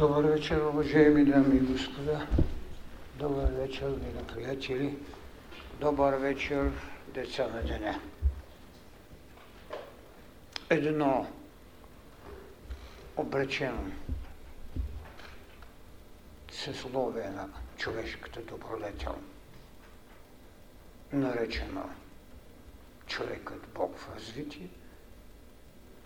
Добър 0.00 0.24
вечер, 0.24 0.60
уважаеми 0.60 1.24
дами 1.24 1.56
и 1.56 1.60
господа. 1.60 2.26
Добър 3.18 3.52
вечер, 3.52 3.88
мили 3.88 4.24
приятели. 4.34 4.98
Добър 5.80 6.14
вечер, 6.14 6.72
деца 7.14 7.48
на 7.48 7.62
деня. 7.62 8.00
Едно 10.70 11.26
обречено 13.16 13.90
съсловие 16.52 17.30
на 17.30 17.48
човешката 17.76 18.40
добродетел, 18.42 19.14
наречено 21.12 21.90
човекът 23.06 23.68
Бог 23.74 23.98
в 23.98 24.14
развитие, 24.16 24.68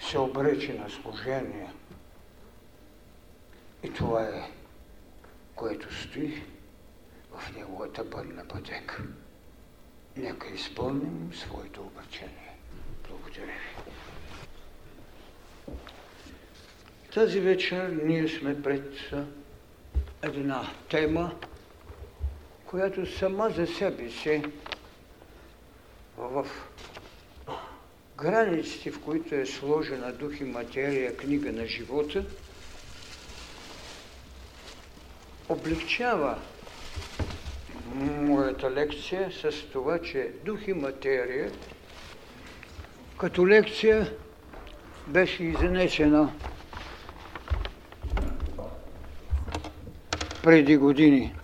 се 0.00 0.18
обрече 0.18 0.74
на 0.74 0.90
служение– 0.90 1.72
и 3.84 3.92
това 3.92 4.22
е, 4.22 4.50
което 5.54 5.94
стои 5.94 6.42
в 7.32 7.56
неговата 7.56 8.04
бъдна 8.04 8.48
пътека. 8.48 9.02
Нека 10.16 10.48
изпълним 10.54 11.30
своето 11.34 11.82
обречение. 11.82 12.56
Благодаря 13.08 13.46
ви. 13.46 13.92
Тази 17.14 17.40
вечер 17.40 17.88
ние 18.04 18.28
сме 18.28 18.62
пред 18.62 18.94
една 20.22 20.70
тема, 20.90 21.34
която 22.66 23.16
сама 23.18 23.50
за 23.50 23.66
себе 23.66 24.10
си 24.10 24.42
в 26.16 26.46
границите, 28.16 28.90
в 28.90 29.00
които 29.00 29.34
е 29.34 29.46
сложена 29.46 30.12
дух 30.12 30.40
и 30.40 30.44
материя, 30.44 31.16
книга 31.16 31.52
на 31.52 31.66
живота– 31.66 32.24
облегчава 35.48 36.38
моята 37.94 38.70
лекция 38.70 39.30
с 39.32 39.70
това, 39.72 39.98
че 39.98 40.30
дух 40.44 40.68
и 40.68 40.72
материя 40.72 41.50
като 43.18 43.48
лекция 43.48 44.12
беше 45.06 45.44
изнесена 45.44 46.32
преди 50.42 50.76
години. 50.76 51.34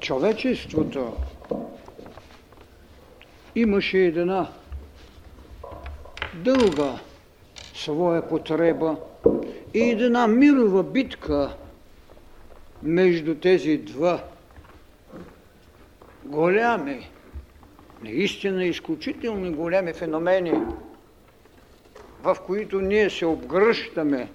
Човечеството 0.00 1.16
имаше 3.54 3.98
една 3.98 4.52
дълга 6.34 6.98
своя 7.74 8.28
потреба 8.28 8.96
и 9.74 9.90
една 9.90 10.26
мирова 10.26 10.82
битка 10.82 11.56
между 12.82 13.34
тези 13.34 13.78
два 13.78 14.24
голями, 16.24 17.10
наистина 18.04 18.64
изключително 18.64 19.52
голями 19.52 19.92
феномени, 19.92 20.52
в 22.22 22.36
които 22.46 22.80
ние 22.80 23.10
се 23.10 23.26
обгръщаме, 23.26 24.28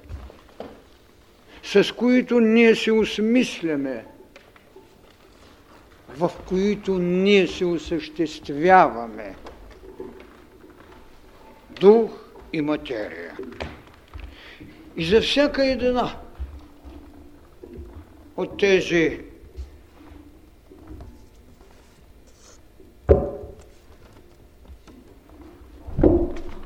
с 1.64 1.96
които 1.96 2.40
ние 2.40 2.76
се 2.76 2.92
осмисляме, 2.92 4.06
в 6.10 6.32
които 6.48 6.98
ние 6.98 7.48
се 7.48 7.66
осъществяваме. 7.66 9.36
Дух 11.70 12.12
и 12.54 12.62
материя. 12.62 13.38
И 14.98 15.06
за 15.06 15.22
всяка 15.22 15.66
една 15.66 16.20
от 18.38 18.60
тези 18.60 19.20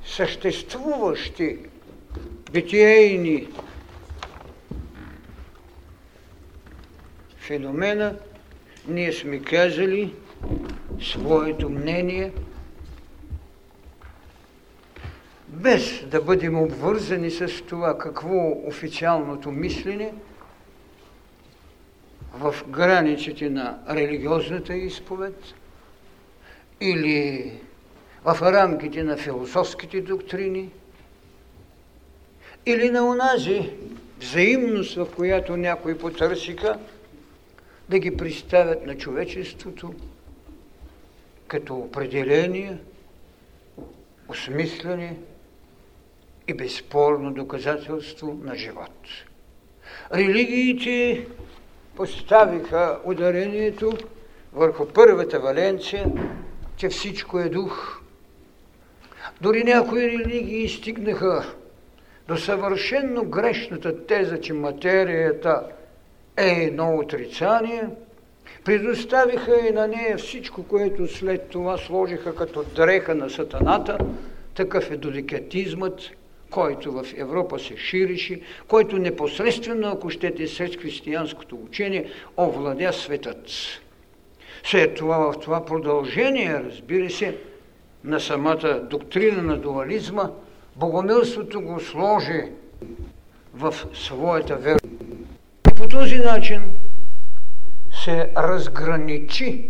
съществуващи 0.06 1.58
битейни 2.52 3.48
феномена, 7.38 8.16
ние 8.88 9.14
сме 9.14 9.42
казали 9.42 10.14
своето 11.02 11.70
мнение– 11.70 12.32
без 15.60 16.06
да 16.08 16.22
бъдем 16.22 16.62
обвързани 16.62 17.32
с 17.32 17.66
това 17.66 17.98
какво 17.98 18.68
официалното 18.68 19.52
мислене 19.52 20.14
в 22.34 22.56
границите 22.68 23.50
на 23.50 23.80
религиозната 23.90 24.76
изповед 24.76 25.44
или 26.82 27.52
в 28.24 28.38
рамките 28.42 29.04
на 29.04 29.18
философските 29.18 30.02
доктрини 30.02 30.70
или 32.66 32.90
на 32.90 33.10
онази 33.10 33.70
взаимност, 34.20 34.96
в 34.96 35.08
която 35.16 35.58
някои 35.58 35.98
потърсиха 35.98 36.80
да 37.90 38.00
ги 38.00 38.18
представят 38.18 38.86
на 38.86 38.98
човечеството 38.98 39.94
като 41.48 41.76
определение, 41.76 42.78
осмислене, 44.28 45.16
и 46.50 46.54
безспорно 46.54 47.34
доказателство 47.34 48.40
на 48.44 48.56
живот. 48.56 49.08
Религиите 50.14 51.28
поставиха 51.96 53.00
ударението 53.06 53.98
върху 54.54 54.86
първата 54.86 55.40
валенция, 55.40 56.06
че 56.78 56.90
всичко 56.90 57.40
е 57.40 57.50
дух. 57.50 58.02
Дори 59.42 59.64
някои 59.64 60.08
религии 60.08 60.70
стигнаха 60.70 61.54
до 62.28 62.38
съвършенно 62.38 63.26
грешната 63.26 64.06
теза, 64.06 64.42
че 64.42 64.54
материята 64.54 65.64
е 66.38 66.50
едно 66.50 66.96
отрицание, 66.96 67.84
предоставиха 68.66 69.68
и 69.68 69.72
на 69.72 69.88
нея 69.88 70.18
всичко, 70.18 70.64
което 70.64 71.08
след 71.08 71.50
това 71.50 71.78
сложиха 71.78 72.36
като 72.36 72.64
дреха 72.64 73.16
на 73.16 73.30
сатаната, 73.30 73.98
такъв 74.56 74.92
е 74.92 74.98
додикатизмът, 74.98 76.02
който 76.50 76.92
в 76.92 77.06
Европа 77.18 77.60
се 77.60 77.78
ширише, 77.78 78.42
който 78.68 78.98
непосредствено, 78.98 79.88
ако 79.88 80.10
щете, 80.10 80.48
след 80.48 80.82
християнското 80.82 81.56
учение, 81.56 82.12
овладя 82.38 82.94
светът. 82.94 83.50
След 84.64 84.96
това, 84.96 85.18
в 85.18 85.40
това 85.40 85.66
продължение, 85.66 86.64
разбира 86.64 87.10
се, 87.10 87.38
на 88.04 88.20
самата 88.20 88.80
доктрина 88.90 89.42
на 89.42 89.58
дуализма, 89.58 90.30
богомилството 90.76 91.62
го 91.62 91.80
сложи 91.80 92.44
в 93.54 93.76
своята 93.94 94.56
вера. 94.56 94.80
И 95.72 95.76
по 95.76 95.88
този 95.88 96.16
начин 96.16 96.62
се 98.06 98.32
разграничи 98.38 99.70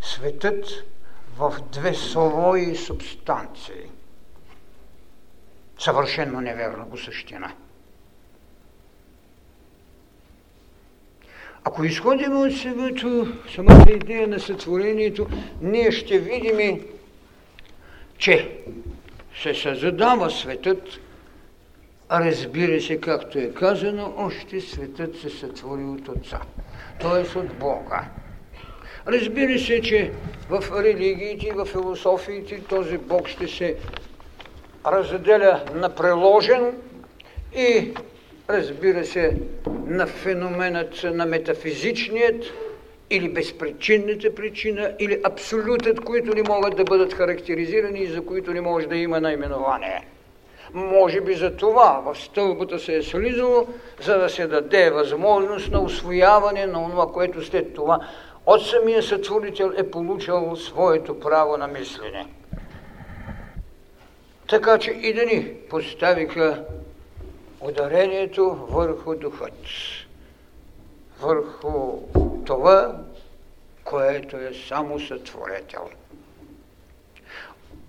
светът 0.00 0.84
в 1.38 1.54
две 1.72 1.94
слои 1.94 2.76
субстанции 2.76 3.93
съвършенно 5.78 6.40
неверна 6.40 6.84
го 6.84 6.98
същина. 6.98 7.52
Ако 11.64 11.84
изходим 11.84 12.36
от 12.36 12.56
самото, 12.56 13.32
самата 13.54 13.90
идея 13.90 14.28
на 14.28 14.40
сътворението, 14.40 15.26
ние 15.60 15.92
ще 15.92 16.18
видим, 16.18 16.80
че 18.18 18.58
се 19.42 19.54
създава 19.54 20.30
светът, 20.30 20.82
разбира 22.10 22.80
се, 22.80 23.00
както 23.00 23.38
е 23.38 23.54
казано, 23.54 24.14
още 24.16 24.60
светът 24.60 25.16
се 25.16 25.30
сътвори 25.30 25.84
от 25.84 26.08
Отца, 26.08 26.40
т.е. 27.00 27.38
от 27.38 27.54
Бога. 27.58 28.04
Разбира 29.06 29.58
се, 29.58 29.80
че 29.80 30.12
в 30.48 30.82
религиите 30.82 31.46
и 31.46 31.52
в 31.52 31.64
философиите 31.64 32.64
този 32.64 32.98
Бог 32.98 33.28
ще 33.28 33.48
се 33.48 33.76
разделя 34.86 35.60
на 35.74 35.94
преложен 35.94 36.72
и 37.56 37.94
разбира 38.50 39.04
се 39.04 39.36
на 39.86 40.06
феноменът 40.06 41.04
на 41.04 41.26
метафизичният 41.26 42.44
или 43.10 43.28
безпричинната 43.28 44.34
причина, 44.34 44.92
или 44.98 45.20
абсолютът, 45.24 46.00
които 46.00 46.34
не 46.34 46.42
могат 46.42 46.76
да 46.76 46.84
бъдат 46.84 47.14
характеризирани 47.14 48.00
и 48.00 48.06
за 48.06 48.26
които 48.26 48.54
не 48.54 48.60
може 48.60 48.86
да 48.86 48.96
има 48.96 49.20
наименование. 49.20 50.06
Може 50.72 51.20
би 51.20 51.34
за 51.34 51.56
това 51.56 52.02
в 52.06 52.18
стълбата 52.18 52.78
се 52.78 52.96
е 52.96 53.02
слизало, 53.02 53.66
за 54.02 54.18
да 54.18 54.28
се 54.28 54.46
даде 54.46 54.90
възможност 54.90 55.70
на 55.70 55.80
освояване 55.80 56.66
на 56.66 56.90
това, 56.90 57.06
което 57.12 57.44
след 57.44 57.74
това 57.74 57.98
от 58.46 58.66
самия 58.66 59.02
сътворител 59.02 59.72
е 59.76 59.90
получил 59.90 60.56
своето 60.56 61.20
право 61.20 61.56
на 61.56 61.66
мислене. 61.66 62.26
Така 64.54 64.78
че 64.78 64.90
и 64.90 65.14
да 65.14 65.24
ни 65.24 65.54
поставиха 65.70 66.64
ударението 67.60 68.54
върху 68.70 69.14
духът, 69.14 69.52
върху 71.20 71.98
това, 72.46 73.00
което 73.84 74.36
е 74.36 74.52
само 74.68 75.00
сътворител. 75.00 75.88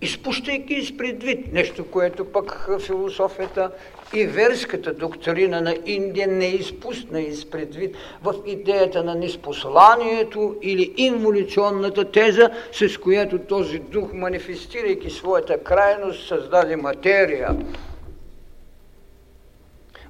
Изпущайки 0.00 0.74
из 0.74 0.96
предвид 0.96 1.52
нещо, 1.52 1.90
което 1.90 2.32
пък 2.32 2.68
философията 2.80 3.70
и 4.14 4.26
верската 4.26 4.92
доктрина 4.92 5.60
на 5.60 5.76
Индия 5.86 6.28
не 6.28 6.46
изпусна 6.46 7.20
из 7.20 7.50
предвид 7.50 7.96
в 8.22 8.34
идеята 8.46 9.04
на 9.04 9.14
неспосланието 9.14 10.56
или 10.62 10.94
инволюционната 10.96 12.10
теза, 12.10 12.50
с 12.72 12.98
която 12.98 13.38
този 13.38 13.78
дух, 13.78 14.12
манифестирайки 14.12 15.10
своята 15.10 15.58
крайност, 15.64 16.28
създаде 16.28 16.76
материя. 16.76 17.56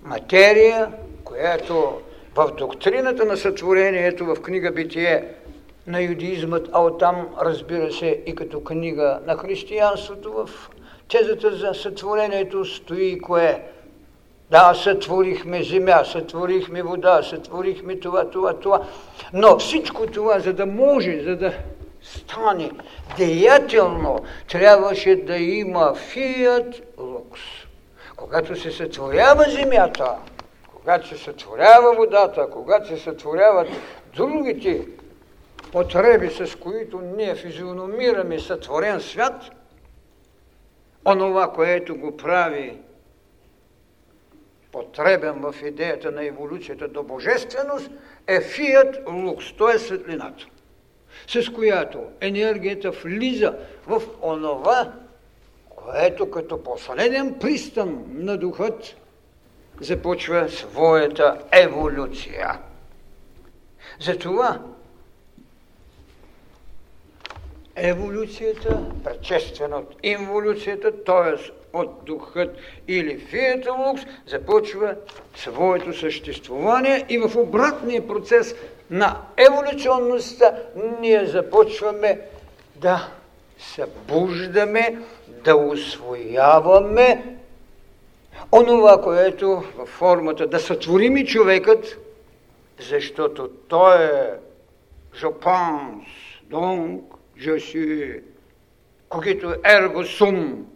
Материя, 0.02 0.92
която 1.24 2.00
в 2.34 2.52
доктрината 2.58 3.24
на 3.24 3.36
сътворението 3.36 4.26
в 4.26 4.34
книга 4.34 4.70
Битие 4.70 5.24
на 5.86 6.02
юдеизмът, 6.02 6.68
а 6.72 6.82
оттам, 6.82 7.28
разбира 7.40 7.92
се, 7.92 8.22
и 8.26 8.34
като 8.34 8.64
книга 8.64 9.20
на 9.26 9.36
християнството, 9.36 10.32
в 10.32 10.70
тезата 11.08 11.56
за 11.56 11.74
сътворението 11.74 12.64
стои 12.64 13.18
кое? 13.18 13.62
Да, 14.50 14.74
сътворихме 14.74 15.62
земя, 15.62 16.04
сътворихме 16.04 16.82
вода, 16.82 17.22
сътворихме 17.22 18.00
това, 18.00 18.30
това, 18.30 18.54
това. 18.54 18.82
Но 19.32 19.58
всичко 19.58 20.06
това, 20.06 20.38
за 20.38 20.52
да 20.52 20.66
може, 20.66 21.22
за 21.22 21.36
да 21.36 21.52
стане 22.02 22.70
деятелно, 23.16 24.18
трябваше 24.48 25.16
да 25.16 25.36
има 25.36 25.94
фиат 25.94 26.82
лукс. 26.98 27.40
Когато 28.16 28.60
се 28.60 28.70
сътворява 28.70 29.44
земята, 29.48 30.14
когато 30.74 31.08
се 31.08 31.18
сътворява 31.18 31.94
водата, 31.96 32.50
когато 32.50 32.88
се 32.88 32.96
сътворяват 32.96 33.68
другите 34.16 34.86
потреби, 35.72 36.30
с 36.30 36.58
които 36.58 37.00
ние 37.00 37.34
физиономираме 37.34 38.38
сътворен 38.38 39.00
свят, 39.00 39.42
онова, 41.06 41.52
което 41.52 41.96
го 41.96 42.16
прави 42.16 42.78
потребен 44.76 45.34
в 45.40 45.54
идеята 45.62 46.12
на 46.12 46.24
еволюцията 46.24 46.88
до 46.88 47.02
божественост, 47.02 47.90
е 48.26 48.40
фият 48.40 48.98
лукс, 49.08 49.56
т.е. 49.58 49.78
светлината, 49.78 50.46
с 51.26 51.52
която 51.52 52.04
енергията 52.20 52.90
влиза 52.90 53.56
в 53.86 54.02
онова, 54.22 54.92
което 55.68 56.30
като 56.30 56.62
последен 56.62 57.38
пристан 57.40 58.04
на 58.08 58.36
духът 58.36 58.96
започва 59.80 60.48
своята 60.48 61.38
еволюция. 61.52 62.60
Затова 64.00 64.60
еволюцията, 67.76 68.84
предшествена 69.04 69.76
от 69.76 69.96
инволюцията, 70.02 71.04
т.е. 71.04 71.50
от 71.80 72.04
духът 72.04 72.56
или 72.88 73.18
фиета 73.18 73.72
лукс, 73.72 74.02
започва 74.26 74.94
своето 75.34 75.98
съществуване 75.98 77.04
и 77.08 77.18
в 77.18 77.36
обратния 77.36 78.06
процес 78.06 78.54
на 78.90 79.20
еволюционността 79.36 80.52
ние 81.00 81.26
започваме 81.26 82.20
да 82.76 83.08
събуждаме, 83.58 84.98
да 85.44 85.56
освояваме 85.56 87.36
онова, 88.52 89.02
което 89.02 89.62
в 89.76 89.86
формата 89.86 90.46
да 90.46 90.60
сътворим 90.60 91.16
и 91.16 91.26
човекът, 91.26 91.98
защото 92.78 93.48
той 93.68 94.04
е 94.04 94.30
je 95.16 95.26
pense, 95.26 96.06
donc, 96.50 97.02
je 97.36 97.58
suis, 97.58 98.22
когато 99.08 99.54
ерго 99.64 100.04
сум, 100.04 100.66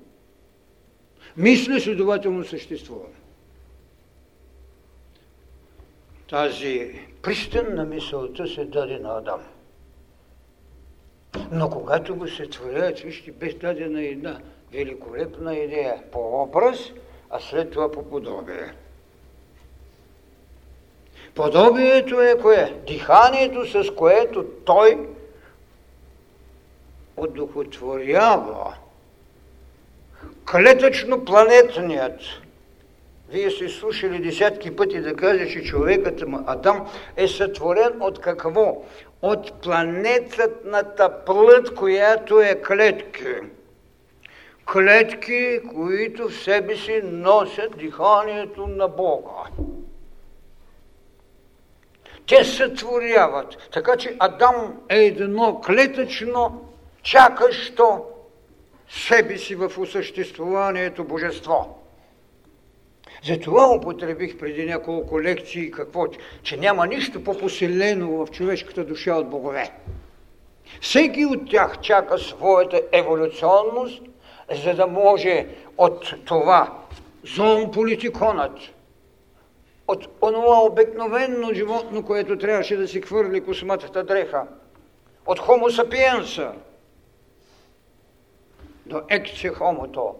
мисля, 1.37 1.81
следователно 1.81 2.45
съществува. 2.45 3.07
Тази 6.29 7.01
пристан 7.23 7.75
на 7.75 7.85
мисълта 7.85 8.49
се 8.49 8.65
даде 8.65 8.99
на 8.99 9.19
Адам. 9.19 9.41
Но 11.53 11.71
когато 11.71 12.17
го 12.17 12.29
се 12.29 12.47
творят, 12.47 12.99
вижте, 12.99 13.33
без 13.33 13.55
дадена 13.55 14.03
една 14.03 14.41
великолепна 14.73 15.57
идея 15.57 16.03
по 16.13 16.43
образ, 16.43 16.79
а 17.31 17.41
след 17.41 17.71
това 17.71 17.93
по 17.93 18.03
подобие. 18.03 18.75
Подобието 21.35 22.21
е 22.21 22.39
кое? 22.43 22.75
Диханието, 22.87 23.67
с 23.67 23.95
което 23.95 24.45
той 24.45 25.09
одухотворява 27.17 28.75
клетъчно-планетният. 30.51 32.21
Вие 33.29 33.51
сте 33.51 33.69
слушали 33.69 34.19
десятки 34.19 34.77
пъти 34.77 35.01
да 35.01 35.17
каже, 35.17 35.49
че 35.49 35.63
човекът 35.63 36.23
Адам 36.47 36.89
е 37.17 37.29
сътворен 37.29 38.03
от 38.03 38.21
какво? 38.21 38.85
От 39.23 39.63
планетната 39.63 41.25
плът, 41.27 41.75
която 41.75 42.41
е 42.41 42.63
клетки. 42.67 43.35
Клетки, 44.73 45.61
които 45.75 46.29
в 46.29 46.35
себе 46.35 46.77
си 46.77 47.01
носят 47.05 47.79
диханието 47.79 48.67
на 48.67 48.89
Бога. 48.89 49.43
Те 52.29 52.45
сътворяват. 52.45 53.57
Така 53.73 53.97
че 53.97 54.17
Адам 54.19 54.81
е 54.89 54.99
едно 54.99 55.61
клетъчно 55.61 56.69
чакащо 57.03 58.05
себе 58.91 59.39
си 59.39 59.55
в 59.55 59.73
осъществуванието 59.79 61.05
божество. 61.05 61.77
Затова 63.25 63.75
употребих 63.75 64.39
преди 64.39 64.67
няколко 64.67 65.23
лекции 65.23 65.71
какво, 65.71 66.07
че 66.43 66.57
няма 66.57 66.87
нищо 66.87 67.25
по-поселено 67.25 68.11
в 68.11 68.31
човешката 68.31 68.85
душа 68.85 69.15
от 69.15 69.31
богове. 69.31 69.71
Всеки 70.81 71.27
от 71.27 71.51
тях 71.51 71.81
чака 71.81 72.19
своята 72.19 72.83
еволюционност, 72.93 74.03
за 74.65 74.75
да 74.75 74.87
може 74.87 75.47
от 75.79 76.15
това 76.25 76.79
зон 77.25 77.71
политиконът, 77.71 78.59
от 79.89 80.09
онова 80.23 80.61
обикновено 80.61 81.55
животно, 81.55 82.05
което 82.05 82.39
трябваше 82.39 82.77
да 82.77 82.89
си 82.89 83.01
хвърли 83.01 83.41
косматата 83.41 84.05
дреха, 84.05 84.47
от 85.27 85.39
хомо 85.39 85.71
сапиенса– 85.71 86.53
до 88.91 89.03
ексихомото. 89.09 90.15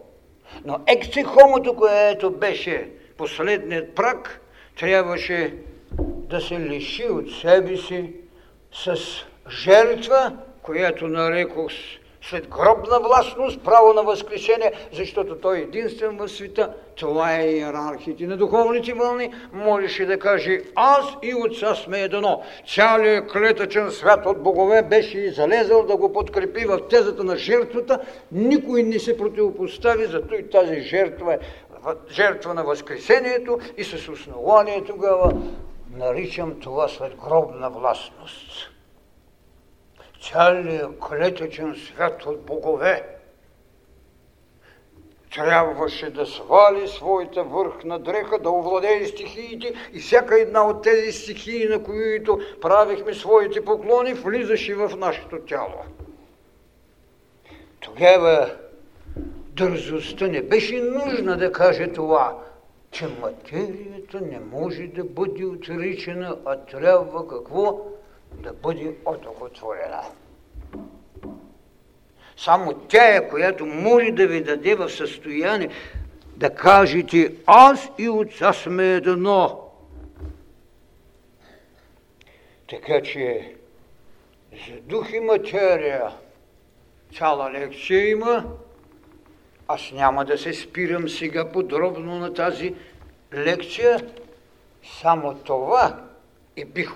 Но 0.65 0.79
ексихомото, 0.87 1.75
което 1.75 2.31
беше 2.31 2.89
последният 3.17 3.95
прак, 3.95 4.41
трябваше 4.79 5.53
да 6.01 6.41
се 6.41 6.59
лиши 6.59 7.05
от 7.05 7.31
себе 7.31 7.77
си 7.77 8.13
с 8.73 8.95
жертва, 9.49 10.37
която 10.61 11.07
нарекох 11.07 11.71
след 12.21 12.47
гробна 12.47 12.99
властност, 12.99 13.63
право 13.63 13.93
на 13.93 14.03
възкрешение, 14.03 14.71
защото 14.93 15.35
той 15.35 15.57
е 15.57 15.61
единствен 15.61 16.17
в 16.17 16.29
света, 16.29 16.73
това 16.95 17.35
е 17.35 17.45
иерархите 17.45 18.27
на 18.27 18.37
духовните 18.37 18.93
вълни, 18.93 19.33
можеше 19.53 20.05
да 20.05 20.19
каже 20.19 20.61
аз 20.75 21.05
и 21.23 21.35
отца 21.35 21.75
сме 21.75 22.01
едно. 22.01 22.43
Цялият 22.67 23.31
клетъчен 23.31 23.91
свят 23.91 24.25
от 24.25 24.43
богове 24.43 24.81
беше 24.81 25.31
залезал 25.31 25.85
да 25.85 25.97
го 25.97 26.13
подкрепи 26.13 26.65
в 26.65 26.87
тезата 26.89 27.23
на 27.23 27.37
жертвата, 27.37 27.99
никой 28.31 28.83
не 28.83 28.99
се 28.99 29.17
противопостави, 29.17 30.05
зато 30.05 30.35
и 30.35 30.49
тази 30.49 30.81
жертва 30.81 31.33
е 31.33 31.37
жертва 32.11 32.53
на 32.53 32.63
възкресението 32.63 33.59
и 33.77 33.83
с 33.83 34.09
основание 34.09 34.83
тогава 34.83 35.33
наричам 35.97 36.59
това 36.59 36.87
след 36.87 37.15
гробна 37.15 37.69
властност 37.69 38.70
цялият 40.21 40.99
клетъчен 40.99 41.75
свят 41.75 42.25
от 42.25 42.45
богове 42.45 43.03
трябваше 45.33 46.09
да 46.09 46.25
свали 46.25 46.87
своята 46.87 47.43
върхна 47.43 47.99
дреха, 47.99 48.39
да 48.39 48.49
овладее 48.49 49.05
стихиите 49.05 49.73
и 49.93 49.99
всяка 49.99 50.41
една 50.41 50.67
от 50.67 50.83
тези 50.83 51.11
стихии, 51.11 51.65
на 51.65 51.83
които 51.83 52.39
правихме 52.61 53.13
своите 53.13 53.65
поклони, 53.65 54.13
влизаше 54.13 54.75
в 54.75 54.97
нашето 54.97 55.39
тяло. 55.39 55.83
Тогава 57.79 58.51
дързостта 59.49 60.27
не 60.27 60.41
беше 60.41 60.81
нужна 60.81 61.37
да 61.37 61.51
каже 61.51 61.87
това, 61.87 62.37
че 62.91 63.07
материята 63.21 64.21
не 64.21 64.39
може 64.39 64.87
да 64.87 65.03
бъде 65.03 65.45
отричана, 65.45 66.37
а 66.45 66.55
трябва 66.55 67.27
какво? 67.27 67.79
Да 68.31 68.53
бъде 68.53 68.95
отокотворена. 69.05 70.01
Само 72.37 72.73
тя 72.73 73.15
е, 73.15 73.29
която 73.29 73.65
може 73.65 74.11
да 74.11 74.27
ви 74.27 74.43
даде 74.43 74.75
в 74.75 74.89
състояние 74.89 75.69
да 76.35 76.55
кажете 76.55 77.35
аз 77.45 77.89
и 77.97 78.09
отца 78.09 78.53
сме 78.53 78.93
едно. 78.93 79.71
Така 82.69 83.01
че 83.01 83.55
за 84.67 84.81
дух 84.81 85.13
и 85.13 85.19
материя 85.19 86.11
цяла 87.17 87.51
лекция 87.51 88.09
има. 88.09 88.45
Аз 89.67 89.91
няма 89.91 90.25
да 90.25 90.37
се 90.37 90.53
спирам 90.53 91.09
сега 91.09 91.51
подробно 91.51 92.15
на 92.15 92.33
тази 92.33 92.75
лекция. 93.33 93.99
Само 95.01 95.35
това 95.35 96.03
и 96.55 96.65
бих 96.65 96.91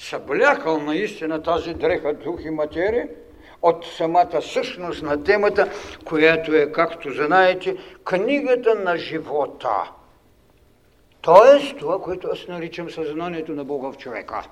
съблякал 0.00 0.78
наистина 0.78 1.42
тази 1.42 1.74
дреха 1.74 2.14
дух 2.14 2.40
и 2.44 2.50
материя 2.50 3.08
от 3.62 3.86
самата 3.86 4.42
същност 4.42 5.02
на 5.02 5.24
темата, 5.24 5.70
която 6.04 6.54
е, 6.54 6.72
както 6.72 7.12
знаете, 7.12 7.76
книгата 8.04 8.74
на 8.74 8.96
живота. 8.96 9.90
Тоест, 11.20 11.78
това, 11.78 12.02
което 12.02 12.28
аз 12.32 12.48
наричам 12.48 12.90
съзнанието 12.90 13.52
на 13.52 13.64
Бога 13.64 13.92
в 13.92 13.96
човека. 13.96 14.42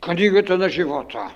Книгата 0.00 0.58
на 0.58 0.68
живота. 0.68 1.34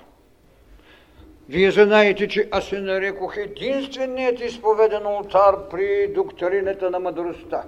Вие 1.49 1.71
знаете, 1.71 2.27
че 2.27 2.49
аз 2.51 2.65
се 2.65 2.79
нарекох 2.79 3.37
единственият 3.37 4.39
изповеден 4.39 5.05
алтар 5.05 5.69
при 5.69 6.07
доктрината 6.07 6.89
на 6.89 6.99
мъдростта. 6.99 7.63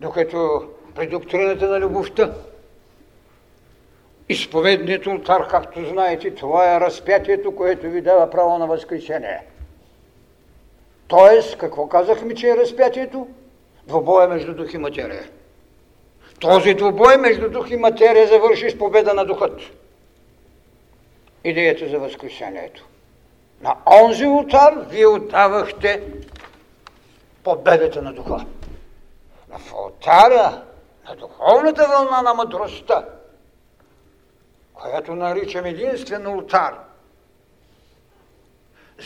Докато 0.00 0.68
при 0.94 1.06
доктрината 1.06 1.68
на 1.68 1.80
любовта, 1.80 2.34
изповедният 4.28 5.06
алтар, 5.06 5.48
както 5.48 5.84
знаете, 5.84 6.34
това 6.34 6.76
е 6.76 6.80
разпятието, 6.80 7.56
което 7.56 7.90
ви 7.90 8.00
дава 8.00 8.30
право 8.30 8.58
на 8.58 8.66
възкресение. 8.66 9.40
Тоест, 11.08 11.58
какво 11.58 11.88
казахме, 11.88 12.34
че 12.34 12.48
е 12.50 12.56
разпятието? 12.56 13.28
Двобоя 13.86 14.28
между 14.28 14.54
дух 14.54 14.74
и 14.74 14.78
материя. 14.78 15.24
Този 16.40 16.74
двобой 16.74 17.16
между 17.16 17.50
дух 17.50 17.70
и 17.70 17.76
материя 17.76 18.26
завърши 18.26 18.70
с 18.70 18.78
победа 18.78 19.14
на 19.14 19.24
духът 19.24 19.60
идеята 21.44 21.88
за 21.88 21.98
възкресението. 21.98 22.86
На 23.60 23.76
онзи 24.02 24.26
ултар 24.26 24.86
вие 24.88 25.06
отдавахте 25.06 26.02
победата 27.44 28.02
на 28.02 28.12
духа. 28.12 28.46
В 29.48 29.74
алтара 29.74 30.62
на 31.10 31.16
духовната 31.16 31.88
вълна 31.88 32.22
на 32.22 32.34
мъдростта, 32.34 33.04
която 34.74 35.14
наричам 35.14 35.64
единствен 35.64 36.26
ултар, 36.26 36.78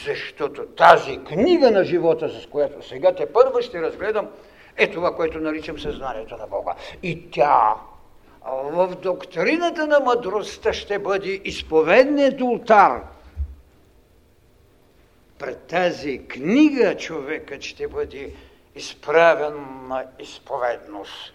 защото 0.05 0.67
тази 0.67 1.25
книга 1.25 1.71
на 1.71 1.85
живота, 1.85 2.29
с 2.29 2.47
която 2.47 2.89
сега 2.89 3.15
те 3.15 3.33
първо 3.33 3.63
ще 3.63 3.83
разгледам, 3.83 4.29
е 4.77 4.91
това, 4.91 5.17
което 5.17 5.39
наричам 5.39 5.79
съзнанието 5.79 6.37
на 6.37 6.47
Бога. 6.47 6.75
И 7.03 7.31
тя 7.31 7.75
в 8.47 8.97
доктрината 8.97 9.87
на 9.87 10.01
мъдростта 10.01 10.73
ще 10.73 10.99
бъде 10.99 11.41
изповедният 11.45 12.41
ултар. 12.41 13.03
Пред 15.39 15.63
тази 15.67 16.27
книга 16.29 16.97
човекът 16.97 17.63
ще 17.63 17.89
бъде 17.89 18.35
изправен 18.75 19.55
на 19.89 20.05
изповедност. 20.19 21.35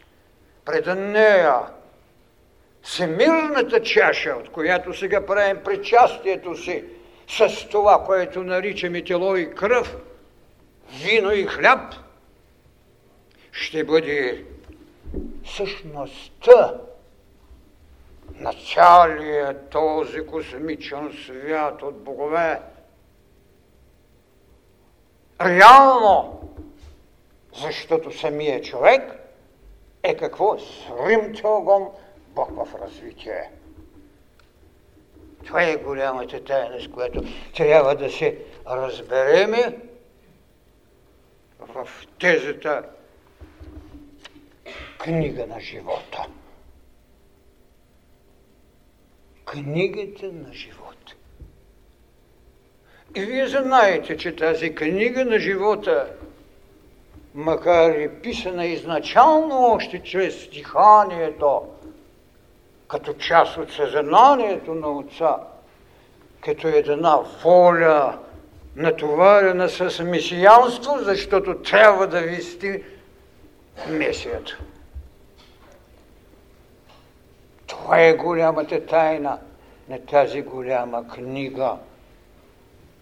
Пред 0.71 0.85
нея 0.97 1.61
всемирната 2.81 3.83
чаша, 3.83 4.35
от 4.39 4.51
която 4.51 4.93
сега 4.93 5.25
правим 5.25 5.63
причастието 5.63 6.55
си 6.55 6.83
с 7.27 7.69
това, 7.69 8.03
което 8.05 8.43
наричаме 8.43 9.03
тело 9.03 9.35
и 9.35 9.55
кръв, 9.55 9.95
вино 11.03 11.31
и 11.31 11.45
хляб, 11.45 11.93
ще 13.51 13.83
бъде 13.83 14.45
същността 15.55 16.73
на 18.35 18.53
цялия 18.73 19.69
този 19.69 20.25
космичен 20.25 21.13
свят 21.25 21.81
от 21.81 22.03
богове. 22.03 22.59
Реално, 25.41 26.41
защото 27.53 28.19
самия 28.19 28.61
човек 28.61 29.18
е 30.03 30.17
какво? 30.17 30.57
Сримте 30.59 31.47
огън 31.47 31.87
Бог 32.27 32.49
в 32.55 32.75
развитие. 32.81 33.51
Това 35.45 35.63
е 35.63 35.75
голямата 35.75 36.43
тайна, 36.43 36.81
с 36.81 36.87
която 36.87 37.23
трябва 37.55 37.95
да 37.95 38.09
се 38.09 38.37
разбереме 38.67 39.77
в 41.59 41.87
тезата 42.19 42.83
книга 44.99 45.47
на 45.47 45.59
живота 45.59 46.27
книгата 49.51 50.25
на 50.25 50.53
живота. 50.53 51.15
И 53.15 53.25
вие 53.25 53.47
знаете, 53.47 54.17
че 54.17 54.35
тази 54.35 54.75
книга 54.75 55.25
на 55.25 55.39
живота, 55.39 56.13
макар 57.35 57.95
и 57.95 58.09
писана 58.21 58.65
изначално 58.65 59.65
още 59.65 60.03
чрез 60.03 60.43
стиханието, 60.43 61.61
като 62.87 63.13
част 63.13 63.57
от 63.57 63.71
съзнанието 63.71 64.73
на 64.73 64.87
Отца, 64.87 65.35
като 66.41 66.67
една 66.67 67.19
воля, 67.43 68.17
натоварена 68.75 69.69
с 69.69 70.03
месиянство, 70.03 70.97
защото 70.99 71.61
трябва 71.61 72.07
да 72.07 72.21
вести 72.21 72.83
месията. 73.89 74.57
Това 77.67 78.01
е 78.01 78.13
голямата 78.13 78.85
тайна 78.85 79.37
на 79.89 79.99
тази 79.99 80.41
голяма 80.41 81.07
книга. 81.07 81.75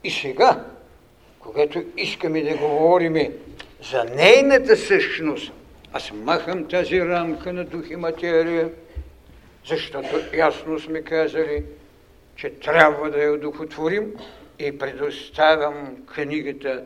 И 0.03 0.11
сега, 0.11 0.65
когато 1.39 1.83
искаме 1.97 2.41
да 2.41 2.57
говорим 2.57 3.15
за 3.81 4.03
нейната 4.03 4.77
същност, 4.77 5.51
аз 5.93 6.11
махам 6.11 6.67
тази 6.67 7.01
рамка 7.01 7.53
на 7.53 7.65
дух 7.65 7.89
и 7.89 7.95
материя, 7.95 8.69
защото 9.65 10.07
ясно 10.33 10.79
сме 10.79 11.01
казали, 11.01 11.63
че 12.35 12.49
трябва 12.49 13.11
да 13.11 13.23
я 13.23 13.33
одухотворим 13.33 14.13
и 14.59 14.77
предоставям 14.77 15.97
книгата 16.05 16.83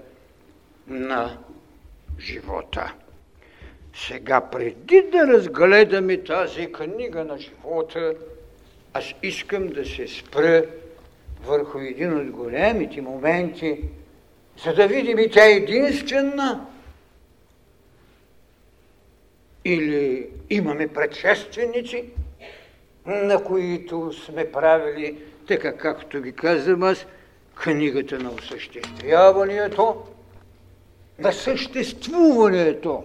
на 0.87 1.37
живота. 2.19 2.93
Сега, 3.95 4.41
преди 4.41 5.03
да 5.11 5.27
разгледаме 5.27 6.23
тази 6.23 6.71
книга 6.71 7.23
на 7.23 7.37
живота, 7.37 8.13
аз 8.93 9.05
искам 9.23 9.67
да 9.67 9.85
се 9.85 10.07
спра 10.07 10.63
върху 11.45 11.79
един 11.79 12.17
от 12.17 12.31
големите 12.31 13.01
моменти, 13.01 13.79
за 14.63 14.73
да 14.73 14.87
видим 14.87 15.19
и 15.19 15.29
тя 15.29 15.45
е 15.45 15.51
единствена. 15.51 16.65
Или 19.65 20.29
имаме 20.49 20.87
предшественици, 20.87 22.05
на 23.05 23.43
които 23.43 24.13
сме 24.13 24.51
правили, 24.51 25.17
така 25.47 25.77
както 25.77 26.21
ви 26.21 26.31
казвам 26.31 26.83
аз, 26.83 27.05
книгата 27.55 28.19
на 28.19 28.31
осъществяването, 28.31 30.05
на 31.19 31.33
съществуването. 31.33 33.03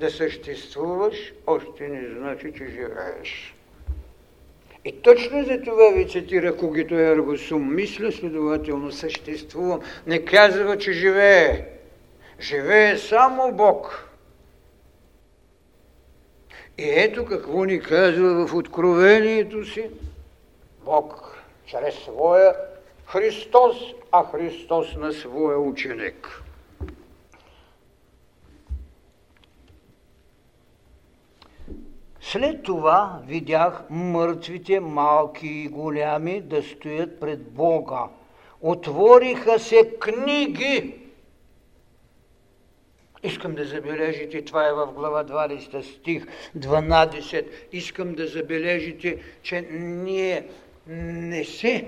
да 0.00 0.10
съществуваш, 0.10 1.32
още 1.46 1.88
не 1.88 2.08
значи, 2.18 2.52
че 2.56 2.64
живееш. 2.64 3.54
И 4.84 4.92
точно 4.92 5.44
за 5.44 5.62
това 5.62 5.90
ви 5.94 6.08
цитира 6.08 6.56
Когито 6.56 6.94
Ергосум. 6.94 7.74
Мисля, 7.74 8.12
следователно 8.12 8.92
съществувам. 8.92 9.80
Не 10.06 10.24
казва, 10.24 10.78
че 10.78 10.92
живее. 10.92 11.64
Живее 12.40 12.98
само 12.98 13.52
Бог. 13.52 14.08
И 16.78 16.90
ето 16.90 17.24
какво 17.24 17.64
ни 17.64 17.80
казва 17.80 18.46
в 18.46 18.54
откровението 18.54 19.64
си 19.64 19.90
Бог 20.84 21.38
чрез 21.66 21.94
своя 21.94 22.54
Христос, 23.06 23.76
а 24.12 24.24
Христос 24.24 24.96
на 24.96 25.12
своя 25.12 25.58
ученик. 25.58 26.42
След 32.20 32.62
това 32.62 33.20
видях 33.26 33.84
мъртвите, 33.90 34.80
малки 34.80 35.46
и 35.46 35.68
голями, 35.68 36.40
да 36.40 36.62
стоят 36.62 37.20
пред 37.20 37.50
Бога. 37.50 38.04
Отвориха 38.60 39.58
се 39.58 39.98
книги. 40.00 41.05
Искам 43.26 43.54
да 43.54 43.64
забележите, 43.64 44.42
това 44.42 44.68
е 44.68 44.72
в 44.72 44.86
глава 44.86 45.24
20 45.24 45.80
стих 45.80 46.26
12. 46.58 47.46
Искам 47.72 48.14
да 48.14 48.26
забележите, 48.26 49.18
че 49.42 49.60
ние 49.70 50.46
не 50.86 51.44
се 51.44 51.84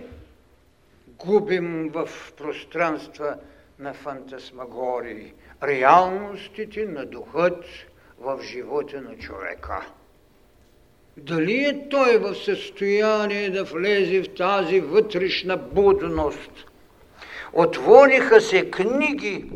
губим 1.19 1.91
в 1.95 2.09
пространства 2.37 3.37
на 3.79 3.95
фантасмагории, 3.95 5.33
реалностите 5.63 6.85
на 6.85 7.07
духът 7.07 7.65
в 8.19 8.41
живота 8.43 9.01
на 9.01 9.19
човека. 9.19 9.87
Дали 11.17 11.65
е 11.65 11.89
той 11.89 12.19
в 12.19 12.35
състояние 12.35 13.51
да 13.51 13.65
влезе 13.65 14.23
в 14.23 14.35
тази 14.35 14.81
вътрешна 14.81 15.57
будност? 15.57 16.67
Отвориха 17.53 18.41
се 18.41 18.71
книги, 18.71 19.51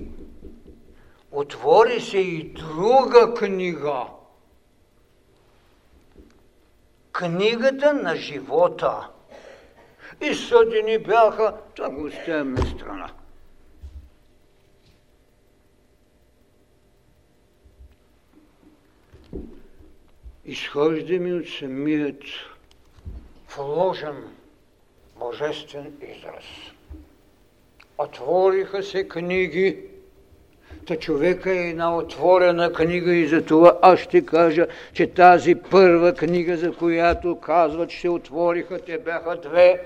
отвори 1.32 2.00
се 2.00 2.18
и 2.18 2.52
друга 2.52 3.34
книга. 3.34 4.06
Книгата 7.12 7.94
на 7.94 8.16
живота. 8.16 9.08
И 10.20 10.34
съдени 10.34 10.98
бяха, 10.98 11.56
това 11.74 11.90
го 11.90 12.04
оставям 12.04 12.54
на 12.54 12.66
страна. 12.66 13.12
изхождаме 20.44 21.32
от 21.32 21.48
самият 21.48 22.22
вложен 23.56 24.24
божествен 25.18 25.92
израз. 26.02 26.44
Отвориха 27.98 28.82
се 28.82 29.08
книги, 29.08 29.84
Та 30.86 30.96
човека 30.96 31.50
е 31.50 31.68
една 31.68 31.96
отворена 31.96 32.72
книга 32.72 33.14
и 33.14 33.28
за 33.28 33.44
това 33.44 33.78
аз 33.82 33.98
ще 33.98 34.26
кажа, 34.26 34.66
че 34.92 35.06
тази 35.06 35.54
първа 35.54 36.14
книга, 36.14 36.56
за 36.56 36.72
която 36.72 37.40
казват, 37.40 37.90
че 37.90 38.08
отвориха, 38.08 38.78
те 38.78 38.98
бяха 38.98 39.36
две. 39.36 39.80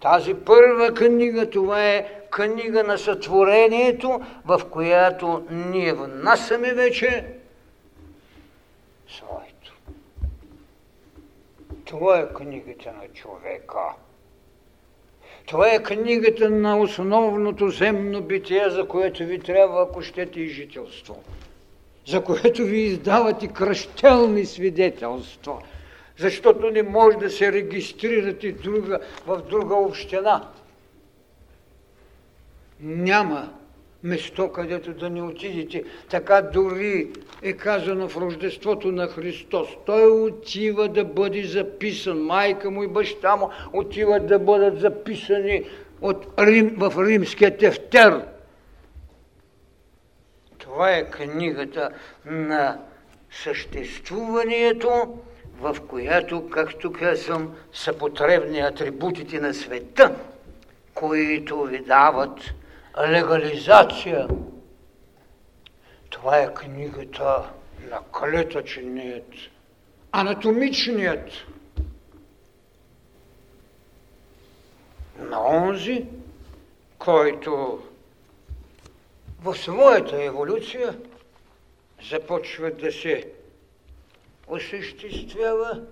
Тази 0.00 0.34
първа 0.34 0.94
книга, 0.94 1.50
това 1.50 1.84
е 1.84 2.08
книга 2.30 2.84
на 2.84 2.98
сътворението, 2.98 4.20
в 4.46 4.60
която 4.70 5.46
ние 5.50 5.92
внасяме 5.92 6.72
вече 6.72 7.26
своите. 9.08 9.70
Това 11.84 12.18
е 12.18 12.34
книгата 12.34 12.92
на 12.92 13.08
човека. 13.14 13.78
Това 15.48 15.74
е 15.74 15.82
книгата 15.82 16.50
на 16.50 16.78
основното 16.78 17.70
земно 17.70 18.20
битие, 18.22 18.70
за 18.70 18.88
което 18.88 19.24
ви 19.24 19.38
трябва, 19.38 19.82
ако 19.82 20.02
щете 20.02 20.40
и 20.40 20.48
жителство. 20.48 21.22
За 22.06 22.24
което 22.24 22.62
ви 22.62 22.80
издават 22.80 23.42
и 23.42 23.48
кръщелни 23.48 24.46
свидетелства. 24.46 25.62
Защото 26.18 26.70
не 26.70 26.82
може 26.82 27.18
да 27.18 27.30
се 27.30 27.52
регистрирате 27.52 28.52
друга, 28.52 28.98
в 29.26 29.42
друга 29.50 29.74
община. 29.74 30.48
Няма 32.80 33.52
место, 34.02 34.52
където 34.52 34.92
да 34.92 35.10
не 35.10 35.22
отидете. 35.22 35.84
Така 36.10 36.42
дори 36.42 37.10
е 37.42 37.52
казано 37.52 38.08
в 38.08 38.16
Рождеството 38.16 38.92
на 38.92 39.06
Христос. 39.06 39.68
Той 39.86 40.06
отива 40.06 40.88
да 40.88 41.04
бъде 41.04 41.42
записан. 41.42 42.22
Майка 42.22 42.70
му 42.70 42.82
и 42.82 42.88
баща 42.88 43.36
му 43.36 43.50
отиват 43.72 44.26
да 44.26 44.38
бъдат 44.38 44.80
записани 44.80 45.64
от 46.00 46.26
Рим, 46.38 46.74
в 46.76 47.06
римския 47.06 47.56
тефтер. 47.56 48.24
Това 50.58 50.90
е 50.90 51.10
книгата 51.10 51.90
на 52.26 52.78
съществуването, 53.30 55.18
в 55.60 55.76
която, 55.88 56.50
както 56.50 56.92
казвам, 56.92 57.54
са 57.72 57.92
потребни 57.92 58.60
атрибутите 58.60 59.40
на 59.40 59.54
света, 59.54 60.14
които 60.94 61.62
ви 61.62 61.78
дават 61.78 62.54
легализация. 63.06 64.28
Това 66.10 66.38
е 66.38 66.54
книгата 66.54 67.50
на 67.90 68.02
клетъчният, 68.12 69.32
анатомичният, 70.12 71.30
на 75.18 75.46
онзи, 75.46 76.06
който 76.98 77.82
в 79.40 79.56
своята 79.56 80.24
еволюция 80.24 80.98
започва 82.10 82.70
да 82.70 82.92
се 82.92 83.32
осъществява 84.48 85.82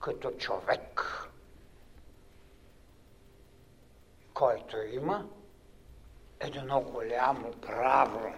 като 0.00 0.30
човек, 0.30 1.06
който 4.34 4.76
има 4.92 5.26
едно 6.42 6.80
голямо 6.80 7.52
право. 7.66 8.32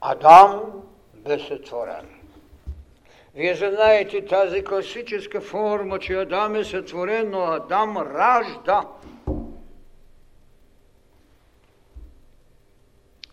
Адам 0.00 0.62
бе 1.14 1.38
сътворен. 1.38 2.06
Вие 3.34 3.54
знаете 3.54 4.26
тази 4.26 4.64
класическа 4.64 5.40
форма, 5.40 5.98
че 5.98 6.14
Адам 6.14 6.56
е 6.56 6.64
сътворен, 6.64 7.30
но 7.30 7.40
Адам 7.40 7.96
ражда. 7.96 8.88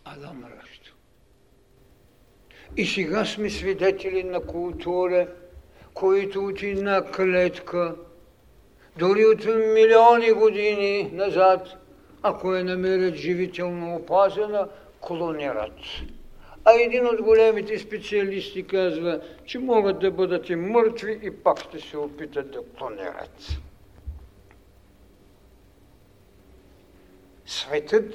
Адам 0.06 0.44
ражда. 0.44 0.92
И 2.78 2.86
сега 2.86 3.26
сме 3.26 3.50
свидетели 3.50 4.24
на 4.24 4.42
култура, 4.42 5.28
които 5.94 6.46
от 6.46 6.64
една 6.64 7.12
клетка, 7.12 7.96
дори 8.98 9.26
от 9.26 9.46
милиони 9.46 10.32
години 10.32 11.10
назад– 11.14 11.68
ако 12.24 12.54
я 12.54 12.64
намерят 12.64 13.16
живително 13.16 13.96
опазена, 13.96 14.68
клонират. 15.02 15.80
А 16.66 16.72
един 16.74 17.08
от 17.08 17.22
големите 17.22 17.80
специалисти 17.80 18.68
казва, 18.68 19.22
че 19.46 19.60
могат 19.60 20.00
да 20.00 20.12
бъдат 20.12 20.50
и 20.50 20.56
мъртви 20.56 21.20
и 21.24 21.32
пак 21.32 21.60
ще 21.60 21.80
се 21.80 21.98
опитат 21.98 22.52
да 22.52 22.60
клонират. 22.78 23.58
Светът, 27.46 28.14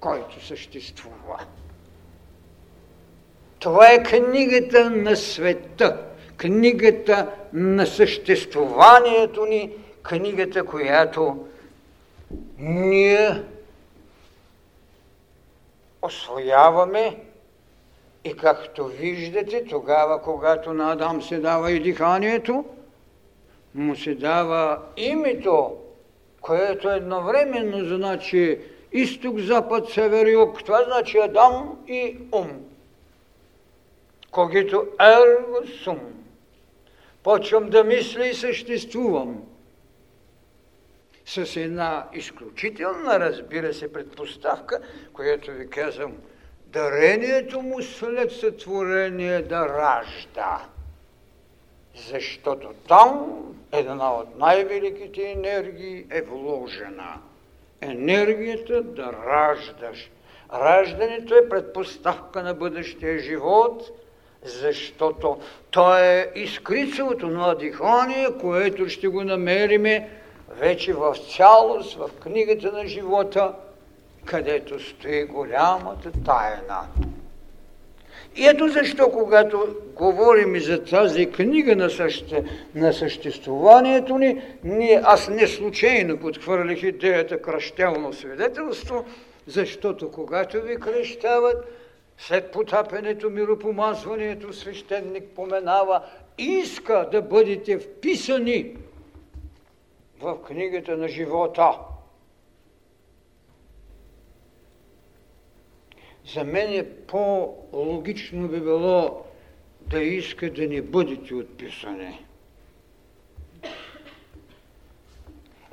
който 0.00 0.46
съществува. 0.46 1.46
Това 3.58 3.92
е 3.92 4.02
книгата 4.02 4.90
на 4.90 5.16
света, 5.16 6.06
книгата 6.36 7.30
на 7.52 7.86
съществуванието 7.86 9.46
ни, 9.46 9.70
книгата, 10.02 10.64
която 10.64 11.46
ние 12.58 13.42
освояваме 16.02 17.16
и 18.24 18.36
както 18.36 18.86
виждате, 18.86 19.64
тогава, 19.64 20.22
когато 20.22 20.72
на 20.72 20.92
Адам 20.92 21.22
се 21.22 21.38
дава 21.38 21.72
и 21.72 21.80
диханието, 21.80 22.64
му 23.74 23.96
се 23.96 24.14
дава 24.14 24.78
името, 24.96 25.76
което 26.40 26.90
едновременно 26.90 27.96
значи 27.96 28.58
изток, 28.92 29.38
запад, 29.38 29.88
север, 29.88 30.26
юг. 30.26 30.64
Това 30.64 30.84
значи 30.84 31.18
Адам 31.18 31.78
и 31.88 32.16
ум. 32.32 32.50
Когито 34.30 34.86
ерго 35.00 35.66
сум. 35.84 36.00
Почвам 37.22 37.70
да 37.70 37.84
мисля 37.84 38.26
и 38.26 38.34
съществувам 38.34 39.42
с 41.26 41.56
една 41.56 42.06
изключителна, 42.12 43.20
разбира 43.20 43.74
се, 43.74 43.92
предпоставка, 43.92 44.80
която 45.12 45.50
ви 45.50 45.70
казвам, 45.70 46.12
дарението 46.66 47.62
му 47.62 47.82
след 47.82 48.32
сътворение 48.32 49.42
да 49.42 49.68
ражда. 49.68 50.66
Защото 52.10 52.68
там 52.88 53.40
една 53.72 54.14
от 54.14 54.38
най-великите 54.38 55.22
енергии 55.22 56.06
е 56.10 56.22
вложена. 56.22 57.20
Енергията 57.80 58.82
да 58.82 59.12
раждаш. 59.12 60.10
Раждането 60.52 61.36
е 61.36 61.48
предпоставка 61.48 62.42
на 62.42 62.54
бъдещия 62.54 63.18
живот, 63.18 63.82
защото 64.42 65.40
то 65.70 65.98
е 65.98 66.32
изкрицелото 66.34 67.26
на 67.26 67.54
дихание, 67.54 68.28
което 68.40 68.88
ще 68.88 69.08
го 69.08 69.24
намериме 69.24 70.10
вече 70.58 70.92
в 70.92 71.16
цялост 71.36 71.94
в 71.94 72.10
книгата 72.22 72.72
на 72.72 72.86
живота, 72.86 73.54
където 74.24 74.80
стои 74.80 75.24
голямата 75.24 76.10
тайна. 76.24 76.88
И 78.36 78.46
ето 78.46 78.68
защо, 78.68 79.10
когато 79.10 79.66
говорим 79.96 80.54
и 80.54 80.60
за 80.60 80.84
тази 80.84 81.26
книга 81.26 81.76
на, 81.76 81.90
съще, 81.90 82.44
на 82.74 82.92
съществуванието 82.92 84.18
ни, 84.18 84.42
ние, 84.64 85.00
аз 85.04 85.28
не 85.28 85.46
случайно 85.46 86.18
подхвърлих 86.18 86.82
идеята 86.82 87.42
кръщелно 87.42 88.12
свидетелство, 88.12 89.04
защото 89.46 90.10
когато 90.10 90.62
ви 90.62 90.76
кръщават, 90.76 91.56
след 92.18 92.50
потапенето, 92.50 93.30
миропомазването, 93.30 94.52
свещеник 94.52 95.24
поменава, 95.36 96.02
иска 96.38 97.08
да 97.12 97.22
бъдете 97.22 97.78
вписани 97.78 98.76
в 100.24 100.42
книгата 100.42 100.96
на 100.96 101.08
живота. 101.08 101.78
За 106.34 106.44
мен 106.44 106.72
е 106.72 106.90
по-логично 106.90 108.48
би 108.48 108.60
било 108.60 109.24
да 109.80 110.02
иска 110.02 110.50
да 110.50 110.68
не 110.68 110.82
бъдете 110.82 111.34
отписани. 111.34 112.26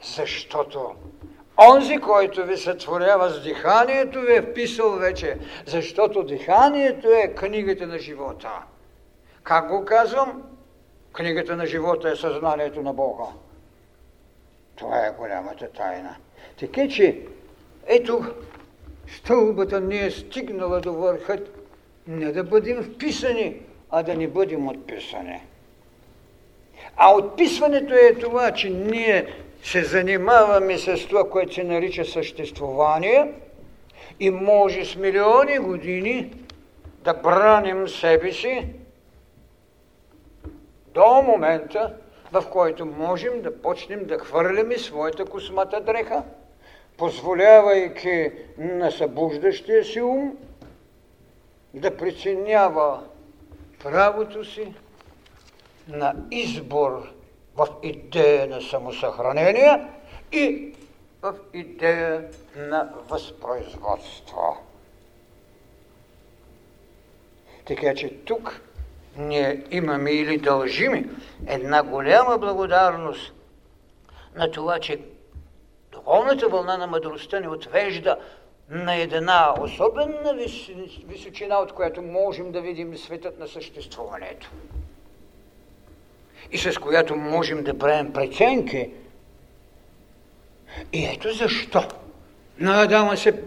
Защото 0.03 0.95
онзи, 1.69 1.97
който 1.97 2.45
ви 2.45 2.57
сътворява 2.57 3.29
с 3.29 3.43
диханието, 3.43 4.21
ви 4.21 4.35
е 4.35 4.41
вписал 4.41 4.91
вече, 4.91 5.37
защото 5.65 6.23
диханието 6.23 7.07
е 7.07 7.33
книгата 7.35 7.87
на 7.87 7.99
живота. 7.99 8.63
Как 9.43 9.67
го 9.69 9.85
казвам? 9.85 10.43
Книгата 11.13 11.55
на 11.55 11.65
живота 11.65 12.09
е 12.09 12.15
съзнанието 12.15 12.81
на 12.81 12.93
Бога. 12.93 13.25
Това 14.81 15.05
е 15.05 15.13
голямата 15.17 15.71
тайна. 15.71 16.15
Така 16.59 16.87
че, 16.87 17.19
ето, 17.87 18.25
стълбата 19.17 19.81
не 19.81 20.05
е 20.05 20.11
стигнала 20.11 20.79
до 20.79 20.93
върхът, 20.93 21.67
не 22.07 22.31
да 22.31 22.43
бъдем 22.43 22.83
вписани, 22.83 23.61
а 23.89 24.03
да 24.03 24.15
не 24.15 24.27
бъдем 24.27 24.67
отписани. 24.67 25.41
А 26.97 27.13
отписването 27.13 27.93
е 27.93 28.19
това, 28.19 28.51
че 28.51 28.69
ние 28.69 29.27
се 29.63 29.83
занимаваме 29.83 30.77
с 30.77 31.07
това, 31.07 31.29
което 31.29 31.53
се 31.53 31.63
нарича 31.63 32.05
съществувание 32.05 33.33
и 34.19 34.29
може 34.29 34.85
с 34.85 34.95
милиони 34.95 35.57
години 35.57 36.33
да 37.03 37.13
браним 37.13 37.87
себе 37.87 38.31
си 38.31 38.67
до 40.93 41.21
момента, 41.21 41.95
в 42.31 42.43
който 42.51 42.85
можем 42.85 43.41
да 43.41 43.61
почнем 43.61 44.05
да 44.05 44.19
хвърляме 44.19 44.77
своята 44.77 45.25
космата 45.25 45.81
дреха, 45.81 46.23
позволявайки 46.97 48.31
на 48.57 48.91
събуждащия 48.91 49.83
си 49.83 50.01
ум 50.01 50.37
да 51.73 51.97
преценява 51.97 53.03
правото 53.83 54.45
си 54.45 54.73
на 55.87 56.15
избор 56.31 57.09
в 57.55 57.67
идея 57.83 58.47
на 58.47 58.61
самосъхранение 58.61 59.87
и 60.31 60.73
в 61.21 61.35
идея 61.53 62.29
на 62.55 62.93
възпроизводство. 63.09 64.57
Така 67.65 67.95
че 67.95 68.09
тук 68.25 68.61
ние 69.17 69.63
имаме 69.71 70.11
или 70.11 70.37
дължими 70.37 71.05
една 71.47 71.83
голяма 71.83 72.37
благодарност 72.37 73.33
на 74.35 74.51
това, 74.51 74.79
че 74.79 74.99
духовната 75.91 76.49
вълна 76.49 76.77
на 76.77 76.87
мъдростта 76.87 77.39
ни 77.39 77.47
отвежда 77.47 78.17
на 78.69 78.95
една 78.95 79.53
особена 79.61 80.33
височина, 81.07 81.57
от 81.57 81.71
която 81.71 82.01
можем 82.01 82.51
да 82.51 82.61
видим 82.61 82.97
светът 82.97 83.39
на 83.39 83.47
съществуването. 83.47 84.49
И 86.51 86.57
с 86.57 86.77
която 86.77 87.15
можем 87.15 87.63
да 87.63 87.77
правим 87.77 88.13
преценки. 88.13 88.89
И 90.93 91.05
ето 91.05 91.33
защо 91.33 91.83
на 92.59 92.81
Адама 92.81 93.17
се 93.17 93.43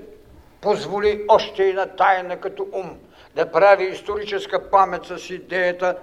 позволи 0.60 1.24
още 1.28 1.68
една 1.68 1.86
тайна 1.86 2.40
като 2.40 2.68
ум 2.72 2.98
да 3.34 3.52
прави 3.52 3.84
историческа 3.84 4.70
памет 4.70 5.04
с 5.04 5.30
идеята 5.30 5.98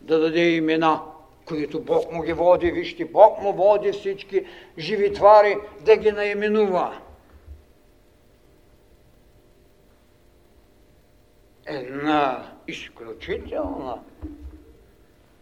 да 0.00 0.20
даде 0.20 0.48
имена, 0.48 1.02
които 1.44 1.80
Бог 1.80 2.12
му 2.12 2.22
ги 2.22 2.32
води. 2.32 2.70
Вижте, 2.70 3.04
Бог 3.04 3.42
му 3.42 3.52
води 3.52 3.92
всички 3.92 4.46
живи 4.78 5.12
твари 5.12 5.56
да 5.80 5.96
ги 5.96 6.12
наименува. 6.12 7.00
Една 11.66 12.52
изключителна 12.68 13.98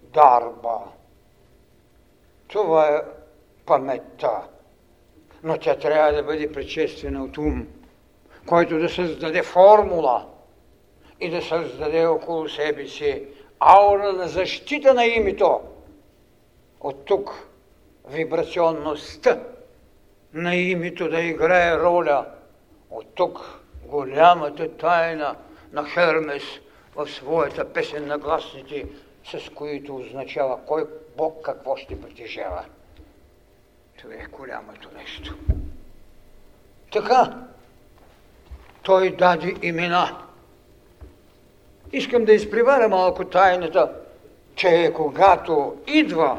дарба. 0.03 0.79
Това 2.49 2.89
е 2.89 3.01
паметта. 3.67 4.43
Но 5.43 5.59
тя 5.59 5.79
трябва 5.79 6.13
да 6.13 6.23
бъде 6.23 6.53
предшествена 6.53 7.25
от 7.25 7.39
ум, 7.39 7.67
който 8.47 8.79
да 8.79 8.89
създаде 8.89 9.43
формула– 9.43 10.27
и 11.21 11.31
да 11.31 11.43
създаде 11.43 12.07
около 12.07 12.49
себе 12.49 12.87
си 12.87 13.23
аура 13.61 14.13
на 14.13 14.29
защита 14.29 14.95
на 14.95 15.05
името. 15.05 15.61
От 16.81 17.05
тук 17.05 17.49
вибрационността 18.09 19.41
на 20.33 20.57
името 20.57 21.09
да 21.09 21.21
играе 21.21 21.79
роля. 21.79 22.27
От 22.91 23.15
тук 23.15 23.61
голямата 23.87 24.77
тайна 24.77 25.37
на 25.73 25.85
Хермес 25.85 26.43
в 26.97 27.09
своята 27.09 27.73
песен 27.73 28.07
на 28.07 28.19
гласните, 28.19 28.87
с 29.25 29.51
които 29.55 29.97
означава 29.97 30.59
кой 30.67 30.85
Бог 31.17 31.43
какво 31.43 31.77
ще 31.77 32.01
притежава. 32.01 32.65
Това 33.99 34.15
е 34.15 34.27
голямото 34.33 34.89
нещо. 34.97 35.35
Така, 36.93 37.47
той 38.83 39.17
даде 39.17 39.55
имена 39.63 40.30
Искам 41.93 42.25
да 42.25 42.33
изпреваря 42.33 42.89
малко 42.89 43.25
тайната, 43.25 43.93
че 44.55 44.93
когато 44.97 45.77
идва 45.87 46.39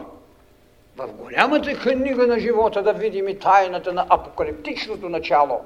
в 0.97 1.07
голямата 1.07 1.79
книга 1.79 2.27
на 2.27 2.39
живота 2.39 2.83
да 2.83 2.93
видим 2.93 3.27
и 3.27 3.39
тайната 3.39 3.93
на 3.93 4.05
апокалиптичното 4.09 5.09
начало, 5.09 5.61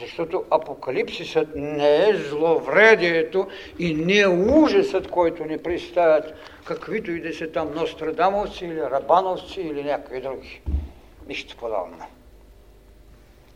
защото 0.00 0.44
апокалипсисът 0.50 1.48
не 1.54 2.08
е 2.08 2.14
зловредието 2.14 3.46
и 3.78 3.94
не 3.94 4.18
е 4.18 4.28
ужасът, 4.28 5.10
който 5.10 5.44
ни 5.44 5.58
представят 5.58 6.34
каквито 6.64 7.10
и 7.10 7.20
да 7.20 7.34
са 7.34 7.52
там 7.52 7.74
Нострадамовци 7.74 8.64
или 8.64 8.80
Рабановци 8.80 9.60
или 9.60 9.84
някакви 9.84 10.20
други. 10.20 10.60
Нищо 11.28 11.56
подобно. 11.56 11.98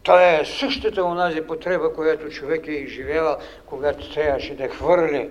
Това 0.03 0.35
е 0.35 0.45
същата 0.45 1.05
онази 1.05 1.41
потреба, 1.41 1.95
която 1.95 2.29
човек 2.29 2.67
е 2.69 2.73
изживял, 2.73 3.37
когато 3.67 4.13
трябваше 4.13 4.55
да 4.55 4.69
хвърли 4.69 5.31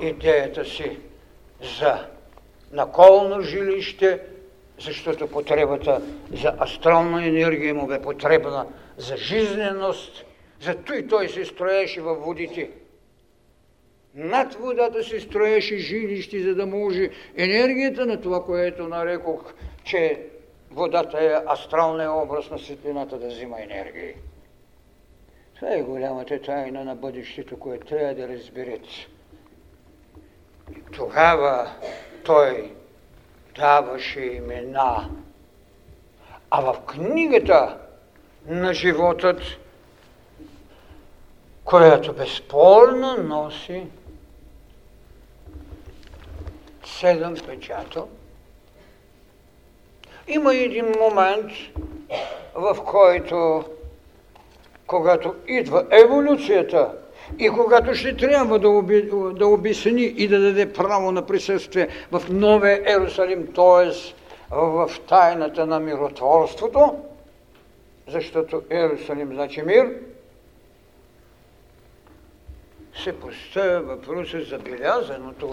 идеята 0.00 0.64
си 0.64 0.98
за 1.80 2.06
наколно 2.72 3.40
жилище, 3.40 4.20
защото 4.78 5.30
потребата 5.30 6.02
за 6.32 6.54
астрална 6.60 7.26
енергия 7.26 7.74
му 7.74 7.86
бе 7.86 8.02
потребна 8.02 8.66
за 8.96 9.16
жизненост, 9.16 10.24
зато 10.60 10.94
и 10.94 11.08
той 11.08 11.28
се 11.28 11.44
строеше 11.44 12.00
във 12.00 12.24
водите. 12.24 12.70
Над 14.14 14.54
водата 14.54 15.04
се 15.04 15.20
строеше 15.20 15.78
жилище, 15.78 16.42
за 16.42 16.54
да 16.54 16.66
може 16.66 17.10
енергията 17.36 18.06
на 18.06 18.20
това, 18.20 18.44
което 18.44 18.88
нарекох, 18.88 19.54
че 19.84 20.22
водата 20.70 21.18
е 21.20 21.52
астралния 21.52 22.12
образ 22.12 22.50
на 22.50 22.58
светлината 22.58 23.18
да 23.18 23.26
взима 23.26 23.62
енергия. 23.62 24.14
Това 25.54 25.74
е 25.74 25.82
голямата 25.82 26.42
тайна 26.42 26.84
на 26.84 26.94
бъдещето, 26.94 27.58
което 27.58 27.86
трябва 27.86 28.14
да 28.14 28.28
разберете. 28.28 29.08
Тогава 30.92 31.70
той 32.24 32.74
даваше 33.56 34.20
имена. 34.20 35.10
А 36.50 36.60
в 36.60 36.80
книгата 36.86 37.78
на 38.46 38.74
животът, 38.74 39.40
която 41.64 42.12
безспорно 42.12 43.16
носи 43.16 43.86
седем 46.84 47.34
печата, 47.46 48.04
има 50.28 50.54
един 50.54 50.94
момент, 51.00 51.52
в 52.54 52.84
който, 52.84 53.64
когато 54.86 55.34
идва 55.48 55.86
еволюцията, 55.90 57.03
и 57.38 57.48
когато 57.48 57.94
ще 57.94 58.16
трябва 58.16 58.58
да, 58.58 58.68
оби, 58.68 59.10
да 59.32 59.46
обясни 59.46 60.02
и 60.02 60.28
да 60.28 60.40
даде 60.40 60.72
право 60.72 61.12
на 61.12 61.26
присъствие 61.26 61.88
в 62.12 62.22
Новия 62.30 62.82
Ерусалим, 62.86 63.52
т.е. 63.54 64.14
в 64.50 64.90
тайната 65.08 65.66
на 65.66 65.80
миротворството, 65.80 66.98
защото 68.08 68.62
Ерусалим 68.70 69.32
значи 69.32 69.62
мир, 69.62 69.94
се 73.04 73.20
поставя 73.20 73.80
въпроса 73.80 74.42
за 74.42 74.58
белязаното 74.58 75.50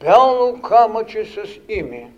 бяло 0.00 0.62
камъче 0.62 1.24
с 1.24 1.60
име. 1.68 2.12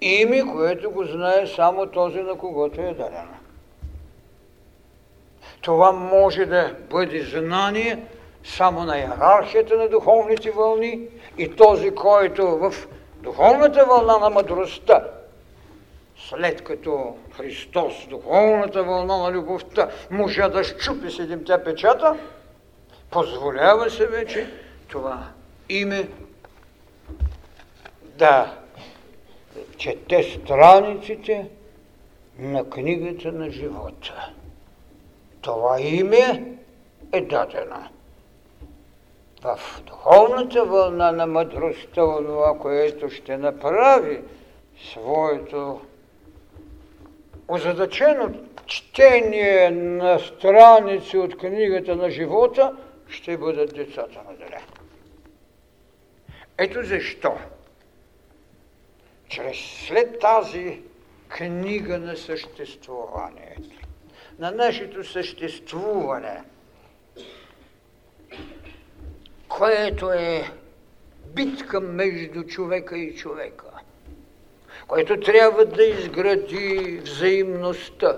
Име, 0.00 0.42
което 0.52 0.90
го 0.90 1.04
знае 1.04 1.46
само 1.46 1.86
този, 1.86 2.18
на 2.18 2.38
когото 2.38 2.80
е 2.80 2.94
дарено. 2.94 3.35
Това 5.66 5.92
може 5.92 6.46
да 6.46 6.74
бъде 6.90 7.22
знание 7.22 8.02
само 8.44 8.84
на 8.84 8.98
иерархията 8.98 9.76
на 9.76 9.88
духовните 9.88 10.50
вълни 10.50 11.00
и 11.38 11.50
този, 11.56 11.90
който 11.90 12.46
в 12.46 12.74
духовната 13.16 13.84
вълна 13.84 14.18
на 14.18 14.30
мъдростта, 14.30 15.04
след 16.28 16.64
като 16.64 17.16
Христос, 17.36 18.06
духовната 18.10 18.82
вълна 18.82 19.18
на 19.18 19.32
любовта, 19.32 19.88
може 20.10 20.42
да 20.42 20.64
щупи 20.64 21.10
седемте 21.10 21.64
печата, 21.64 22.16
позволява 23.10 23.90
се 23.90 24.06
вече 24.06 24.50
това 24.88 25.28
име 25.68 26.08
да 28.02 28.52
чете 29.76 30.22
страниците 30.22 31.48
на 32.38 32.70
книгата 32.70 33.32
на 33.32 33.50
живота. 33.50 34.32
Това 35.46 35.80
име 35.80 36.56
е 37.12 37.20
дадено 37.20 37.88
в 39.42 39.58
духовната 39.86 40.64
вълна 40.64 41.12
на 41.12 41.26
мъдростта, 41.26 41.94
това, 41.94 42.58
което 42.58 43.10
ще 43.10 43.36
направи 43.36 44.22
своето 44.92 45.80
озадачено 47.48 48.34
четение 48.66 49.70
на 49.70 50.18
страници 50.18 51.18
от 51.18 51.38
книгата 51.38 51.96
на 51.96 52.10
живота, 52.10 52.76
ще 53.08 53.36
бъдат 53.36 53.74
децата 53.74 54.20
на 54.28 54.36
деля. 54.36 54.60
Ето 56.58 56.82
защо. 56.82 57.32
Чрез 59.28 59.56
след 59.86 60.20
тази 60.20 60.80
книга 61.28 61.98
на 61.98 62.16
съществуването, 62.16 63.85
на 64.38 64.50
нашето 64.50 65.04
съществуване, 65.04 66.42
което 69.48 70.12
е 70.12 70.50
битка 71.26 71.80
между 71.80 72.44
човека 72.44 72.98
и 72.98 73.16
човека, 73.16 73.66
което 74.88 75.20
трябва 75.20 75.64
да 75.64 75.84
изгради 75.84 77.00
взаимността, 77.04 78.16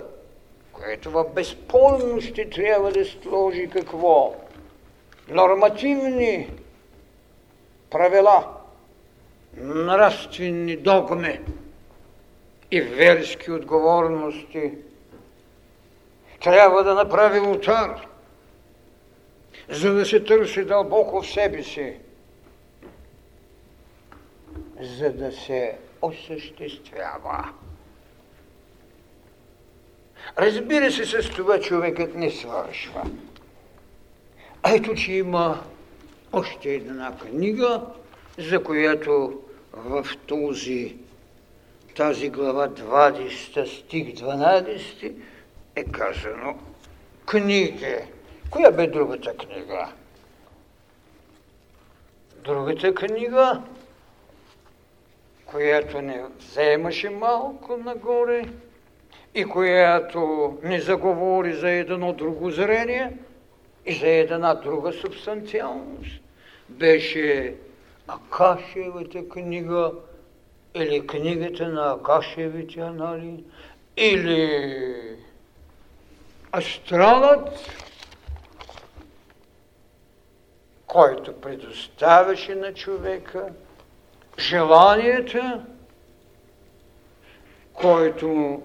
което 0.72 1.10
в 1.10 1.24
безпълно 1.34 2.20
ще 2.20 2.50
трябва 2.50 2.92
да 2.92 3.04
сложи 3.04 3.68
какво? 3.72 4.34
Нормативни 5.28 6.50
правила, 7.90 8.46
нравствени 9.56 10.76
догми 10.76 11.40
и 12.70 12.80
верски 12.80 13.50
отговорности. 13.50 14.72
Трябва 16.42 16.84
да 16.84 16.94
направи 16.94 17.40
утар, 17.40 18.06
за 19.68 19.94
да 19.94 20.06
се 20.06 20.24
търси 20.24 20.64
дълбоко 20.64 21.22
в 21.22 21.30
себе 21.30 21.62
си, 21.62 21.96
за 24.80 25.12
да 25.12 25.32
се 25.32 25.78
осъществява. 26.02 27.52
Разбира 30.38 30.92
се, 30.92 31.04
с 31.04 31.30
това 31.30 31.60
човекът 31.60 32.14
не 32.14 32.30
свършва. 32.30 33.02
Ето, 34.66 34.94
че 34.94 35.12
има 35.12 35.64
още 36.32 36.74
една 36.74 37.16
книга, 37.16 37.82
за 38.38 38.64
която 38.64 39.40
в 39.72 40.06
този, 40.26 40.96
тази 41.96 42.28
глава 42.28 42.68
20 42.68 43.64
стих 43.64 44.14
12 44.14 45.12
е 45.78 45.84
казано 45.84 46.58
книги. 47.26 47.96
Коя 48.50 48.70
бе 48.70 48.86
другата 48.86 49.36
книга? 49.36 49.92
Другата 52.44 52.94
книга, 52.94 53.62
която 55.46 56.02
не 56.02 56.24
вземаше 56.38 57.10
малко 57.10 57.76
нагоре 57.76 58.44
и 59.34 59.44
която 59.44 60.52
не 60.62 60.80
заговори 60.80 61.52
за 61.54 61.70
едно 61.70 62.12
друго 62.12 62.50
зрение 62.50 63.16
и 63.86 63.94
за 63.94 64.08
една 64.08 64.54
друга 64.54 64.92
субстанциалност, 64.92 66.20
беше 66.68 67.54
Акашевата 68.08 69.28
книга 69.28 69.92
или 70.74 71.06
книгата 71.06 71.68
на 71.68 71.92
Акашевите 71.92 72.80
анали 72.80 73.44
или 73.96 75.18
астралът, 76.52 77.48
който 80.86 81.40
предоставяше 81.40 82.54
на 82.54 82.74
човека 82.74 83.48
желанията, 84.38 85.64
който 87.72 88.62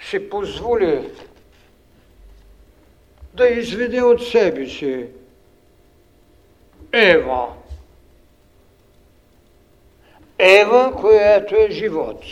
се 0.00 0.30
позволи 0.30 1.10
да 3.34 3.48
изведе 3.48 4.02
от 4.02 4.26
себе 4.26 4.66
си 4.66 5.06
Ева. 6.92 7.48
Ева, 10.38 10.96
която 11.00 11.56
е 11.56 11.70
живот. 11.70 12.24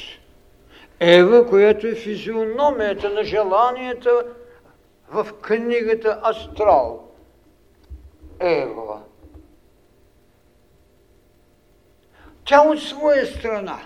Ева, 1.00 1.48
която 1.48 1.87
е 1.87 1.94
физиономията 1.94 3.11
на 3.11 3.24
желанията 3.24 4.22
в 5.08 5.26
книгата 5.42 6.20
Астрал. 6.22 7.08
Ева. 8.40 9.02
Тя 12.44 12.60
от 12.60 12.82
своя 12.82 13.26
страна 13.26 13.80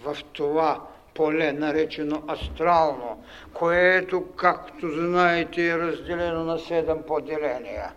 в 0.00 0.16
това 0.32 0.86
поле, 1.14 1.52
наречено 1.52 2.22
астрално, 2.28 3.24
което, 3.52 4.26
както 4.36 4.90
знаете, 4.90 5.68
е 5.68 5.78
разделено 5.78 6.44
на 6.44 6.58
седем 6.58 7.02
поделения. 7.02 7.92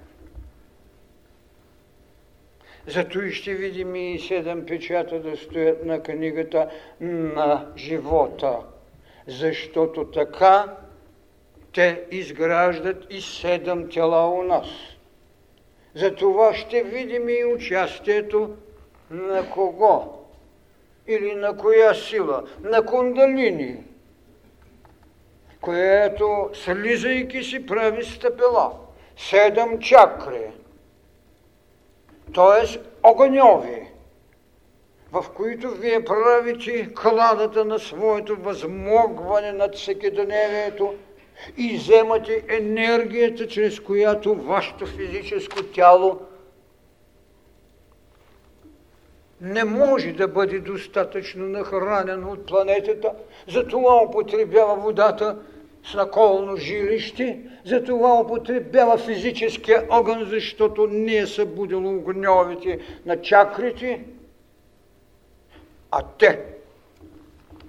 Зато 2.87 3.21
и 3.21 3.31
ще 3.31 3.53
видим 3.53 3.95
и 3.95 4.19
седем 4.19 4.65
печата 4.65 5.19
да 5.19 5.37
стоят 5.37 5.85
на 5.85 6.03
книгата 6.03 6.69
на 7.01 7.67
живота, 7.77 8.59
защото 9.27 10.11
така 10.11 10.77
те 11.73 12.03
изграждат 12.11 13.05
и 13.09 13.21
седем 13.21 13.89
тела 13.89 14.29
у 14.29 14.43
нас. 14.43 14.67
Затова 15.95 16.53
ще 16.53 16.83
видим 16.83 17.29
и 17.29 17.45
участието 17.45 18.55
на 19.11 19.49
кого 19.49 20.25
или 21.07 21.35
на 21.35 21.57
коя 21.57 21.93
сила, 21.93 22.43
на 22.61 22.85
кундалини, 22.85 23.83
което 25.61 26.49
слизайки 26.53 27.43
си 27.43 27.65
прави 27.65 28.05
стъпела, 28.05 28.71
седем 29.17 29.79
чакри, 29.79 30.51
т.е. 32.35 32.79
огъньови, 33.03 33.92
в 35.13 35.25
които 35.35 35.69
вие 35.69 36.05
правите 36.05 36.93
кладата 36.93 37.65
на 37.65 37.79
своето 37.79 38.35
възмогване 38.35 39.51
над 39.51 39.75
всекидневието 39.75 40.93
и 41.57 41.77
вземате 41.77 42.43
енергията, 42.49 43.47
чрез 43.47 43.79
която 43.79 44.35
вашето 44.35 44.85
физическо 44.85 45.63
тяло 45.63 46.19
не 49.41 49.63
може 49.63 50.11
да 50.11 50.27
бъде 50.27 50.59
достатъчно 50.59 51.45
нахранено 51.45 52.31
от 52.31 52.45
планетата, 52.45 53.11
затова 53.47 54.03
употребява 54.03 54.75
водата 54.75 55.37
с 55.85 55.93
наколно 55.93 56.57
жилище, 56.57 57.39
затова 57.65 58.19
употребява 58.19 58.97
физическия 58.97 59.83
огън, 59.89 60.25
защото 60.29 60.87
не 60.87 61.17
е 61.17 61.27
събудило 61.27 61.89
огньовите 61.89 62.79
на 63.05 63.21
чакрите, 63.21 64.03
а 65.95 66.03
те 66.19 66.39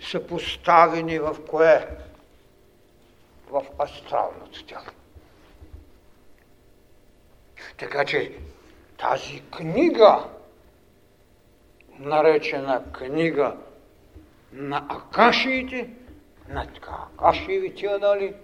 са 0.01 0.27
поставени 0.27 1.19
в 1.19 1.37
кое? 1.51 1.87
В 3.51 3.63
астралното 3.79 4.67
тяло. 4.67 4.85
Така 7.79 8.05
че 8.05 8.33
тази 8.99 9.43
книга 9.57 10.25
наречена 11.99 12.83
книга 12.93 13.57
на 14.53 14.87
Акашиите, 14.89 15.91
на 16.49 16.67
Акашиевите 16.79 17.87
анали, 17.87 18.35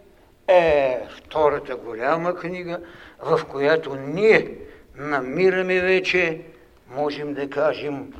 е 0.48 1.00
втората 1.10 1.76
голяма 1.76 2.36
книга, 2.36 2.80
в 3.22 3.40
която 3.50 3.94
ние 3.94 4.58
намираме 4.96 5.80
вече, 5.80 6.40
можем 6.88 7.34
да 7.34 7.50
кажем, 7.50 8.12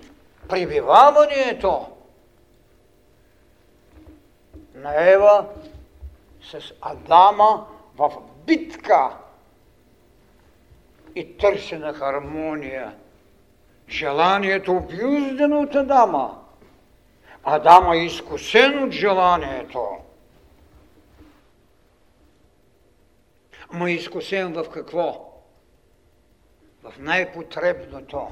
прибиваването 0.50 1.88
на 4.74 5.10
Ева 5.10 5.46
с 6.42 6.72
Адама 6.80 7.66
в 7.96 8.12
битка 8.46 9.16
и 11.14 11.36
търсена 11.36 11.92
хармония 11.92 12.94
желанието 13.88 14.72
обюздено 14.72 15.60
от 15.60 15.74
Адама. 15.74 16.40
Адама 17.44 17.96
е 17.96 18.04
изкусен 18.04 18.84
от 18.84 18.92
желанието. 18.92 19.88
Ма 23.72 23.90
изкусен 23.90 24.52
в 24.52 24.70
какво? 24.70 25.32
В 26.82 26.94
най-потребното. 26.98 28.28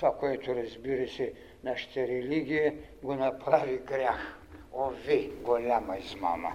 Това, 0.00 0.16
което 0.16 0.54
разбира 0.54 1.08
се, 1.08 1.32
нашата 1.64 2.00
религия 2.00 2.74
го 3.02 3.14
направи 3.14 3.78
грях. 3.78 4.38
Ови, 4.72 5.32
голяма 5.42 5.98
измама. 5.98 6.52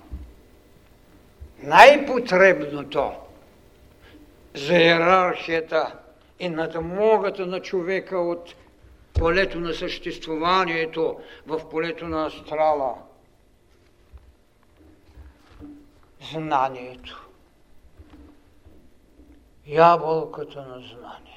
Най-потребното 1.63 3.12
за 4.53 4.73
иерархията 4.73 5.99
и 6.39 6.49
надмогата 6.49 7.45
на 7.45 7.62
човека 7.62 8.17
от 8.17 8.55
полето 9.13 9.60
на 9.60 9.73
съществуванието 9.73 11.19
в 11.47 11.69
полето 11.69 12.08
на 12.08 12.25
астрала. 12.25 12.95
Знанието. 16.31 17.27
Ябълката 19.67 20.62
на 20.62 20.79
знанието. 20.79 21.35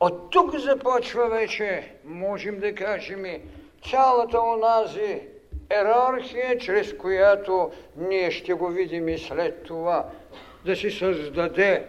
От 0.00 0.30
тук 0.30 0.58
започва 0.58 1.28
вече, 1.28 1.94
можем 2.04 2.60
да 2.60 2.74
кажем, 2.74 3.24
цялата 3.90 4.40
онази 4.40 5.20
ерархия, 5.70 6.58
чрез 6.58 6.96
която 6.96 7.70
ние 7.96 8.30
ще 8.30 8.52
го 8.52 8.68
видим 8.68 9.08
и 9.08 9.18
след 9.18 9.62
това, 9.62 10.06
да 10.64 10.76
си 10.76 10.90
създаде 10.90 11.86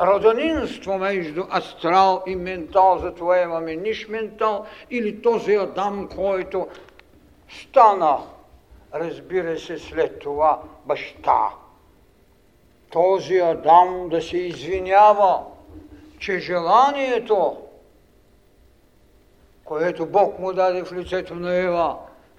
родонинство 0.00 0.98
между 0.98 1.44
астрал 1.52 2.22
и 2.26 2.36
ментал, 2.36 2.98
затова 2.98 3.42
имаме 3.42 3.76
ниш 3.76 4.08
ментал, 4.08 4.66
или 4.90 5.22
този 5.22 5.54
Адам, 5.54 6.08
който 6.16 6.68
стана, 7.48 8.18
разбира 8.94 9.58
се, 9.58 9.78
след 9.78 10.18
това 10.18 10.62
баща. 10.84 11.50
Този 12.90 13.38
Адам 13.38 14.08
да 14.08 14.22
се 14.22 14.38
извинява, 14.38 15.44
че 16.18 16.38
желанието, 16.38 17.56
което 19.64 20.06
Бог 20.06 20.38
му 20.38 20.52
даде 20.52 20.84
в 20.84 20.92
лицето 20.92 21.34
на 21.34 21.54
Ева, 21.54 21.96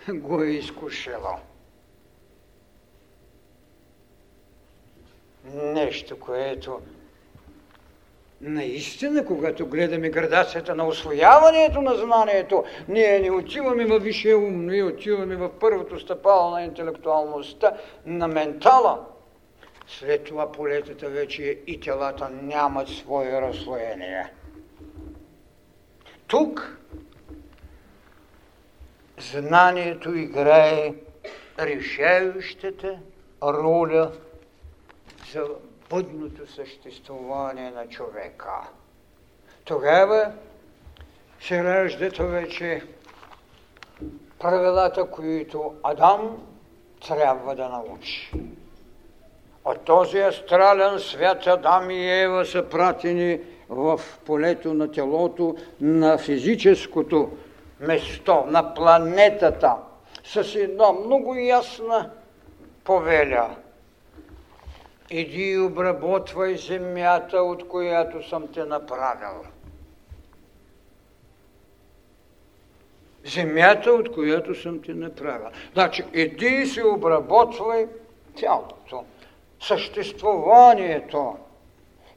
го 0.10 0.44
е 0.44 0.48
изкушило. 0.48 1.40
Нещо, 5.54 6.20
което 6.20 6.82
Наистина, 8.42 9.26
когато 9.26 9.66
гледаме 9.66 10.10
градацията 10.10 10.76
на 10.76 10.88
освояването 10.88 11.82
на 11.82 11.96
знанието, 11.96 12.64
ние 12.88 13.20
не 13.20 13.32
отиваме 13.32 13.86
във 13.86 14.04
висшия 14.04 14.38
ум, 14.38 14.66
ние 14.66 14.84
отиваме 14.84 15.36
в 15.36 15.50
първото 15.60 16.00
стъпало 16.00 16.52
на 16.52 16.64
интелектуалността, 16.64 17.74
на 18.06 18.28
ментала. 18.28 19.06
След 19.88 20.24
това 20.24 20.52
полетата 20.52 21.10
вече 21.10 21.44
и 21.68 21.80
телата 21.80 22.30
нямат 22.30 22.88
свое 22.88 23.42
разслоение. 23.42 24.34
Тук 26.28 26.78
знанието 29.18 30.16
играе 30.16 30.94
решающата 31.60 33.00
роля 33.44 34.12
за 35.34 35.48
бъдното 35.90 36.52
съществуване 36.52 37.72
на 37.72 37.90
човека. 37.90 38.70
Тогава 39.66 40.32
се 41.40 41.64
раждат 41.64 42.18
вече 42.18 42.84
правилата, 44.40 45.12
които 45.12 45.76
Адам 45.84 46.48
трябва 47.08 47.56
да 47.56 47.70
научи. 47.70 48.32
От 49.68 49.82
този 49.82 50.20
астрален 50.20 51.00
свят 51.00 51.48
Адам 51.48 51.92
и 51.92 52.22
Ева 52.22 52.46
са 52.46 52.70
пратени 52.70 53.40
в 53.70 54.02
полето 54.26 54.74
на 54.74 54.92
телото, 54.92 55.56
на 55.82 56.18
физическото 56.18 57.30
место, 57.80 58.44
на 58.48 58.74
планетата, 58.74 59.76
с 60.24 60.56
една 60.56 60.92
много 60.92 61.36
ясна 61.36 62.10
повеля– 62.84 63.56
Иди 65.10 65.44
и 65.44 65.60
обработвай 65.60 66.58
земята, 66.58 67.38
от 67.38 67.68
която 67.68 68.30
съм 68.30 68.48
те 68.48 68.66
направил. 68.66 69.44
Земята, 73.26 73.92
от 73.92 74.14
която 74.14 74.56
съм 74.56 74.82
те 74.82 74.94
направил. 74.94 75.48
Значи, 75.74 76.06
иди 76.14 76.46
и 76.46 76.66
се 76.66 76.86
обработвай 76.86 77.88
цялото, 78.40 79.06
съществуванието. 79.60 81.36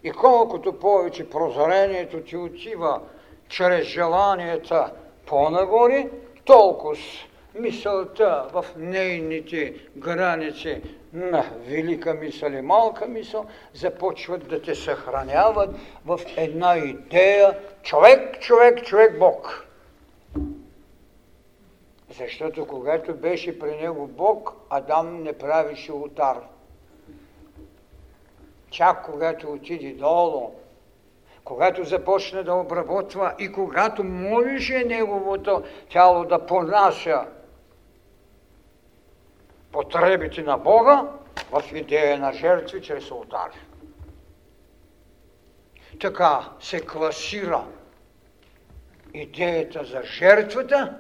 И 0.05 0.11
колкото 0.11 0.79
повече 0.79 1.31
прозрението 1.31 2.21
ти 2.21 2.37
отива 2.37 3.01
чрез 3.49 3.87
желанията 3.87 4.93
по-нагоре, 5.27 6.09
толкова 6.45 6.97
мисълта 7.55 8.49
в 8.53 8.65
нейните 8.77 9.75
граници 9.97 10.83
на 11.13 11.45
велика 11.67 12.15
мисъл 12.15 12.51
и 12.51 12.61
малка 12.61 13.07
мисъл 13.07 13.47
започват 13.75 14.49
да 14.49 14.63
те 14.63 14.75
съхраняват 14.75 15.71
в 16.07 16.21
една 16.37 16.77
идея 16.77 17.59
човек, 17.83 18.41
човек, 18.41 18.85
човек, 18.85 19.19
Бог. 19.19 19.67
Защото 22.19 22.67
когато 22.67 23.15
беше 23.15 23.59
при 23.59 23.77
него 23.77 24.07
Бог, 24.07 24.53
Адам 24.71 25.23
не 25.23 25.33
правише 25.33 25.93
ултар. 25.93 26.37
Чак 28.71 29.05
когато 29.05 29.53
отиде 29.53 29.93
долу, 29.93 30.55
когато 31.45 31.85
започне 31.85 32.43
да 32.43 32.55
обработва 32.55 33.35
и 33.39 33.53
когато 33.53 34.05
молише 34.05 34.85
неговото 34.85 35.63
тяло 35.89 36.25
да 36.25 36.47
понася 36.47 37.27
потребите 39.73 40.43
на 40.43 40.59
Бога 40.59 41.09
в 41.51 41.63
идея 41.75 42.19
на 42.19 42.33
жертви 42.33 42.83
чрез 42.83 43.11
алтари. 43.11 43.59
Така 46.01 46.49
се 46.61 46.87
класира 46.87 47.65
идеята 49.15 49.85
за 49.85 50.03
жертвата, 50.03 50.99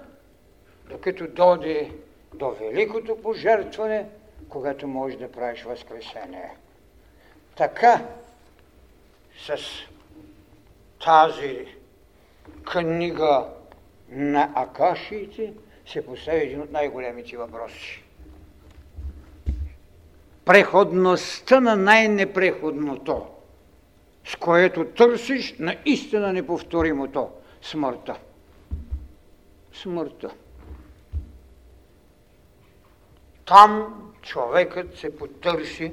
докато 0.88 1.26
доде 1.26 1.92
до 2.34 2.50
великото 2.50 3.22
пожертване, 3.22 4.08
когато 4.48 4.88
можеш 4.88 5.18
да 5.18 5.32
правиш 5.32 5.62
възкресение. 5.62 6.50
Така 7.60 8.06
с 9.46 9.58
тази 11.04 11.66
книга 12.72 13.46
на 14.08 14.52
Акашиите 14.54 15.52
се 15.86 16.06
постави 16.06 16.38
един 16.38 16.60
от 16.60 16.72
най-големите 16.72 17.36
въпроси 17.36 18.04
преходността 20.44 21.60
на 21.60 21.76
най-непреходното, 21.76 23.26
с 24.24 24.36
което 24.36 24.84
търсиш 24.84 25.54
наистина 25.58 26.32
неповторимото– 26.32 27.30
смъртта. 27.62 28.16
Смъртта. 29.72 30.30
Там 33.46 33.94
човекът 34.22 34.98
се 34.98 35.16
потърси 35.16 35.92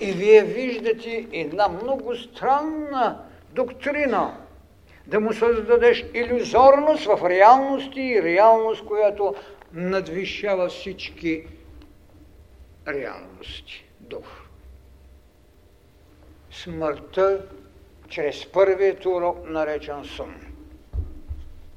и 0.00 0.12
вие 0.12 0.42
виждате 0.42 1.26
една 1.32 1.68
много 1.68 2.16
странна 2.16 3.24
доктрина 3.52 4.36
да 5.06 5.20
му 5.20 5.32
създадеш 5.32 6.04
иллюзорност 6.14 7.04
в 7.04 7.28
реалности 7.30 8.00
и 8.00 8.22
реалност, 8.22 8.84
която 8.84 9.34
надвишава 9.72 10.68
всички 10.68 11.46
реалности, 12.88 13.84
дух. 14.00 14.26
Смъртта 16.50 17.46
чрез 18.08 18.46
първият 18.46 19.06
урок, 19.06 19.50
наречен 19.50 20.04
сън. 20.04 20.34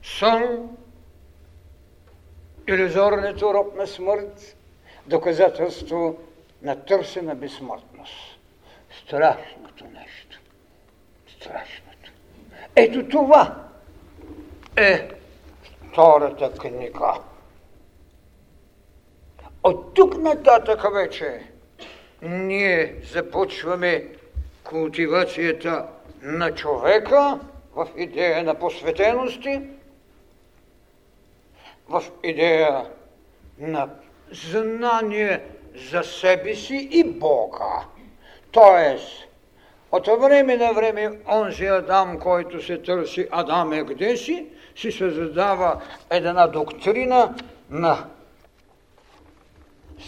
Сън, 0.03 0.69
иллюзорният 2.67 3.41
урок 3.41 3.75
на 3.75 3.87
смърт, 3.87 4.57
доказателство 5.07 6.17
на 6.61 6.85
търсена 6.85 7.35
безсмъртност. 7.35 7.92
Страшното 9.05 9.85
нещо. 9.85 10.39
Страшното. 11.27 12.11
Ето 12.75 13.07
това 13.07 13.63
е 14.77 15.09
втората 15.91 16.51
книга 16.51 17.13
от 19.63 19.93
тук 19.93 20.17
нататък 20.17 20.93
вече 20.93 21.41
ние 22.21 22.95
започваме 23.11 24.07
култивацията 24.63 25.87
на 26.21 26.55
човека 26.55 27.39
в 27.75 27.87
идея 27.97 28.43
на 28.43 28.55
посветености, 28.55 29.61
в 31.89 32.03
идея 32.23 32.85
на 33.59 33.89
знание 34.31 35.43
за 35.91 36.03
себе 36.03 36.55
си 36.55 36.89
и 36.91 37.03
Бога. 37.03 37.85
Тоест, 38.53 39.07
от 39.91 40.07
време 40.21 40.57
на 40.57 40.73
време 40.73 41.11
онзи 41.27 41.65
Адам, 41.65 42.19
който 42.19 42.65
се 42.65 42.77
търси 42.77 43.27
Адам 43.31 43.73
е 43.73 43.85
къде 43.85 44.17
си, 44.17 44.45
си 44.75 44.91
създава 44.91 45.81
една 46.09 46.47
доктрина 46.47 47.33
на 47.69 48.05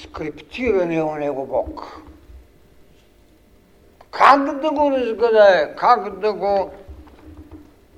скриптиране 0.03 1.03
у 1.03 1.15
него 1.15 1.45
Бог. 1.45 2.01
Как 4.11 4.59
да 4.61 4.71
го 4.71 4.91
разгадае, 4.91 5.75
как 5.75 6.19
да 6.19 6.33
го 6.33 6.71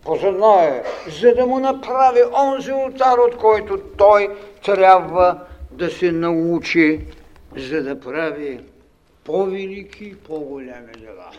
познае, 0.03 0.83
за 1.21 1.35
да 1.35 1.45
му 1.45 1.59
направи 1.59 2.21
онзи 2.33 2.71
ултар, 2.71 3.17
от 3.17 3.37
който 3.37 3.79
той 3.97 4.37
трябва 4.65 5.39
да 5.71 5.89
се 5.89 6.11
научи, 6.11 7.05
за 7.55 7.83
да 7.83 7.99
прави 7.99 8.59
по-велики 9.27 10.05
и 10.05 10.15
по-голями 10.15 10.91
дела. 10.91 11.31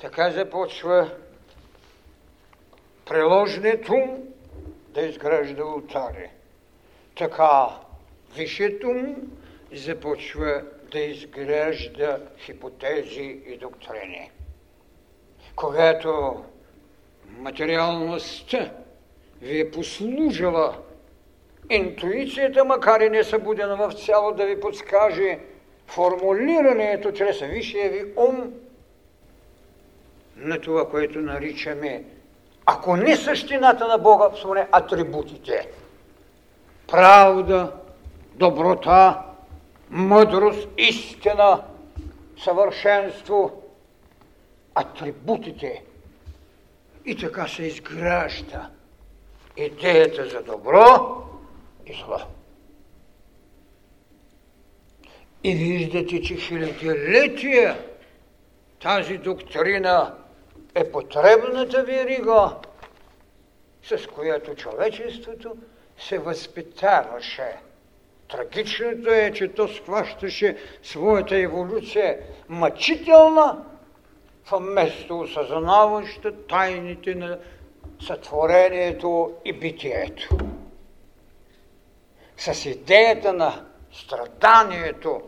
Така 0.00 0.30
започва 0.30 1.10
приложението 3.06 3.94
да 4.88 5.00
изгражда 5.00 5.64
ултари. 5.64 6.30
Така 7.16 7.68
висшето 8.36 8.88
му 8.88 9.16
започва 9.72 10.62
да 10.92 11.00
изгражда 11.00 12.18
хипотези 12.38 13.40
и 13.46 13.58
доктрини. 13.58 14.30
Когато 15.56 16.44
материалността 17.38 18.72
ви 19.42 19.60
е 19.60 19.70
послужила 19.70 20.76
интуицията, 21.70 22.64
макар 22.64 23.00
и 23.00 23.10
не 23.10 23.24
събудена 23.24 23.76
в 23.76 23.92
цяло, 23.92 24.32
да 24.32 24.46
ви 24.46 24.60
подскаже 24.60 25.38
формулирането 25.88 27.12
чрез 27.12 27.40
висшия 27.40 27.90
ви 27.90 28.12
ум 28.16 28.52
на 30.36 30.60
това, 30.60 30.88
което 30.88 31.20
наричаме, 31.20 32.04
ако 32.66 32.96
не 32.96 33.16
същината 33.16 33.88
на 33.88 33.98
Бога, 33.98 34.30
поне 34.42 34.68
атрибутите. 34.72 35.68
Правда, 36.88 37.72
доброта, 38.34 39.22
мъдрост, 39.90 40.68
истина, 40.78 41.62
съвършенство, 42.44 43.62
атрибутите. 44.74 45.82
И 47.04 47.16
така 47.16 47.48
се 47.48 47.62
изгражда 47.62 48.70
идеята 49.56 50.28
за 50.28 50.42
добро 50.42 51.22
и 51.86 51.92
зло. 51.92 52.18
И 55.44 55.54
виждате, 55.54 56.22
че 56.22 56.36
хилядилетия 56.36 57.78
тази 58.82 59.18
доктрина 59.18 60.14
е 60.74 60.90
потребната 60.92 61.82
верига, 61.82 62.56
с 63.82 64.06
която 64.06 64.54
човечеството 64.54 65.56
се 65.98 66.18
възпитаваше. 66.18 67.56
Трагичното 68.28 69.10
е, 69.12 69.32
че 69.34 69.48
то 69.48 69.68
схващаше 69.68 70.56
своята 70.82 71.36
еволюция 71.36 72.18
мъчителна, 72.48 73.64
вместо 74.50 75.20
осъзнаваща 75.20 76.46
тайните 76.46 77.14
на 77.14 77.38
сътворението 78.06 79.34
и 79.44 79.52
битието. 79.52 80.38
С 82.36 82.66
идеята 82.66 83.32
на 83.32 83.67
страданието 83.92 85.22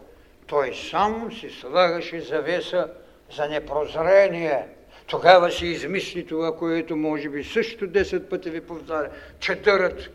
той 0.47 0.75
само 0.91 1.33
си 1.33 1.51
слагаше 1.51 2.21
завеса 2.21 2.89
за 3.37 3.49
непрозрение. 3.49 4.67
Тогава 5.07 5.51
си 5.51 5.67
измисли 5.67 6.27
това, 6.27 6.57
което 6.57 6.97
може 6.97 7.29
би 7.29 7.45
също 7.45 7.89
10 7.89 8.29
пъти 8.29 8.51
ви 8.51 8.61
повтаря. 8.61 9.11
Четърът 9.41 10.11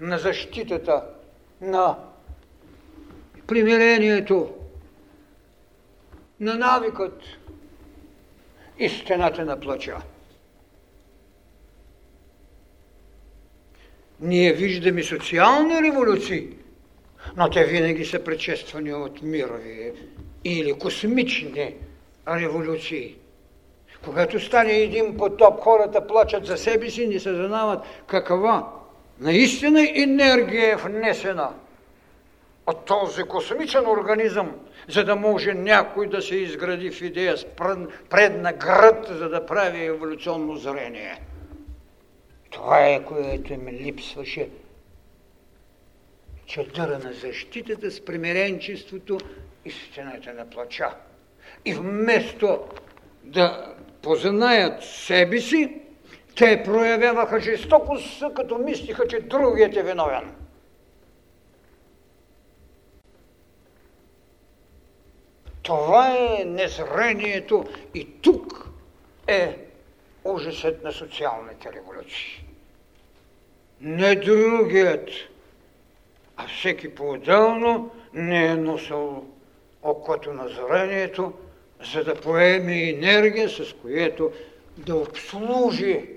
на 0.00 0.18
защитата, 0.18 1.04
на 1.60 1.98
примирението, 3.46 4.54
на 6.40 6.54
навикът, 6.54 7.22
стената 8.88 9.44
на 9.44 9.60
плача. 9.60 9.96
Ние 14.20 14.52
виждаме 14.52 15.02
социални 15.02 15.82
революции, 15.82 16.48
но 17.36 17.50
те 17.50 17.64
винаги 17.64 18.04
са 18.04 18.24
предшествани 18.24 18.94
от 18.94 19.22
мирови 19.22 19.92
или 20.44 20.72
космични 20.72 21.74
революции. 22.28 23.16
Когато 24.04 24.40
стане 24.40 24.72
един 24.72 25.16
потоп, 25.16 25.60
хората 25.60 26.06
плачат 26.06 26.46
за 26.46 26.56
себе 26.56 26.90
си, 26.90 27.06
не 27.06 27.20
съзнават 27.20 27.84
каква 28.06 28.72
наистина 29.20 29.88
енергия 29.94 30.72
е 30.72 30.76
внесена 30.76 31.50
от 32.66 32.84
този 32.84 33.22
космичен 33.22 33.86
организъм, 33.86 34.54
за 34.88 35.04
да 35.04 35.16
може 35.16 35.54
някой 35.54 36.06
да 36.06 36.22
се 36.22 36.36
изгради 36.36 36.90
в 36.90 37.02
идея 37.02 37.36
с 37.36 37.46
предна 38.10 38.52
гръд, 38.52 39.06
за 39.10 39.28
да 39.28 39.46
прави 39.46 39.84
еволюционно 39.84 40.56
зрение. 40.56 41.20
Това 42.50 42.86
е, 42.86 43.04
което 43.04 43.52
им 43.52 43.68
липсваше. 43.68 44.48
Чадъра 46.50 46.98
на 46.98 47.12
защитата 47.12 47.90
с 47.90 48.04
примиренчеството 48.04 49.18
и 49.64 49.70
стената 49.70 50.34
на 50.34 50.50
плача. 50.50 50.90
И 51.64 51.74
вместо 51.74 52.64
да 53.24 53.74
познаят 54.02 54.84
себе 54.84 55.40
си, 55.40 55.80
те 56.36 56.62
проявяваха 56.64 57.40
жестокост, 57.40 58.22
като 58.36 58.58
мислиха, 58.58 59.08
че 59.08 59.20
другият 59.20 59.76
е 59.76 59.82
виновен. 59.82 60.34
Това 65.62 66.16
е 66.16 66.44
незрението 66.44 67.64
и 67.94 68.08
тук 68.22 68.68
е 69.26 69.56
ужасът 70.24 70.84
на 70.84 70.92
социалните 70.92 71.72
революции. 71.72 72.44
Не 73.80 74.14
другият, 74.14 75.10
а 76.44 76.48
всеки 76.48 76.94
по-отделно 76.94 77.90
не 78.14 78.46
е 78.46 78.54
носил 78.54 79.24
окото 79.82 80.32
на 80.32 80.48
зрението, 80.48 81.32
за 81.92 82.04
да 82.04 82.14
поеме 82.14 82.90
енергия, 82.90 83.48
с 83.48 83.74
което 83.82 84.30
да 84.76 84.96
обслужи 84.96 86.08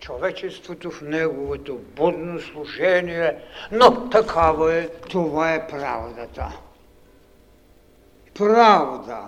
човечеството 0.00 0.90
в 0.90 1.02
неговото 1.02 1.78
будно 1.96 2.40
служение, 2.40 3.36
но 3.72 4.08
такава 4.08 4.74
е, 4.74 4.88
това 4.88 5.54
е 5.54 5.66
правдата 5.66 6.52
правда, 8.38 9.18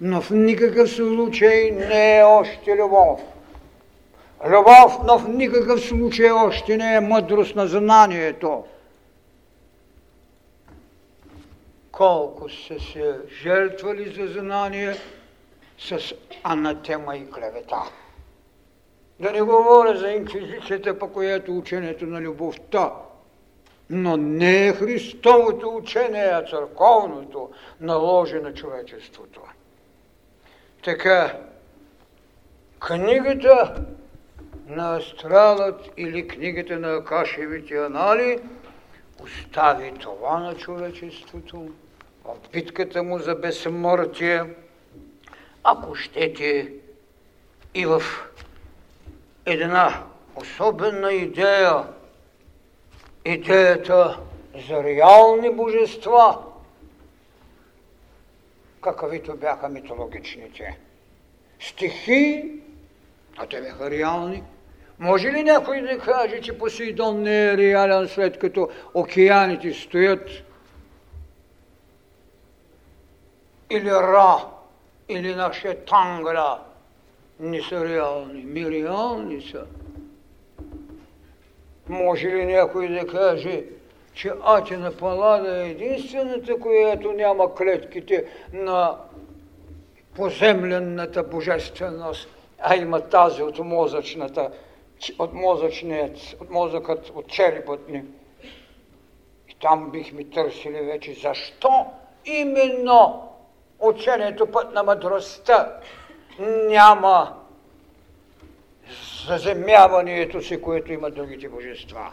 но 0.00 0.20
в 0.20 0.30
никакъв 0.30 0.90
случай 0.90 1.70
не 1.70 2.18
е 2.18 2.24
още 2.24 2.76
любов. 2.76 3.20
Любов, 4.46 4.98
но 5.06 5.18
в 5.18 5.28
никакъв 5.28 5.80
случай 5.80 6.30
още 6.30 6.76
не 6.76 6.94
е 6.94 7.00
мъдрост 7.00 7.56
на 7.56 7.66
знанието. 7.66 8.64
Колко 11.98 12.48
са 12.48 12.80
се 12.80 13.18
жертвали 13.42 14.14
за 14.14 14.40
знание 14.40 14.96
с 15.78 16.14
анатема 16.42 17.16
и 17.16 17.30
клевета. 17.30 17.82
Да 19.20 19.32
не 19.32 19.42
говоря 19.42 19.96
за 19.96 20.10
инквизицията, 20.10 20.98
по 20.98 21.12
която 21.12 21.58
ученето 21.58 22.06
на 22.06 22.20
любовта 22.20 22.92
но 23.90 24.16
не 24.16 24.66
е 24.66 24.72
Христовото 24.72 25.68
учение, 25.68 26.24
а 26.24 26.44
църковното 26.44 27.50
наложи 27.80 28.40
на 28.40 28.54
човечеството. 28.54 29.40
Така, 30.84 31.38
книгата 32.78 33.84
на 34.66 34.96
Астралът 34.96 35.90
или 35.96 36.28
книгата 36.28 36.78
на 36.78 36.88
Акашевите 36.88 37.76
анали 37.76 38.38
остави 39.22 39.92
това 40.00 40.38
на 40.38 40.54
човечеството 40.54 41.68
в 42.28 42.50
битката 42.52 43.02
му 43.02 43.18
за 43.18 43.34
безсмъртие, 43.34 44.44
ако 45.64 45.94
щете 45.94 46.72
и 47.74 47.86
в 47.86 48.02
една 49.46 50.04
особена 50.36 51.12
идея 51.12 51.84
идеята 53.24 54.20
за 54.68 54.82
реални 54.84 55.50
божества, 55.50 56.38
каквито 58.82 59.36
бяха 59.36 59.68
митологичните. 59.68 60.78
стихи, 61.60 62.52
а 63.36 63.46
те 63.46 63.60
бяха 63.60 63.90
реални. 63.90 64.42
Може 64.98 65.32
ли 65.32 65.42
някой 65.42 65.80
да 65.80 65.98
каже, 65.98 66.40
че 66.40 66.58
Посейдон 66.58 67.22
не 67.22 67.44
е 67.44 67.56
реален, 67.56 68.08
след 68.08 68.38
като 68.38 68.68
океаните 68.94 69.72
стоят? 69.72 70.47
Или 73.70 73.90
Ра, 73.90 74.46
или 75.08 75.34
нашия 75.34 75.84
Тангра 75.84 76.58
не 77.40 77.62
са 77.62 77.88
реални? 77.88 78.44
Ми 78.44 78.70
реални 78.70 79.42
са. 79.42 79.64
Може 81.88 82.28
ли 82.28 82.46
някой 82.46 82.88
да 82.88 83.06
каже, 83.06 83.64
че 84.14 84.32
Атина 84.42 84.92
Палада 84.96 85.64
е 85.64 85.70
единствената, 85.70 86.60
която 86.60 87.12
няма 87.12 87.54
клетките 87.54 88.24
на 88.52 88.96
поземлената 90.16 91.22
божественост, 91.22 92.28
а 92.58 92.76
има 92.76 93.00
тази 93.00 93.42
от 93.42 93.58
мозъчната, 93.58 94.50
от 95.18 95.32
мозъчният, 95.32 96.16
от 96.40 96.50
мозъкът, 96.50 97.08
от 97.08 97.28
черепът 97.28 97.88
ни. 97.88 98.04
И 99.48 99.54
там 99.60 99.90
бихме 99.90 100.24
търсили 100.24 100.80
вече 100.80 101.14
защо 101.14 101.86
именно 102.24 103.28
учението 103.78 104.46
път 104.46 104.72
на 104.72 104.82
мъдростта 104.82 105.80
няма 106.68 107.36
заземяването 109.26 110.42
си, 110.42 110.62
което 110.62 110.92
има 110.92 111.10
другите 111.10 111.48
божества. 111.48 112.12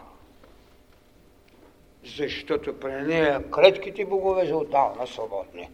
Защото 2.04 2.80
при 2.80 2.92
нея 2.92 3.50
клетките 3.50 4.04
богове 4.04 4.46
са 4.46 4.56
отдавна 4.56 5.06
свободни. 5.06 5.70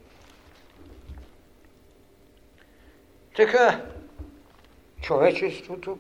Така, 3.37 3.81
човечеството 5.03 5.99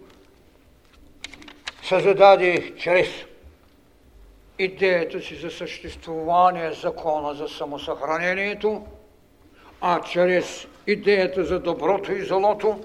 се 1.82 2.00
зададе 2.00 2.74
чрез 2.76 3.08
идеята 4.58 5.20
си 5.20 5.36
за 5.36 5.50
съществуване 5.50 6.72
закона 6.72 7.34
за 7.34 7.48
самосъхранението, 7.48 8.86
а 9.84 10.00
чрез 10.00 10.66
идеята 10.86 11.44
за 11.44 11.60
доброто 11.60 12.12
и 12.12 12.24
злото 12.24 12.80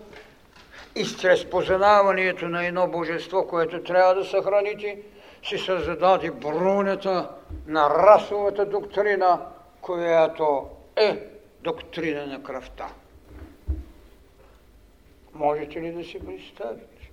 и 0.96 1.06
чрез 1.06 1.50
познаването 1.50 2.48
на 2.50 2.66
едно 2.66 2.88
божество, 2.88 3.48
което 3.48 3.84
трябва 3.84 4.16
да 4.16 4.26
съхраните, 4.26 5.00
си 5.44 5.58
създаде 5.58 6.32
бронята 6.32 7.30
на 7.68 7.90
расовата 7.90 8.66
доктрина, 8.66 9.42
която 9.82 10.68
е 10.96 11.20
доктрина 11.64 12.26
на 12.26 12.44
кръвта. 12.44 12.88
Можете 15.34 15.82
ли 15.82 15.92
да 15.92 16.04
си 16.04 16.20
представите? 16.26 17.12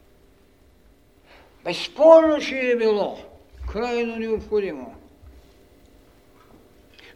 Безспорно, 1.64 2.38
че 2.40 2.58
е 2.58 2.76
било 2.76 3.18
крайно 3.72 4.16
необходимо. 4.16 4.94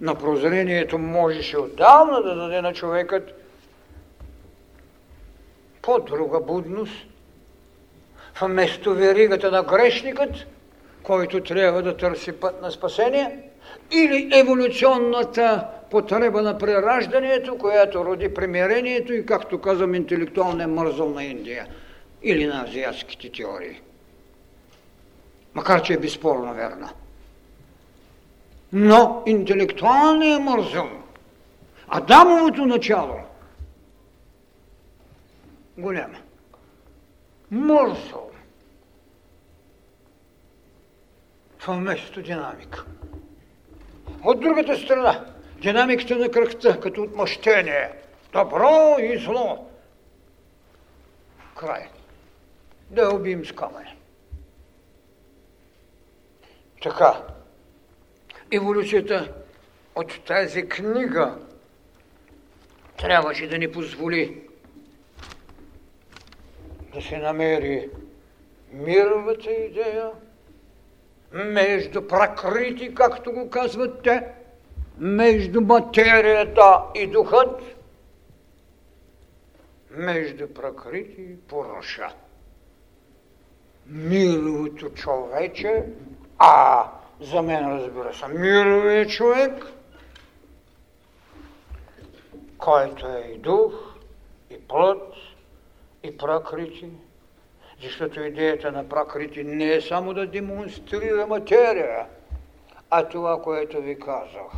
На 0.01 0.15
прозрението 0.15 0.99
можеше 0.99 1.59
отдавна 1.59 2.23
да 2.23 2.35
даде 2.35 2.61
на 2.61 2.75
човекът 2.75 3.35
по-друга 5.83 6.41
будност, 6.41 7.07
вместо 8.41 8.95
веригата 8.95 9.51
на 9.51 9.63
грешникът, 9.63 10.31
който 11.03 11.43
трябва 11.43 11.83
да 11.83 11.97
търси 11.97 12.33
път 12.33 12.63
на 12.63 12.71
спасение, 12.71 13.39
или 13.93 14.31
еволюционната 14.35 15.67
потреба 15.91 16.43
на 16.43 16.59
прераждането, 16.59 17.59
която 17.59 18.05
роди 18.05 18.35
примирението 18.35 19.13
и, 19.13 19.27
както 19.27 19.61
казвам, 19.61 19.95
интелектуалния 19.95 20.69
мързъл 20.69 21.11
на 21.11 21.25
Индия 21.25 21.67
или 22.23 22.47
на 22.47 22.65
азиатските 22.65 23.33
теории. 23.33 23.81
Макар, 25.55 25.83
че 25.83 25.93
е 25.93 25.99
безспорно 25.99 26.55
верна. 26.55 26.91
Но 28.73 29.23
интелектуалният 29.27 30.43
мързъл, 30.43 30.89
Адамовото 31.89 32.67
начало, 32.67 33.21
голяма. 35.79 36.19
Мързъл. 37.51 38.31
Вместо 41.67 42.23
динамика. 42.23 42.85
От 44.25 44.41
другата 44.41 44.77
страна, 44.77 45.25
динамиката 45.61 46.17
на 46.17 46.31
кръвта, 46.31 46.81
като 46.81 47.03
отмъщение. 47.03 47.93
Добро 48.33 48.97
и 49.01 49.19
зло. 49.19 49.69
Край. 51.57 51.89
Да 52.91 53.15
убием 53.15 53.45
с 53.45 53.53
камъни. 53.53 53.97
Така, 56.83 57.23
еволюцията 58.53 59.35
от 59.97 60.25
тази 60.25 60.69
книга 60.69 61.39
трябваше 62.99 63.49
да 63.49 63.59
ни 63.59 63.73
позволи 63.73 64.43
да 66.95 67.03
се 67.03 67.19
намери 67.19 67.91
мировата 68.73 69.51
идея 69.51 70.11
между 71.33 72.09
пракрити, 72.09 72.95
както 72.95 73.33
го 73.33 73.51
казват 73.51 74.03
те, 74.03 74.25
между 74.99 75.61
материята 75.61 76.83
и 76.95 77.07
духът, 77.07 77.63
между 79.91 80.49
пракрити 80.55 81.23
и 81.23 81.37
Пуруша. 81.37 82.09
Мировото 83.87 84.91
човече, 84.91 85.85
а 86.39 86.85
за 87.21 87.43
мен 87.43 87.79
разбира 87.79 88.15
се, 88.15 88.27
мировия 88.27 89.07
човек, 89.07 89.65
който 92.59 93.07
е 93.07 93.33
и 93.35 93.39
дух, 93.39 93.73
и 94.51 94.61
плът, 94.69 95.15
и 96.03 96.17
пракрити. 96.17 96.91
Защото 97.83 98.21
идеята 98.21 98.73
на 98.73 98.89
пракрити 98.89 99.45
не 99.45 99.75
е 99.75 99.81
само 99.81 100.15
да 100.15 100.27
демонстрира 100.27 101.27
материя, 101.27 102.07
а 102.91 103.09
това, 103.09 103.43
което 103.43 103.81
ви 103.81 103.99
казах. 103.99 104.53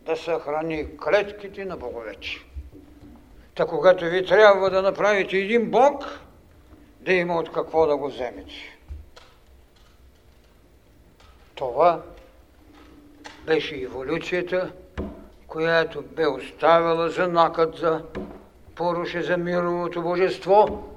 Да 0.00 0.16
съхрани 0.16 0.96
клетките 0.96 1.64
на 1.64 1.76
боговете. 1.76 2.28
Та 3.54 3.66
когато 3.66 4.04
ви 4.04 4.26
трябва 4.26 4.70
да 4.70 4.82
направите 4.82 5.36
един 5.36 5.70
бог, 5.70 6.20
да 7.00 7.12
има 7.12 7.36
от 7.36 7.52
какво 7.52 7.86
да 7.86 7.96
го 7.96 8.08
вземете. 8.08 8.77
Това 11.58 12.02
беше 13.46 13.76
еволюцията, 13.76 14.72
която 15.46 16.02
бе 16.02 16.26
оставила 16.26 17.10
знакът 17.10 17.76
за 17.76 18.04
поруше 18.74 19.22
за 19.22 19.36
мировото 19.36 20.02
божество, 20.02 20.88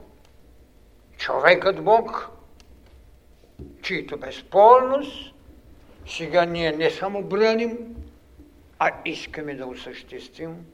човекът 1.18 1.84
Бог, 1.84 2.30
чието 3.82 4.18
безспорност 4.18 5.32
сега 6.08 6.46
ние 6.46 6.72
не 6.72 6.90
само 6.90 7.24
браним, 7.24 7.96
а 8.80 8.92
искаме 9.06 9.56
да 9.56 9.66
осъществим 9.66 10.66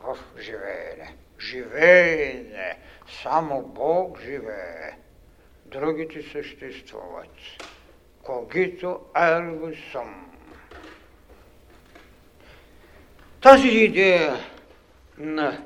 в 0.00 0.18
живеене. 0.40 1.14
Живеене. 1.40 2.78
Само 3.22 3.62
Бог 3.62 4.20
живее. 4.20 4.96
Другите 5.66 6.22
съществуват. 6.22 7.28
Когито 8.28 9.00
ерго 9.16 9.70
съм. 9.92 10.30
Тази 13.40 13.68
идея 13.68 14.36
на 15.18 15.62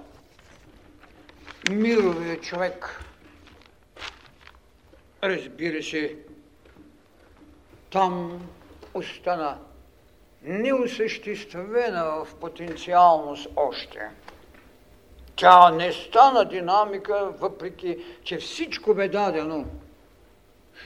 мировия 1.70 2.40
човек, 2.40 3.00
разбира 5.22 5.82
се, 5.82 6.16
там 7.90 8.42
остана 8.94 9.58
неосъществена 10.42 12.24
в 12.24 12.34
потенциалност 12.34 13.48
още. 13.56 14.10
Тя 15.36 15.70
не 15.70 15.92
стана 15.92 16.44
динамика, 16.44 17.32
въпреки 17.38 18.04
че 18.24 18.36
всичко 18.36 18.94
бе 18.94 19.08
дадено. 19.08 19.66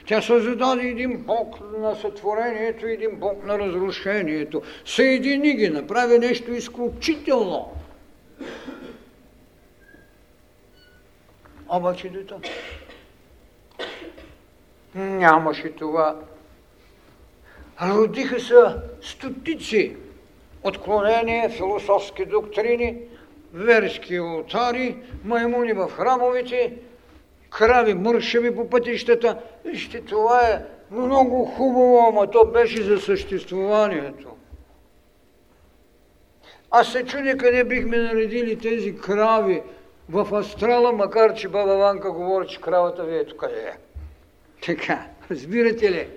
Тя 0.05 0.21
създаде 0.21 0.87
един 0.87 1.17
бог 1.17 1.57
на 1.79 1.95
сътворението, 1.95 2.87
един 2.87 3.15
бог 3.15 3.45
на 3.45 3.59
разрушението. 3.59 4.61
Съедини 4.85 5.55
ги, 5.55 5.69
направи 5.69 6.19
нещо 6.19 6.51
изключително. 6.51 7.73
Обаче 11.69 12.09
дето 12.09 12.39
нямаше 14.95 15.71
това. 15.71 16.15
Родиха 17.81 18.39
се 18.39 18.55
стотици 19.01 19.95
отклонения, 20.63 21.49
философски 21.49 22.25
доктрини, 22.25 22.97
верски 23.53 24.15
алтари, 24.15 24.97
маймуни 25.23 25.73
в 25.73 25.89
храмовите, 25.89 26.73
крави 27.49 27.93
мършави 27.93 28.55
по 28.55 28.69
пътищата. 28.69 29.37
Вижте, 29.65 30.01
това 30.01 30.41
е 30.41 30.61
много 30.91 31.45
хубаво, 31.45 32.07
ама 32.09 32.27
то 32.27 32.45
беше 32.45 32.83
за 32.83 32.99
съществуванието. 32.99 34.29
Аз 36.71 36.91
се 36.91 37.05
чудя 37.05 37.37
къде 37.37 37.63
бихме 37.63 37.97
наредили 37.97 38.59
тези 38.59 38.97
крави 38.97 39.61
в 40.09 40.35
астрала, 40.35 40.91
макар 40.91 41.33
че 41.33 41.47
баба 41.47 41.77
Ванка 41.77 42.11
говори, 42.11 42.47
че 42.47 42.61
кравата 42.61 43.03
ви 43.03 43.17
ето 43.17 43.37
къде 43.37 43.59
е. 43.59 43.77
Така, 44.65 45.05
разбирате 45.31 45.91
ли? 45.91 46.07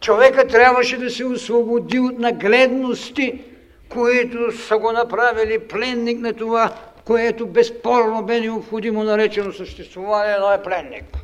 Човека 0.00 0.46
трябваше 0.46 0.98
да 0.98 1.10
се 1.10 1.24
освободи 1.24 1.98
от 1.98 2.18
нагледности, 2.18 3.44
които 3.88 4.52
са 4.52 4.78
го 4.78 4.92
направили 4.92 5.58
пленник 5.58 6.20
на 6.20 6.32
това, 6.32 6.74
което 7.04 7.46
безспорно 7.46 8.22
бе 8.22 8.40
необходимо 8.40 9.04
наречено 9.04 9.52
съществуване, 9.52 10.54
е 10.54 10.62
пленник. 10.62 11.16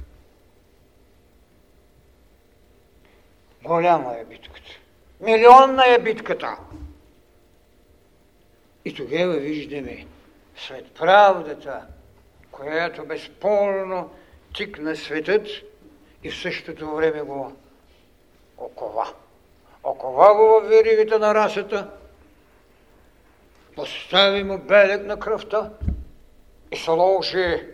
Голяма 3.62 4.14
е 4.14 4.24
битката. 4.24 4.70
Милионна 5.20 5.84
е 5.86 5.98
битката. 5.98 6.56
И 8.84 8.94
тогава 8.94 9.36
виждаме 9.36 10.06
след 10.56 10.92
правдата, 10.92 11.86
която 12.50 13.04
безспорно 13.04 14.10
тикна 14.54 14.96
светът 14.96 15.48
и 16.22 16.30
в 16.30 16.38
същото 16.38 16.94
време 16.94 17.22
го 17.22 17.52
окова. 18.58 19.12
Окова 19.84 20.34
го 20.34 20.60
в 20.60 20.68
веригата 20.68 21.18
на 21.18 21.34
расата, 21.34 21.90
постави 23.78 24.44
му 24.44 24.58
белег 24.58 25.06
на 25.06 25.18
кръвта 25.20 25.70
и 26.72 26.76
сложи 26.76 27.66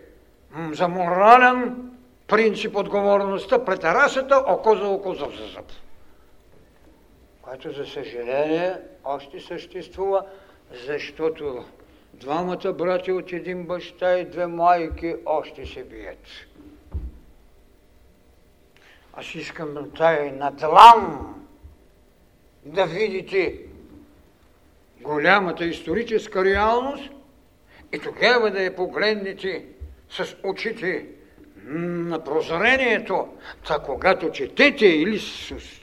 за 0.73 0.89
морален 0.89 1.91
принцип 2.29 2.77
отговорността 2.77 3.65
пред 3.65 3.85
расата, 3.85 4.45
око 4.47 4.77
за 4.77 4.87
око, 4.87 5.15
за 5.15 5.27
зъб. 5.55 5.73
Което 7.43 7.73
за 7.73 7.87
съжаление 7.87 8.77
още 9.05 9.41
съществува, 9.41 10.25
защото 10.87 11.65
двамата 12.15 12.73
брати 12.73 13.13
от 13.13 13.33
един 13.33 13.67
баща 13.67 14.19
и 14.19 14.25
две 14.25 14.47
майки 14.47 15.15
още 15.27 15.67
се 15.67 15.85
бият. 15.85 16.27
Аз 19.13 19.35
искам 19.35 19.75
на 19.75 19.91
тая 19.91 20.33
надлам 20.33 21.35
да 22.65 22.87
видите 22.87 23.61
голямата 25.05 25.65
историческа 25.65 26.45
реалност 26.45 27.11
и 27.93 27.99
тогава 27.99 28.51
да 28.51 28.63
я 28.63 28.77
погледнете 28.77 29.65
с 30.09 30.37
очите 30.45 31.07
на 31.67 32.25
прозрението. 32.25 33.29
Та 33.67 33.79
когато 33.79 34.31
четете 34.31 34.87
или 34.87 35.21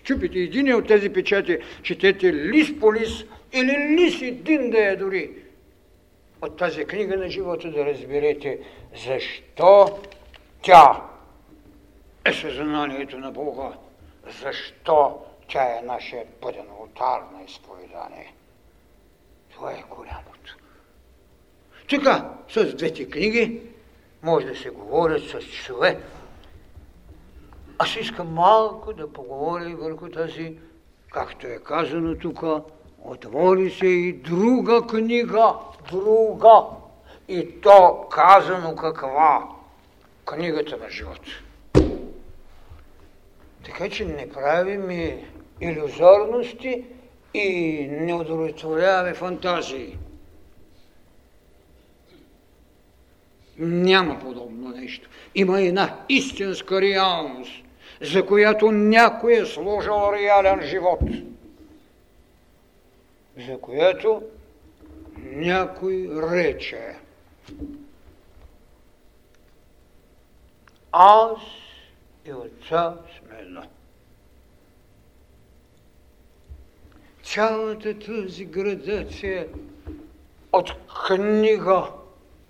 чупите 0.04 0.40
един 0.40 0.76
от 0.76 0.88
тези 0.88 1.10
печати, 1.10 1.58
четете 1.84 2.34
лист 2.34 2.80
по 2.80 2.94
лист 2.94 3.28
или 3.54 3.98
лист 3.98 4.22
един 4.22 4.70
да 4.70 4.86
е 4.86 4.96
дори 4.96 5.32
от 6.42 6.58
тази 6.58 6.86
книга 6.86 7.18
на 7.18 7.30
живота 7.30 7.72
да 7.72 7.86
разберете 7.86 8.60
защо 9.06 10.00
тя 10.62 11.02
е 12.26 12.34
съзнанието 12.34 13.18
на 13.18 13.32
Бога, 13.32 13.72
защо 14.42 15.20
тя 15.48 15.64
е 15.64 15.82
нашия 15.86 16.26
бъден 16.42 16.66
алтар 16.80 17.22
на 17.34 17.44
изповедание. 17.48 18.34
Това 19.62 19.74
е 19.74 19.84
голямото. 19.90 20.58
Така, 21.90 22.30
с 22.50 22.76
двете 22.76 23.10
книги 23.10 23.62
може 24.24 24.46
да 24.46 24.56
се 24.56 24.70
говорят 24.70 25.24
с 25.24 25.42
часове. 25.42 26.00
Аз 27.78 27.96
искам 27.96 28.34
малко 28.34 28.94
да 28.94 29.14
поговоря 29.14 29.76
върху 29.76 30.10
тази, 30.10 30.58
както 31.12 31.48
е 31.48 31.60
казано 31.64 32.16
тук, 32.16 32.44
отвори 33.04 33.72
се 33.72 33.88
и 33.88 34.14
друга 34.14 34.88
книга, 34.88 35.54
друга. 35.92 36.64
И 37.28 37.62
то 37.62 38.08
казано 38.12 38.76
каква? 38.76 39.50
Книгата 40.26 40.78
на 40.78 40.90
живота. 40.90 41.32
Така 43.66 43.90
че 43.90 44.06
не 44.06 44.30
правим 44.30 44.90
иллюзорности 45.62 46.86
и 47.34 47.88
не 47.92 48.14
удовлетворяваме 48.14 49.14
фантазии. 49.14 49.98
Няма 53.58 54.20
подобно 54.20 54.70
нещо. 54.70 55.10
Има 55.36 55.62
една 55.62 56.00
истинска 56.10 56.82
реалност, 56.82 57.52
за 58.02 58.26
която 58.26 58.72
някой 58.72 59.34
е 59.34 59.46
сложил 59.46 60.14
реален 60.14 60.62
живот. 60.62 61.00
За 63.48 63.58
която 63.62 64.22
някой 65.18 66.10
рече. 66.32 66.96
Аз 70.92 71.40
и 72.26 72.34
отца 72.34 72.96
сме 73.20 73.40
едно. 73.40 73.62
Цялата 77.34 78.00
тази 78.00 78.46
градация 78.46 79.48
от 80.54 80.72
книга 81.08 81.88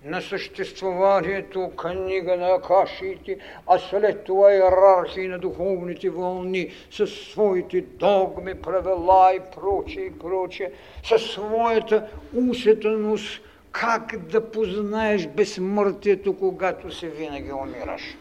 на 0.04 0.22
съществуванието, 0.22 1.70
книга 1.76 2.36
на 2.36 2.48
акашиите, 2.48 3.38
а 3.66 3.78
след 3.78 4.24
това 4.24 4.52
иерархии 4.52 5.28
на 5.28 5.38
духовните 5.38 6.10
вълни 6.10 6.70
със 6.90 7.10
своите 7.14 7.80
догми, 7.80 8.54
правила 8.54 9.34
и 9.34 9.40
прочее, 9.54 10.04
и 10.04 10.18
прочее, 10.18 10.70
със 11.04 11.22
своята 11.22 12.08
усетаност, 12.50 13.42
как 13.72 14.16
да 14.16 14.50
познаеш 14.50 15.26
безсмъртието, 15.26 16.38
когато 16.38 16.94
се 16.94 17.08
винаги 17.08 17.52
умираш. 17.52 18.16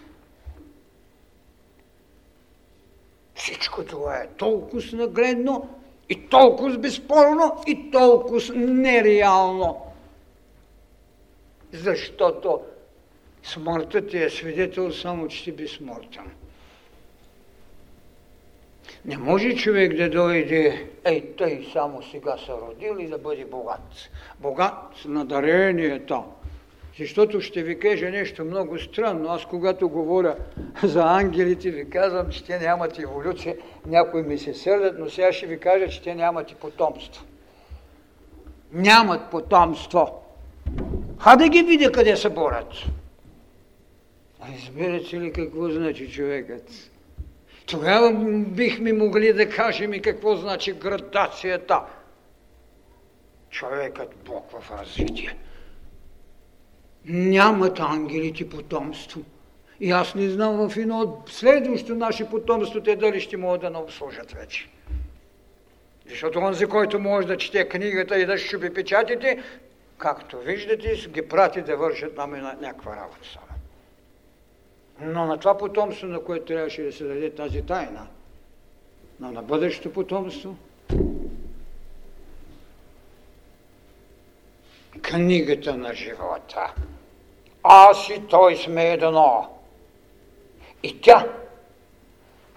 Всичко 3.35 3.85
това 3.85 4.15
е 4.15 4.27
толкова 4.27 4.81
нагледно 4.93 5.80
и 6.11 6.29
толкова 6.29 6.77
безспорно 6.77 7.63
и 7.67 7.91
толкова 7.91 8.41
нереално 8.55 9.91
защото 11.73 12.59
смъртта 13.43 14.07
ти 14.07 14.23
е 14.23 14.29
свидетел 14.29 14.91
само, 14.91 15.27
че 15.27 15.43
ти 15.43 15.51
безсмъртен. 15.51 16.31
Не 19.05 19.17
може 19.17 19.55
човек 19.55 19.97
да 19.97 20.09
дойде, 20.09 20.89
ей, 21.03 21.35
тъй 21.35 21.69
само 21.73 22.03
сега 22.03 22.37
се 22.37 22.51
родил 22.51 22.95
и 22.99 23.07
да 23.07 23.17
бъде 23.17 23.45
богат. 23.45 24.09
Богат 24.39 25.05
на 25.05 25.25
даренията. 25.25 26.23
Защото 26.99 27.41
ще 27.41 27.63
ви 27.63 27.79
кажа 27.79 28.09
нещо 28.09 28.45
много 28.45 28.79
странно. 28.79 29.29
Аз 29.29 29.45
когато 29.45 29.89
говоря 29.89 30.35
за 30.83 31.03
ангелите, 31.03 31.71
ви 31.71 31.89
казвам, 31.89 32.29
че 32.29 32.43
те 32.43 32.59
нямат 32.59 32.99
еволюция. 32.99 33.55
Някои 33.85 34.21
ми 34.21 34.37
се 34.37 34.53
сърдат, 34.53 34.99
но 34.99 35.09
сега 35.09 35.33
ще 35.33 35.45
ви 35.47 35.59
кажа, 35.59 35.87
че 35.87 36.01
те 36.01 36.15
нямат 36.15 36.51
и 36.51 36.55
потомство. 36.55 37.25
Нямат 38.73 39.31
потомство. 39.31 40.23
Ха 41.19 41.35
да 41.35 41.49
ги 41.49 41.63
видя 41.63 41.91
къде 41.91 42.15
се 42.15 42.29
борят. 42.29 42.73
Разбирате 44.53 45.19
ли 45.19 45.33
какво 45.33 45.69
значи 45.69 46.11
човекът? 46.11 46.69
Тогава 47.65 48.11
бихме 48.47 48.93
могли 48.93 49.33
да 49.33 49.49
кажем 49.49 49.93
и 49.93 50.01
какво 50.01 50.35
значи 50.35 50.73
градацията. 50.73 51.81
Човекът 53.49 54.15
Бог 54.25 54.51
в 54.51 54.71
развитие. 54.71 55.37
Нямат 57.05 57.79
ангелите 57.79 58.49
потомство. 58.49 59.21
И 59.79 59.91
аз 59.91 60.15
не 60.15 60.29
знам 60.29 60.69
в 60.69 60.77
едно 60.77 60.99
от 60.99 61.29
следващо 61.29 61.95
наше 61.95 62.29
потомство 62.29 62.81
те 62.81 62.95
дали 62.95 63.21
ще 63.21 63.37
могат 63.37 63.61
да 63.61 63.69
не 63.69 63.77
обслужат 63.77 64.31
вече. 64.31 64.69
Защото 66.09 66.39
онзи, 66.39 66.65
който 66.65 66.99
може 66.99 67.27
да 67.27 67.37
чете 67.37 67.69
книгата 67.69 68.19
и 68.19 68.25
да 68.25 68.37
щупи 68.37 68.73
печатите, 68.73 69.43
както 69.97 70.39
виждате, 70.39 71.09
ги 71.09 71.21
прати 71.21 71.61
да 71.61 71.77
вършат 71.77 72.17
нам 72.17 72.31
някаква 72.61 72.95
работа 72.95 73.27
само. 73.33 73.51
Но 75.13 75.25
на 75.25 75.37
това 75.37 75.57
потомство, 75.57 76.07
на 76.07 76.23
което 76.23 76.45
трябваше 76.45 76.81
да 76.81 76.91
се 76.91 77.03
даде 77.03 77.29
тази 77.29 77.61
тайна, 77.61 78.07
но 79.19 79.31
на 79.31 79.41
бъдещето 79.41 79.93
потомство, 79.93 80.57
книгата 85.01 85.77
на 85.77 85.93
живота. 85.93 86.73
Аз 87.63 88.09
и 88.09 88.21
той 88.29 88.55
сме 88.55 88.93
едно. 88.93 89.49
И 90.83 91.01
тя 91.01 91.27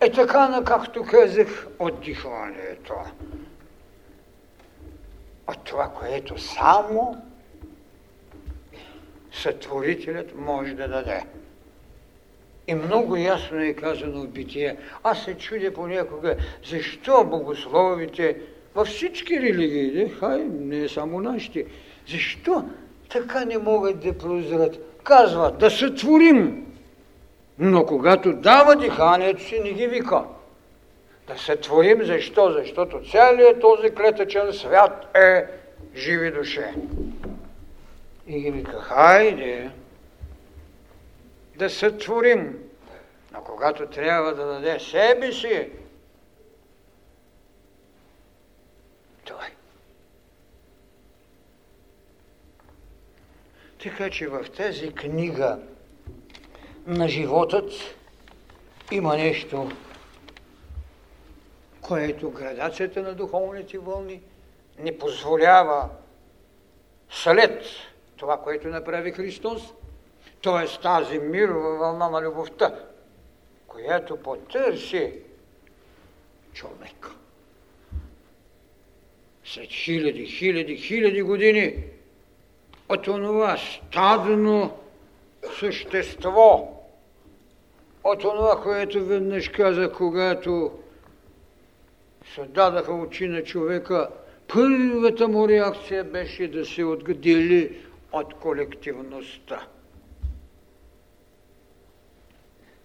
е 0.00 0.12
така, 0.12 0.48
на 0.48 0.64
както 0.64 1.04
казах, 1.04 1.66
отдихването. 1.78 2.94
От 5.48 5.64
това, 5.64 5.88
което 5.88 6.38
само 6.38 7.22
Сътворителят 9.34 10.38
може 10.38 10.74
да 10.74 10.88
даде. 10.88 11.22
И 12.68 12.74
много 12.74 13.16
ясно 13.16 13.60
е 13.60 13.72
казано 13.72 14.22
в 14.22 14.28
битие. 14.28 14.76
Аз 15.02 15.24
се 15.24 15.34
чудя 15.34 15.74
понякога, 15.74 16.36
защо 16.64 17.24
богословите 17.24 18.36
във 18.74 18.88
всички 18.88 19.40
религии, 19.40 20.08
хай, 20.08 20.44
не 20.44 20.88
само 20.88 21.20
нашите, 21.20 21.64
защо 22.08 22.64
така 23.08 23.44
не 23.44 23.58
могат 23.58 24.00
да 24.00 24.18
прозрат? 24.18 24.93
Казват, 25.04 25.58
да 25.58 25.70
сътворим. 25.70 26.66
Но 27.58 27.86
когато 27.86 28.32
дава 28.32 28.76
диханието 28.76 29.42
си, 29.42 29.60
не 29.60 29.72
ги 29.72 29.86
вика. 29.86 30.24
Да 31.26 31.38
сътворим, 31.38 32.04
защо? 32.04 32.52
Защото 32.52 33.00
целият 33.10 33.60
този 33.60 33.90
клетъчен 33.90 34.52
свят 34.52 35.16
е 35.16 35.46
живи 35.96 36.30
душе. 36.30 36.74
И 38.26 38.40
ги 38.40 38.50
вика, 38.50 38.80
хайде, 38.80 39.70
да 41.56 41.70
сътворим. 41.70 42.58
Но 43.32 43.40
когато 43.40 43.86
трябва 43.86 44.34
да 44.34 44.46
даде 44.46 44.80
себе 44.80 45.32
си, 45.32 45.68
той. 49.24 49.53
Така 53.84 54.10
че 54.10 54.28
в 54.28 54.44
тази 54.56 54.92
книга 54.92 55.58
на 56.86 57.08
животът 57.08 57.72
има 58.92 59.16
нещо, 59.16 59.70
което 61.80 62.30
градацията 62.30 63.02
на 63.02 63.14
духовните 63.14 63.78
вълни 63.78 64.20
не 64.78 64.98
позволява 64.98 65.88
след 67.10 67.64
това, 68.16 68.42
което 68.42 68.68
направи 68.68 69.12
Христос, 69.12 69.62
т.е. 70.42 70.82
тази 70.82 71.18
мирова 71.18 71.78
вълна 71.78 72.08
на 72.10 72.22
любовта, 72.22 72.84
която 73.66 74.16
потърси 74.16 75.12
човек. 76.52 77.10
След 79.44 79.70
хиляди, 79.70 80.26
хиляди, 80.26 80.76
хиляди 80.76 81.22
години 81.22 81.93
от 82.88 83.02
това 83.02 83.56
стадно 83.56 84.78
същество, 85.58 86.70
от 88.04 88.20
това, 88.20 88.62
което 88.62 89.04
веднъж 89.04 89.48
каза, 89.48 89.92
когато 89.92 90.78
се 92.34 92.44
дадаха 92.44 92.92
очи 92.92 93.28
на 93.28 93.42
човека, 93.42 94.08
първата 94.48 95.28
му 95.28 95.48
реакция 95.48 96.04
беше 96.04 96.48
да 96.48 96.66
се 96.66 96.84
отгадили 96.84 97.86
от 98.12 98.34
колективността. 98.34 99.66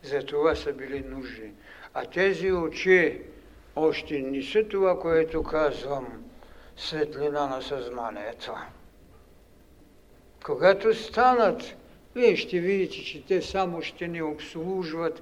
За 0.04 0.26
това 0.26 0.56
са 0.56 0.74
били 0.74 1.04
нужни. 1.08 1.52
А 1.94 2.06
тези 2.06 2.52
очи 2.52 3.22
още 3.76 4.20
не 4.20 4.44
са 4.44 4.64
това, 4.64 5.00
което 5.00 5.44
казвам, 5.44 6.24
светлина 6.78 7.48
на 7.48 7.62
съзнанието. 7.62 8.54
Когато 10.46 10.94
станат, 10.94 11.76
вие 12.16 12.36
ще 12.36 12.60
видите, 12.60 13.04
че 13.04 13.26
те 13.26 13.42
само 13.42 13.82
ще 13.82 14.08
ни 14.08 14.22
обслужват 14.22 15.22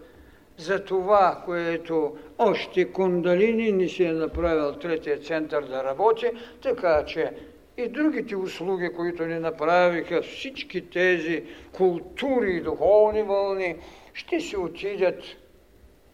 за 0.57 0.85
това, 0.85 1.41
което 1.45 2.17
още 2.37 2.91
Кундалини 2.91 3.71
не 3.71 3.87
си 3.87 4.03
е 4.03 4.13
направил 4.13 4.73
третия 4.73 5.19
център 5.19 5.63
да 5.63 5.83
работи, 5.83 6.31
така 6.61 7.05
че 7.05 7.31
и 7.77 7.87
другите 7.87 8.35
услуги, 8.35 8.93
които 8.95 9.25
ни 9.25 9.39
направиха, 9.39 10.21
всички 10.21 10.89
тези 10.89 11.43
култури 11.73 12.55
и 12.55 12.61
духовни 12.61 13.23
вълни, 13.23 13.75
ще 14.13 14.39
се 14.39 14.57
отидат 14.57 15.23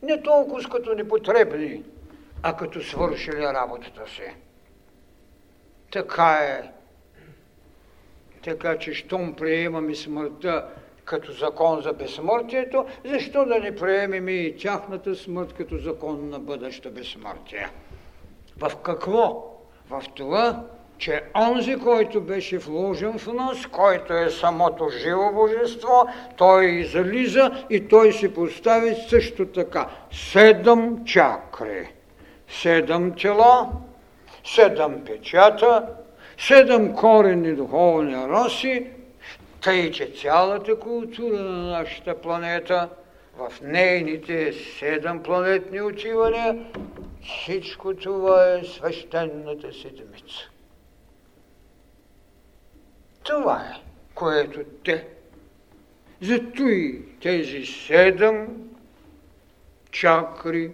не 0.04 0.22
толкова 0.22 0.70
като 0.70 0.96
непотребни, 0.96 1.84
а 2.44 2.58
като 2.58 2.84
свършили 2.84 3.42
работата 3.42 4.08
си. 4.08 4.36
Така 5.92 6.34
е. 6.34 6.83
Така 8.44 8.78
че, 8.78 8.94
щом 8.94 9.34
приемаме 9.34 9.96
смъртта 9.96 10.66
като 11.06 11.32
закон 11.32 11.82
за 11.82 11.94
безсмъртието, 11.94 12.86
защо 13.06 13.46
да 13.46 13.60
не 13.60 13.76
приемем 13.76 14.30
и 14.30 14.56
тяхната 14.58 15.16
смърт 15.16 15.54
като 15.54 15.78
закон 15.78 16.30
на 16.30 16.40
бъдещо 16.40 16.92
безсмъртие? 16.92 17.70
В 18.58 18.76
какво? 18.76 19.50
В 19.90 20.04
това, 20.16 20.64
че 20.98 21.22
онзи, 21.36 21.76
който 21.76 22.22
беше 22.22 22.58
вложен 22.58 23.18
в 23.18 23.34
нас, 23.34 23.66
който 23.66 24.14
е 24.14 24.30
самото 24.30 24.90
живо 24.90 25.32
божество, 25.34 26.08
той 26.38 26.66
излиза 26.66 27.66
и 27.70 27.88
той 27.88 28.14
си 28.14 28.34
постави 28.34 28.96
също 29.10 29.46
така 29.46 29.90
седем 30.12 31.06
чакри, 31.06 31.94
седем 32.48 33.14
тела, 33.16 33.70
седем 34.46 35.04
печата, 35.06 35.88
седем 36.38 36.96
корени 36.96 37.56
духовни 37.56 38.16
раси, 38.16 38.88
тъй, 39.62 39.92
че 39.92 40.06
цялата 40.22 40.80
култура 40.80 41.40
на 41.40 41.72
нашата 41.72 42.22
планета, 42.22 42.90
в 43.38 43.52
нейните 43.62 44.54
седем 44.54 45.24
планетни 45.24 45.82
отивания, 45.82 46.66
всичко 47.24 47.96
това 47.96 48.54
е 48.54 48.64
свещената 48.64 49.74
седмица. 49.74 50.50
Това 53.24 53.58
е, 53.58 53.82
което 54.16 54.60
те. 54.84 55.08
Зато 56.22 56.64
и 56.64 57.02
тези 57.22 57.66
седем 57.66 58.48
чакри, 59.92 60.72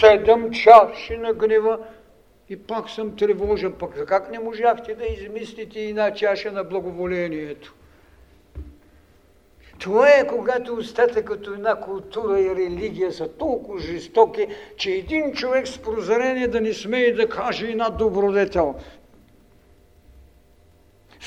седем 0.00 0.50
чаши 0.52 1.16
на 1.16 1.32
гнева, 1.32 1.78
и 2.52 2.56
пак 2.56 2.90
съм 2.90 3.16
тревожен, 3.16 3.72
пък 3.72 4.06
как 4.06 4.30
не 4.30 4.38
можахте 4.38 4.94
да 4.94 5.04
измислите 5.06 5.80
една 5.80 6.14
чаша 6.14 6.52
на 6.52 6.64
благоволението? 6.64 7.74
Това 9.78 10.08
е 10.08 10.26
когато 10.26 10.74
остатък 10.74 11.26
като 11.26 11.52
една 11.52 11.80
култура 11.80 12.40
и 12.40 12.50
религия 12.50 13.12
са 13.12 13.28
толкова 13.28 13.80
жестоки, 13.80 14.46
че 14.76 14.90
един 14.90 15.32
човек 15.32 15.68
с 15.68 15.78
прозрение 15.78 16.48
да 16.48 16.60
не 16.60 16.72
смее 16.72 17.12
да 17.12 17.28
каже 17.28 17.66
една 17.66 17.90
добродетел. 17.90 18.74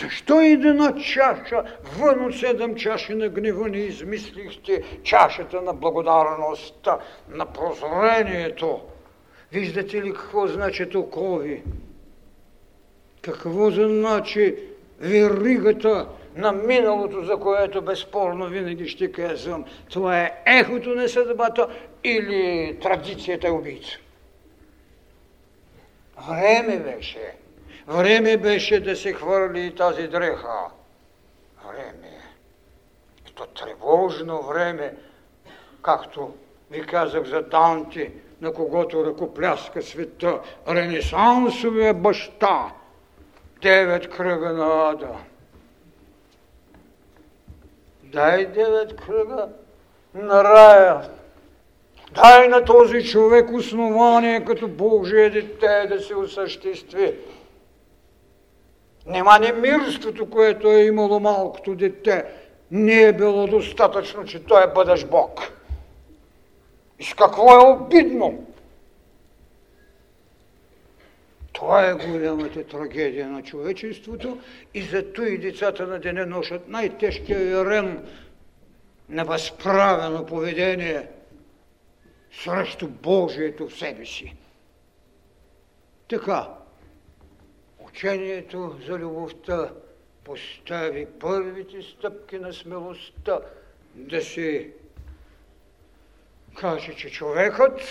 Защо 0.01 0.41
една 0.41 0.95
чаша, 0.95 1.63
вън 1.99 2.25
от 2.25 2.35
седем 2.35 2.75
чаши 2.75 3.13
на 3.13 3.29
гнева 3.29 3.69
не 3.69 3.77
измислихте 3.77 4.83
чашата 5.03 5.61
на 5.61 5.73
благодарността, 5.73 6.99
на 7.29 7.45
прозрението? 7.45 8.81
Виждате 9.55 10.01
ли 10.03 10.13
какво 10.13 10.47
значат 10.47 10.95
окови? 10.95 11.63
Какво 13.21 13.71
значи 13.71 14.55
веригата 14.99 16.07
на 16.35 16.51
миналото, 16.51 17.23
за 17.23 17.37
което 17.37 17.81
безспорно 17.81 18.47
винаги 18.47 18.87
ще 18.87 19.11
казвам. 19.11 19.65
Това 19.89 20.19
е 20.19 20.43
ехото 20.45 20.89
на 20.89 21.09
съдбата 21.09 21.67
или 22.03 22.77
традицията 22.81 23.47
е 23.47 23.51
убийца. 23.51 23.97
Време 26.29 26.79
беше. 26.79 27.33
Време 27.87 28.37
беше 28.37 28.79
да 28.79 28.95
се 28.95 29.13
хвърли 29.13 29.75
тази 29.75 30.07
дреха. 30.07 30.67
Време. 31.67 32.19
То 33.35 33.45
тревожно 33.45 34.41
време, 34.41 34.93
както 35.81 36.33
ви 36.71 36.85
казах 36.85 37.23
за 37.23 37.41
Данти, 37.41 38.11
на 38.41 38.53
когото 38.53 39.05
ръкопляска 39.05 39.81
света, 39.81 40.39
ренесансовия 40.67 41.93
баща, 41.93 42.73
девет 43.61 44.09
кръга 44.09 44.53
на 44.53 44.89
ада. 44.89 45.09
Дай 48.03 48.45
девет 48.45 48.95
кръга 48.95 49.47
на 50.13 50.43
рая. 50.43 51.09
Дай 52.11 52.47
на 52.47 52.65
този 52.65 53.03
човек 53.03 53.49
основание 53.53 54.45
като 54.45 54.67
Божие 54.67 55.29
дете 55.29 55.87
да 55.89 55.99
се 55.99 56.15
осъществи. 56.15 57.15
Нема 59.07 59.39
не 59.39 59.51
мирството, 59.51 60.29
което 60.29 60.67
е 60.67 60.83
имало 60.83 61.19
малкото 61.19 61.75
дете, 61.75 62.25
не 62.71 63.01
е 63.01 63.13
било 63.13 63.47
достатъчно, 63.47 64.25
че 64.25 64.43
той 64.43 64.63
е 64.63 64.73
бъдеш 64.73 65.05
Бог. 65.05 65.41
С 67.01 67.13
какво 67.13 67.53
е 67.53 67.73
обидно? 67.73 68.47
Това 71.53 71.85
е 71.85 71.93
голямата 71.93 72.67
трагедия 72.67 73.29
на 73.29 73.43
човечеството 73.43 74.39
и 74.73 74.81
зато 74.81 75.23
и 75.23 75.37
децата 75.37 75.87
на 75.87 75.99
деня 75.99 76.25
носят 76.25 76.67
най-тежкия 76.67 77.49
ярен 77.49 78.07
на 79.09 79.25
възправено 79.25 80.25
поведение 80.25 81.07
срещу 82.43 82.87
Божието 82.87 83.67
в 83.67 83.77
себе 83.77 84.05
си. 84.05 84.35
Така, 86.07 86.49
учението 87.79 88.75
за 88.87 88.93
любовта 88.93 89.71
постави 90.23 91.07
първите 91.19 91.81
стъпки 91.81 92.39
на 92.39 92.53
смелостта 92.53 93.39
да 93.95 94.21
се 94.21 94.71
каже, 96.55 96.95
че 96.95 97.11
човекът, 97.11 97.81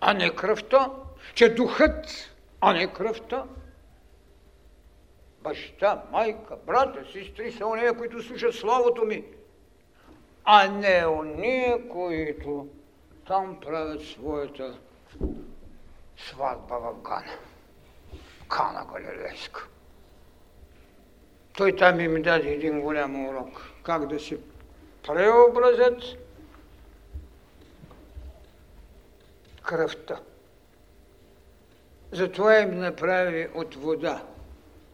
а 0.00 0.14
не 0.14 0.34
кръвта, 0.34 0.90
че 1.34 1.54
духът, 1.54 2.06
а 2.60 2.72
не 2.72 2.92
кръвта, 2.92 3.44
баща, 5.40 6.02
майка, 6.10 6.56
брата, 6.56 7.04
сестри 7.12 7.52
са 7.52 7.66
ония, 7.66 7.96
които 7.96 8.22
слушат 8.22 8.54
славото 8.54 9.04
ми, 9.04 9.24
а 10.44 10.68
не 10.68 11.06
ония, 11.06 11.88
които 11.88 12.68
там 13.26 13.60
правят 13.60 14.02
своята 14.02 14.78
сватба 16.16 16.78
в 16.78 17.02
Гана. 17.02 17.32
Кана 18.48 18.86
Галилейска. 18.92 19.68
Той 21.56 21.76
там 21.76 22.00
им 22.00 22.22
даде 22.22 22.48
един 22.48 22.80
голям 22.80 23.26
урок. 23.26 23.70
Как 23.82 24.06
да 24.06 24.20
се 24.20 24.38
преобразят 25.06 26.02
кръвта. 29.62 30.20
Затова 32.12 32.58
им 32.58 32.78
направи 32.78 33.48
от 33.54 33.74
вода. 33.74 34.22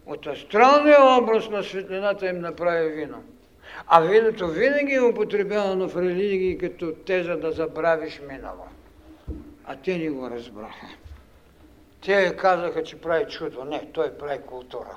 От 0.06 0.26
астралния 0.26 1.18
образ 1.18 1.48
на 1.48 1.62
светлината 1.62 2.28
им 2.28 2.40
направи 2.40 2.88
вино. 2.88 3.22
А 3.86 4.00
виното 4.00 4.48
винаги 4.48 4.94
е 4.94 5.02
употребявано 5.02 5.88
в 5.88 5.96
религии 5.96 6.58
като 6.58 6.92
теза 6.92 7.36
да 7.36 7.52
забравиш 7.52 8.20
минало. 8.28 8.64
А 9.64 9.76
те 9.76 9.98
не 9.98 10.10
го 10.10 10.30
разбраха. 10.30 10.86
Те 12.04 12.36
казаха, 12.36 12.82
че 12.82 13.00
прави 13.00 13.24
чудо. 13.30 13.64
Не, 13.64 13.92
той 13.92 14.18
прави 14.18 14.38
култура. 14.46 14.96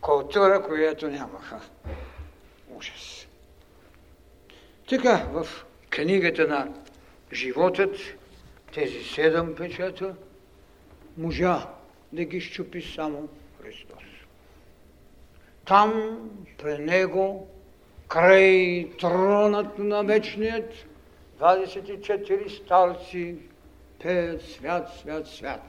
Култура, 0.00 0.62
която 0.62 1.08
нямаха. 1.08 1.60
Ужас. 2.76 3.26
Така, 4.88 5.26
в 5.32 5.46
книгата 5.90 6.46
на 6.48 6.68
животът, 7.32 7.96
тези 8.74 9.04
седем 9.04 9.54
печата, 9.54 10.14
можа 11.16 11.66
да 12.12 12.24
ги 12.24 12.40
щупи 12.40 12.82
само 12.82 13.28
Христос. 13.62 14.04
Там, 15.64 16.18
при 16.58 16.78
Него, 16.78 17.48
край 18.08 18.90
тронът 19.00 19.78
на 19.78 20.02
вечният, 20.02 20.72
24 21.40 22.48
старци 22.48 23.36
пеят 24.02 24.42
свят, 24.42 24.88
свят, 25.00 25.26
свят. 25.26 25.62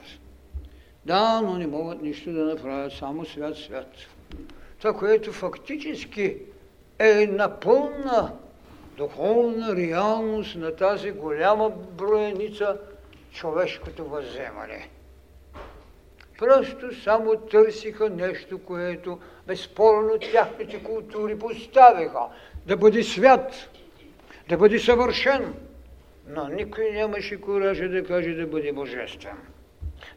Да, 1.06 1.41
но 1.41 1.58
не 1.58 1.68
могат 1.68 2.02
нищо 2.02 2.32
да 2.32 2.45
направят, 2.45 2.93
само 2.93 3.26
свят, 3.26 3.58
свят. 3.58 3.91
Това, 4.80 4.93
което 4.93 5.32
фактически 5.32 6.38
е 6.99 7.28
напълна 7.28 8.34
духовна 8.97 9.76
реалност 9.76 10.56
на 10.56 10.76
тази 10.76 11.12
голяма 11.12 11.70
броеница 11.70 12.78
човешкото 13.32 14.05
възземане. 14.05 14.89
Просто 16.38 17.01
само 17.03 17.38
търсиха 17.38 18.09
нещо, 18.09 18.59
което 18.59 19.19
безспорно 19.47 20.19
тяхните 20.32 20.84
култури 20.84 21.39
поставиха. 21.39 22.19
Да 22.65 22.77
бъде 22.77 23.03
свят, 23.03 23.69
да 24.49 24.57
бъде 24.57 24.79
съвършен. 24.79 25.53
Но 26.27 26.47
никой 26.47 26.91
нямаше 26.91 27.41
коража 27.41 27.89
да 27.89 28.03
каже 28.03 28.34
да 28.34 28.47
бъде 28.47 28.71
божествен. 28.73 29.38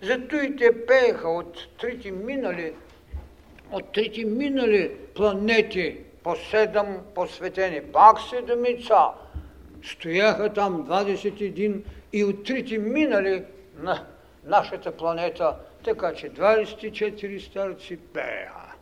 Зато 0.03 0.37
и 0.37 0.57
те 0.57 0.87
пееха 0.87 1.29
от 1.29 1.79
трите 1.79 2.11
минали, 2.11 2.73
от 3.73 3.93
трите 3.93 4.25
минали 4.25 4.97
планети, 5.15 5.99
по 6.23 6.37
седем 6.37 6.99
посветени, 7.15 7.81
пак 7.83 8.17
седмица, 8.31 8.97
стояха 9.83 10.53
там 10.53 10.87
21 10.87 11.83
и 12.15 12.25
от 12.25 12.45
трите 12.45 12.79
минали 12.79 13.45
на 13.79 14.07
нашата 14.45 14.97
планета, 14.97 15.57
така 15.85 16.15
че 16.15 16.31
24 16.31 17.39
старци 17.39 17.97
пееха. 17.97 18.75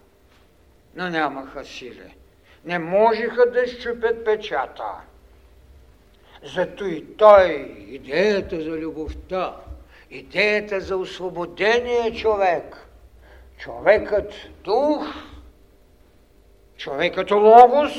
Но 0.94 1.08
нямаха 1.08 1.64
сили. 1.64 2.16
Не 2.64 2.78
можеха 2.78 3.50
да 3.50 3.66
щупят 3.66 4.24
печата. 4.24 4.84
Зато 6.54 6.84
и 6.84 7.16
той, 7.16 7.76
идеята 7.88 8.62
за 8.62 8.70
любовта, 8.70 9.56
идеята 10.10 10.80
за 10.80 10.96
освободение 10.96 12.14
човек, 12.14 12.86
човекът 13.58 14.32
дух, 14.64 15.06
човекът 16.76 17.30
логос, 17.30 17.92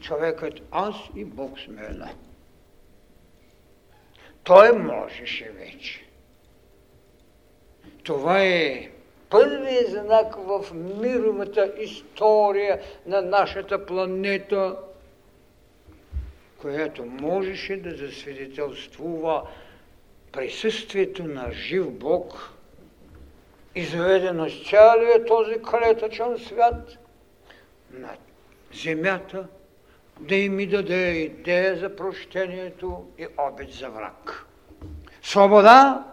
човекът 0.00 0.60
аз 0.70 0.94
и 1.16 1.24
Бог 1.24 1.58
сме 1.58 1.82
една. 1.82 2.10
Той 4.44 4.72
можеше 4.72 5.50
вече. 5.50 6.06
Това 8.04 8.42
е 8.42 8.90
първият 9.30 9.90
знак 9.90 10.34
в 10.36 10.64
мировата 10.74 11.72
история 11.78 12.80
на 13.06 13.22
нашата 13.22 13.86
планета, 13.86 14.76
която 16.58 17.04
можеше 17.04 17.76
да 17.76 17.96
засвидетелствува 17.96 19.48
присъствието 20.32 21.24
на 21.24 21.52
жив 21.52 21.90
Бог, 21.90 22.52
изведено 23.74 24.50
с 24.50 24.70
цялия 24.70 25.24
този 25.24 25.62
клетъчен 25.62 26.38
свят 26.38 26.98
на 27.90 28.16
земята, 28.82 29.46
да 30.20 30.34
им 30.34 30.60
и 30.60 30.66
даде 30.66 31.10
идея 31.10 31.76
за 31.76 31.96
прощението 31.96 33.06
и 33.18 33.26
обид 33.38 33.72
за 33.72 33.90
враг. 33.90 34.46
Свобода 35.22 36.04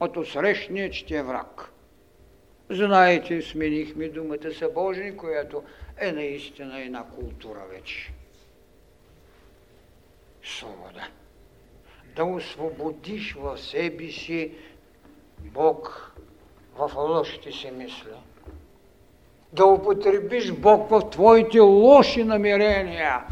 от 0.00 0.16
усрещния, 0.16 0.90
че 0.90 1.16
е 1.16 1.22
враг. 1.22 1.72
Знаете, 2.70 3.42
сменихме 3.42 4.08
думата 4.08 4.54
събожни, 4.58 5.16
която 5.16 5.62
е 5.98 6.12
наистина 6.12 6.80
една 6.80 7.04
култура 7.04 7.62
вече. 7.70 8.12
Свобода. 10.44 11.08
Да 12.16 12.24
освободиш 12.24 13.34
в 13.34 13.58
себе 13.58 14.10
си 14.10 14.52
Бог 15.38 16.12
в 16.78 16.90
лошите 16.96 17.52
си 17.52 17.70
мисли. 17.70 18.10
Да 19.52 19.64
употребиш 19.66 20.52
Бог 20.52 20.90
в 20.90 21.10
твоите 21.10 21.60
лоши 21.60 22.24
намерения. 22.24 23.24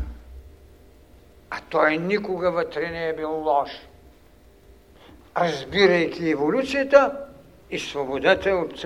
А 1.50 1.60
той 1.70 1.96
никога 1.96 2.50
вътре 2.50 2.90
не 2.90 3.08
е 3.08 3.16
бил 3.16 3.30
лош. 3.30 3.70
Разбирайки 5.36 6.30
еволюцията 6.30 7.26
и 7.70 7.78
свободата 7.78 8.50
от 8.50 8.84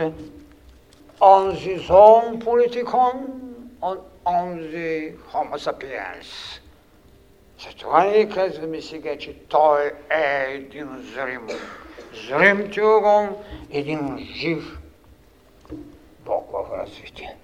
онзи 1.20 1.76
зон 1.78 2.38
политикон, 2.38 3.12
он, 3.82 3.98
онзи 4.26 5.14
homo 5.32 5.58
sapiens. 5.58 6.60
Затова 7.58 8.04
ние 8.04 8.28
казваме 8.28 8.82
сега, 8.82 9.18
че 9.18 9.34
той 9.34 9.92
е 10.10 10.52
един 10.52 10.88
зрим, 11.14 11.48
зрим 12.28 12.70
теогон, 12.70 13.36
един 13.70 14.18
жив 14.18 14.78
Бог 16.28 16.50
в 16.52 16.76
развитие. 16.76 17.36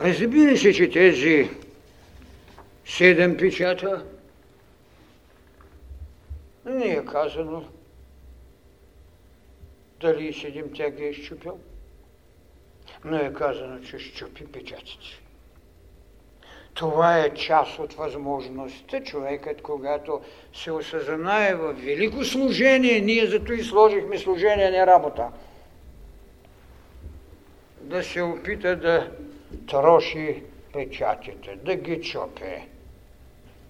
Разбира 0.00 0.56
се, 0.56 0.72
че 0.72 0.90
тези 0.90 1.50
седем 2.86 3.36
печата? 3.36 4.04
Не 6.64 6.86
е 6.86 7.04
казано. 7.04 7.64
Дали 10.00 10.34
седемте 10.34 10.90
ги 10.90 11.04
е 11.04 11.08
изчупил, 11.08 11.58
но 13.04 13.16
е 13.16 13.32
казано, 13.32 13.78
че 13.90 13.98
щупи 13.98 14.46
печатите. 14.46 15.06
Това 16.74 17.18
е 17.18 17.34
част 17.34 17.78
от 17.78 17.92
възможността 17.92 19.00
човекът, 19.00 19.62
когато 19.62 20.20
се 20.54 20.72
осъзнае 20.72 21.54
в 21.54 21.72
велико 21.72 22.24
служение, 22.24 23.00
ние 23.00 23.26
зато 23.26 23.52
и 23.52 23.64
сложихме 23.64 24.18
служение, 24.18 24.70
не 24.70 24.86
работа, 24.86 25.28
да 27.86 28.02
се 28.02 28.22
опита 28.22 28.76
да 28.76 29.10
троши 29.68 30.42
печатите, 30.72 31.56
да 31.64 31.74
ги 31.74 32.02
чопе. 32.02 32.68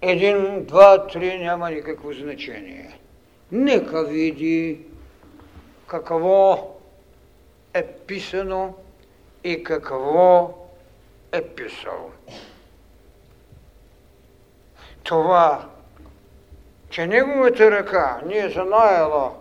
Един, 0.03 0.65
два, 0.65 1.07
три 1.07 1.39
няма 1.39 1.71
никакво 1.71 2.13
значение. 2.13 2.99
Нека 3.53 4.05
види 4.05 4.81
какво 5.87 6.75
е 7.75 7.87
писано 7.87 8.75
и 9.45 9.63
какво 9.63 10.55
е 11.33 11.43
писал 11.43 12.11
това, 15.07 15.69
че 16.91 17.07
неговата 17.07 17.71
ръка 17.71 18.21
ни 18.27 18.39
е 18.39 18.49
занаела 18.49 19.33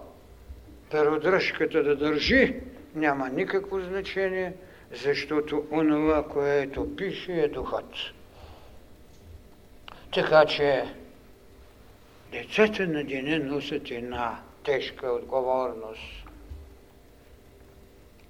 перодръжката 0.91 1.83
да 1.83 1.95
държи, 1.95 2.55
няма 2.95 3.29
никакво 3.29 3.79
значение, 3.79 4.53
защото 4.91 5.67
онова, 5.71 6.27
което 6.27 6.95
пише, 6.95 7.31
е 7.31 7.47
духът. 7.47 7.93
Така 10.13 10.45
че 10.45 10.85
децата 12.31 12.87
на 12.87 13.03
деня 13.03 13.39
носят 13.39 13.91
една 13.91 14.41
тежка 14.63 15.11
отговорност. 15.11 16.01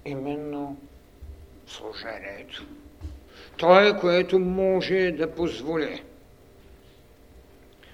Именно 0.04 0.76
служението. 1.66 2.66
То 3.56 3.80
е, 3.80 3.98
което 4.00 4.38
може 4.38 5.10
да 5.10 5.34
позволи 5.34 6.02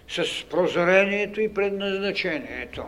с 0.09 0.45
прозрението 0.51 1.41
и 1.41 1.55
предназначението 1.55 2.85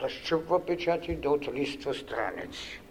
да 0.00 0.08
щупва 0.08 0.66
печати, 0.66 1.16
да 1.16 1.30
отлиства 1.30 1.94
страници. 1.94 2.81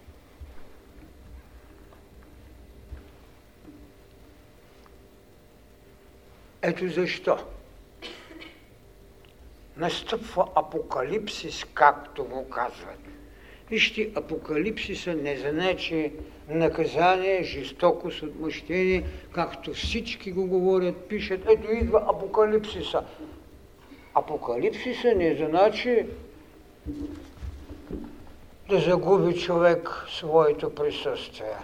Ето 6.63 6.89
защо 6.89 7.37
настъпва 9.77 10.45
апокалипсис, 10.55 11.65
както 11.73 12.25
го 12.25 12.49
казват. 12.49 12.99
Вижте, 13.69 14.11
апокалипсиса 14.15 15.13
не 15.13 15.37
значи 15.37 16.11
наказание, 16.49 17.43
жестокост, 17.43 18.23
отмъщение, 18.23 19.03
както 19.31 19.73
всички 19.73 20.31
го 20.31 20.47
говорят, 20.47 20.95
пишат. 20.95 21.41
Ето 21.49 21.71
идва 21.71 22.05
апокалипсиса. 22.09 23.03
Апокалипсиса 24.15 25.13
не 25.15 25.35
значи 25.35 26.05
да 28.69 28.79
загуби 28.79 29.39
човек 29.39 30.05
своето 30.09 30.75
присъствие, 30.75 31.57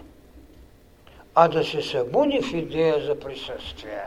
а 1.36 1.48
да 1.48 1.64
се 1.64 1.82
събуди 1.82 2.41
в 2.41 2.54
идея 2.54 3.06
за 3.06 3.20
присъствие. 3.20 4.04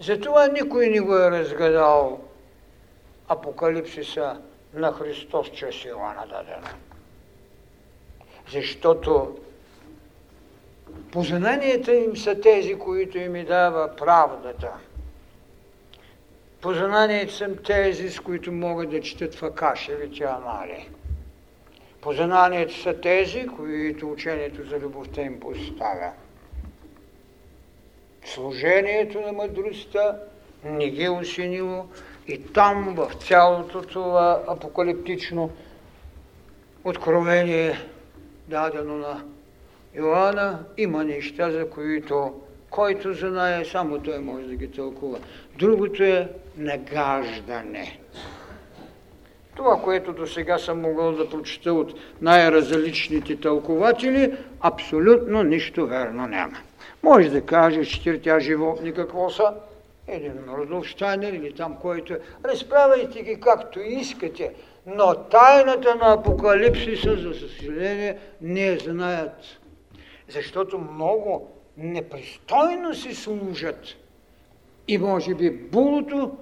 Затова 0.00 0.48
никой 0.48 0.88
не 0.88 1.00
го 1.00 1.16
е 1.16 1.30
разгадал 1.30 2.20
апокалипсиса 3.28 4.40
на 4.74 4.92
Христос 4.92 5.50
чрез 5.50 5.84
Иоанна 5.84 6.26
дадена. 6.26 6.70
Защото 8.52 9.38
познанията 11.12 11.94
им 11.94 12.16
са 12.16 12.40
тези, 12.40 12.74
които 12.78 13.18
им 13.18 13.44
дава 13.44 13.96
правдата. 13.96 14.72
Познанията 16.60 17.32
са 17.32 17.56
тези, 17.56 18.10
с 18.10 18.20
които 18.20 18.52
могат 18.52 18.90
да 18.90 19.00
четат 19.00 19.34
в 19.34 19.42
Акашевите 19.42 20.24
анали. 20.24 20.88
Познанията 22.00 22.74
са 22.74 23.00
тези, 23.00 23.46
които 23.46 24.10
учението 24.10 24.68
за 24.68 24.78
любовта 24.78 25.22
им 25.22 25.40
поставя. 25.40 26.12
Служението 28.24 29.20
на 29.20 29.32
мъдростта 29.32 30.16
не 30.64 30.90
ги 30.90 31.04
е 31.04 31.10
осенило 31.10 31.86
и 32.28 32.42
там 32.52 32.94
в 32.94 33.12
цялото 33.14 33.82
това 33.82 34.42
апокалиптично 34.48 35.50
откровение, 36.84 37.78
дадено 38.48 38.96
на 38.96 39.24
Йоанна, 39.94 40.64
има 40.76 41.04
неща, 41.04 41.50
за 41.50 41.70
които 41.70 42.34
който 42.70 43.14
знае, 43.14 43.64
само 43.64 43.98
той 43.98 44.18
може 44.18 44.46
да 44.46 44.54
ги 44.54 44.70
тълкува. 44.70 45.18
Другото 45.58 46.02
е 46.02 46.28
нагаждане. 46.56 47.98
Това, 49.56 49.82
което 49.82 50.12
до 50.12 50.26
сега 50.26 50.58
съм 50.58 50.80
могъл 50.80 51.12
да 51.12 51.30
прочета 51.30 51.72
от 51.72 51.94
най-различните 52.20 53.40
тълкователи, 53.40 54.36
абсолютно 54.60 55.42
нищо 55.42 55.86
верно 55.86 56.26
няма. 56.26 56.58
Може 57.02 57.30
да 57.30 57.46
каже 57.46 57.84
четиритя 57.84 58.40
животни 58.40 58.92
какво 58.92 59.30
са, 59.30 59.54
един 60.08 60.32
Рудолф 60.48 60.86
Штайнер 60.86 61.32
или 61.32 61.54
там 61.54 61.76
който 61.76 62.12
е. 62.12 62.20
Разправяйте 62.44 63.22
ги 63.22 63.40
както 63.40 63.80
искате, 63.80 64.52
но 64.86 65.14
тайната 65.14 65.94
на 65.94 66.12
Апокалипсиса, 66.12 67.16
за 67.16 67.34
съжаление, 67.34 68.18
не 68.40 68.78
знаят. 68.78 69.58
Защото 70.28 70.78
много 70.78 71.50
непристойно 71.76 72.94
си 72.94 73.14
служат. 73.14 73.84
И 74.88 74.98
може 74.98 75.34
би 75.34 75.50
булото 75.50 76.36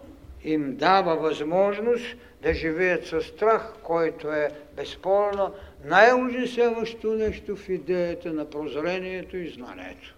им 0.44 0.76
дава 0.76 1.16
възможност 1.16 2.16
да 2.42 2.54
живеят 2.54 3.06
със 3.06 3.26
страх, 3.26 3.74
който 3.82 4.32
е 4.32 4.50
безспорно 4.76 5.54
най-ужасяващо 5.84 7.14
нещо 7.14 7.56
в 7.56 7.68
идеята 7.68 8.32
на 8.32 8.50
прозрението 8.50 9.36
и 9.36 9.48
знанието. 9.48 10.14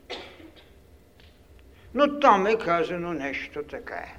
Но 1.95 2.21
там 2.21 2.47
е 2.47 2.59
казано 2.59 3.13
нещо 3.13 3.63
така 3.63 3.95
е. 3.95 4.17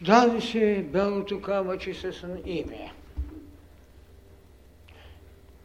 Даде 0.00 0.40
се 0.40 0.82
белото 0.82 1.42
камъче 1.42 1.94
с 1.94 2.26
име. 2.44 2.92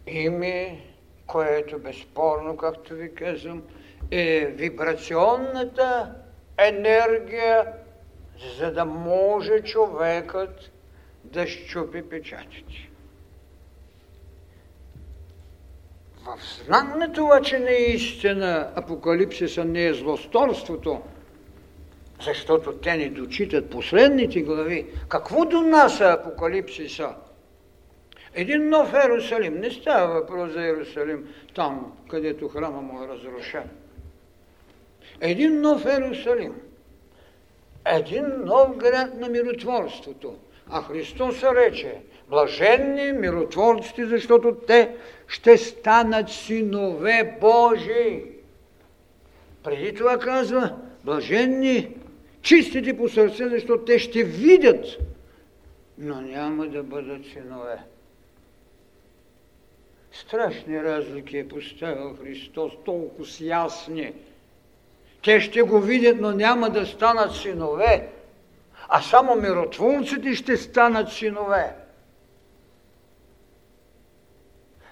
Име, 0.08 0.82
което 1.28 1.80
безспорно, 1.80 2.58
както 2.58 2.94
ви 2.94 3.16
казвам, 3.16 3.64
е 4.12 4.46
вибрационната 4.46 6.16
енергия, 6.58 7.74
за 8.58 8.72
да 8.72 8.86
може 8.86 9.64
човекът 9.64 10.72
да 11.24 11.48
щупи 11.48 12.10
печатите. 12.10 12.87
В 16.28 16.66
знак 16.66 16.96
на 16.98 17.14
това, 17.14 17.42
че 17.42 17.60
наистина 17.60 18.72
апокалипсиса 18.76 19.66
не 19.66 19.86
е 19.86 19.94
злосторството, 19.94 21.02
защото 22.22 22.74
те 22.74 22.98
не 22.98 23.10
дочитат 23.10 23.70
последните 23.70 24.42
глави, 24.42 24.86
какво 25.08 25.46
донася 25.46 26.06
апокалипсиса? 26.06 27.16
Един 28.34 28.70
нов 28.70 28.94
Ерусалим, 28.94 29.60
не 29.60 29.72
става 29.72 30.14
въпрос 30.14 30.54
за 30.54 30.68
Ерусалим, 30.68 31.28
там, 31.56 31.94
където 32.10 32.48
храма 32.48 32.82
му 32.82 33.04
е 33.04 33.08
разрушен. 33.08 33.70
Един 35.22 35.62
нов 35.62 35.86
Ерусалим, 35.86 36.54
един 37.86 38.26
нов 38.46 38.78
град 38.78 39.20
на 39.20 39.30
миротворството. 39.30 40.36
А 40.70 40.82
Христос 40.82 41.44
рече, 41.44 42.02
блаженни 42.30 43.12
миротворците, 43.12 44.06
защото 44.06 44.56
те 44.68 44.96
ще 45.28 45.58
станат 45.58 46.30
синове 46.30 47.38
Божии. 47.42 48.24
Преди 49.64 49.96
това 49.96 50.20
казва, 50.20 50.76
блаженни, 51.04 51.96
чистите 52.42 52.98
по 52.98 53.10
сърце, 53.10 53.50
защото 53.50 53.86
те 53.86 54.00
ще 54.00 54.24
видят, 54.24 54.86
но 55.98 56.22
няма 56.22 56.68
да 56.68 56.84
бъдат 56.84 57.26
синове. 57.26 57.78
Страшни 60.12 60.84
разлики 60.84 61.38
е 61.38 61.48
поставил 61.48 62.16
Христос, 62.24 62.74
толкова 62.86 63.26
ясни. 63.42 64.14
Те 65.24 65.40
ще 65.40 65.62
го 65.62 65.80
видят, 65.80 66.18
но 66.22 66.32
няма 66.32 66.70
да 66.70 66.86
станат 66.86 67.36
синове, 67.36 68.10
а 68.88 69.02
само 69.02 69.36
миротворците 69.36 70.36
ще 70.36 70.58
станат 70.58 71.12
синове. 71.12 71.76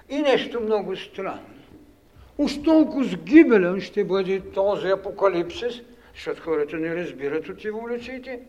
И 0.09 0.19
нещо 0.19 0.61
много 0.61 0.95
странно. 0.95 1.55
Уж 2.37 2.63
толкова 2.63 3.03
сгибелен 3.03 3.81
ще 3.81 4.03
бъде 4.03 4.39
този 4.39 4.87
апокалипсис, 4.87 5.81
защото 6.13 6.41
хората 6.41 6.77
не 6.77 6.95
разбират 6.95 7.49
от 7.49 7.65
еволюциите. 7.65 8.39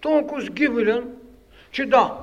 Толкова 0.00 0.40
сгибелен, 0.40 1.16
че 1.70 1.86
да, 1.86 2.18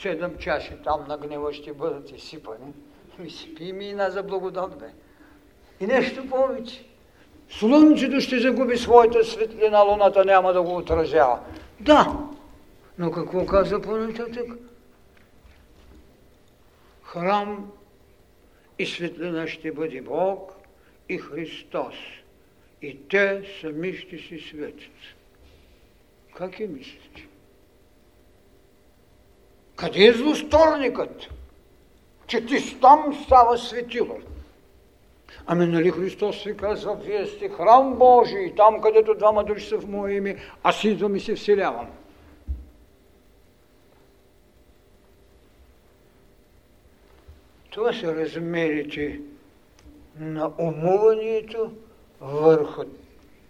седем 0.00 0.36
чаши 0.38 0.72
там 0.84 1.04
на 1.08 1.18
гнева 1.18 1.52
ще 1.52 1.72
бъдат 1.72 2.10
изсипани. 2.10 2.72
Ми 3.18 3.30
спи 3.30 3.72
мина 3.72 4.10
за 4.10 4.22
благодат, 4.22 4.78
бе. 4.78 4.86
И 5.80 5.86
нещо 5.86 6.28
повече. 6.28 6.84
Слънцето 7.50 8.20
ще 8.20 8.38
загуби 8.38 8.76
своята 8.76 9.24
светлина, 9.24 9.82
луната 9.82 10.24
няма 10.24 10.52
да 10.52 10.62
го 10.62 10.76
отразява. 10.76 11.38
Да, 11.80 12.16
но 12.98 13.10
какво 13.10 13.46
каза 13.46 13.80
по-нататък? 13.80 14.46
Храм 17.06 17.72
и 18.78 18.86
светлина 18.86 19.46
ще 19.46 19.72
бъде 19.72 20.00
Бог 20.00 20.52
и 21.08 21.18
Христос. 21.18 21.94
И 22.82 23.08
те 23.08 23.42
сами 23.60 23.96
ще 23.96 24.18
си 24.18 24.38
светят. 24.38 24.92
Как 26.34 26.60
е 26.60 26.66
мислите? 26.66 27.26
Къде 29.76 30.04
е 30.04 30.12
злосторникът? 30.12 31.28
Че 32.26 32.46
ти 32.46 32.80
там 32.80 33.20
става 33.24 33.58
светило. 33.58 34.18
Ами 35.46 35.66
нали 35.66 35.90
Христос 35.90 36.44
ви 36.44 36.56
казва, 36.56 36.96
вие 36.96 37.26
сте 37.26 37.48
храм 37.48 37.94
Божий, 37.98 38.54
там 38.54 38.80
където 38.80 39.14
двама 39.14 39.44
души 39.44 39.68
са 39.68 39.78
в 39.78 39.88
Мое 39.88 40.12
име, 40.12 40.36
аз 40.62 40.84
идвам 40.84 41.16
и 41.16 41.20
се 41.20 41.34
вселявам. 41.34 41.86
Това 47.76 47.92
са 47.92 48.16
размерите 48.16 49.20
на 50.18 50.52
умуванието 50.58 51.72
върху 52.20 52.82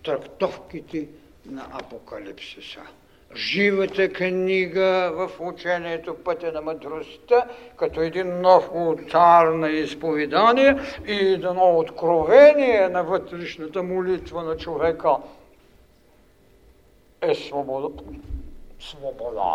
трактовките 0.04 1.08
на 1.46 1.66
Апокалипсиса. 1.72 2.80
Живата 3.36 4.12
книга 4.12 5.12
в 5.14 5.30
учението 5.40 6.16
Пътя 6.24 6.52
на 6.52 6.60
мъдростта, 6.60 7.46
като 7.76 8.00
един 8.00 8.40
нов 8.40 8.70
ултар 8.74 9.46
на 9.46 9.70
изповедание 9.70 10.76
и 11.06 11.14
едно 11.14 11.78
откровение 11.78 12.88
на 12.88 13.04
вътрешната 13.04 13.82
молитва 13.82 14.42
на 14.42 14.56
човека 14.56 15.16
е 17.20 17.34
свобода. 17.34 18.02
свобода. 18.80 19.54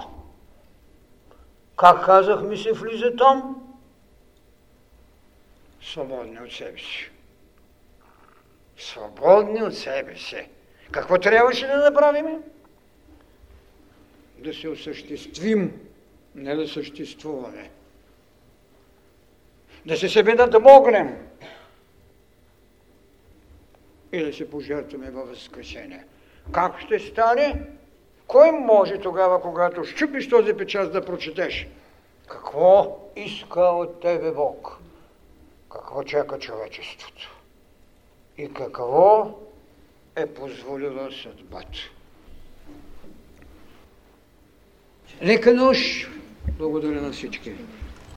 Как 1.78 2.05
казах 2.05 2.41
ми 2.41 2.57
се 2.57 2.72
влиза 2.72 3.15
там? 3.15 3.67
Свободни 5.82 6.39
от 6.39 6.51
себе 6.51 6.77
си 6.77 7.11
свободни 8.82 9.63
от 9.63 9.77
себе 9.77 10.15
си. 10.15 10.47
Какво 10.91 11.17
трябваше 11.17 11.67
да 11.67 11.77
направим? 11.77 12.43
Да 14.38 14.53
се 14.53 14.69
осъществим, 14.69 15.82
не 16.36 16.55
да 16.55 16.67
съществуваме. 16.67 17.69
Да 19.86 19.97
се 19.97 20.09
себе 20.09 20.36
да 20.36 20.59
могнем 20.59 21.27
и 24.11 24.25
да 24.25 24.34
се 24.34 24.49
пожертваме 24.49 25.11
във 25.11 25.29
възкресение. 25.29 26.05
Как 26.51 26.79
ще 26.79 26.99
стане? 26.99 27.61
Кой 28.27 28.51
може 28.51 28.97
тогава, 28.97 29.41
когато 29.41 29.84
щупиш 29.84 30.29
този 30.29 30.53
печат 30.53 30.93
да 30.93 31.05
прочетеш? 31.05 31.67
Какво 32.27 32.99
иска 33.15 33.61
от 33.61 34.01
тебе 34.01 34.32
Бог? 34.32 34.82
Какво 35.74 36.03
чака 36.03 36.39
човечеството? 36.39 37.41
и 38.38 38.53
какво 38.53 39.39
е 40.15 40.26
позволила 40.26 41.09
съдбата. 41.24 41.80
Нека 45.22 45.53
нощ! 45.53 46.09
Благодаря 46.57 47.01
на 47.01 47.11
всички. 47.11 47.53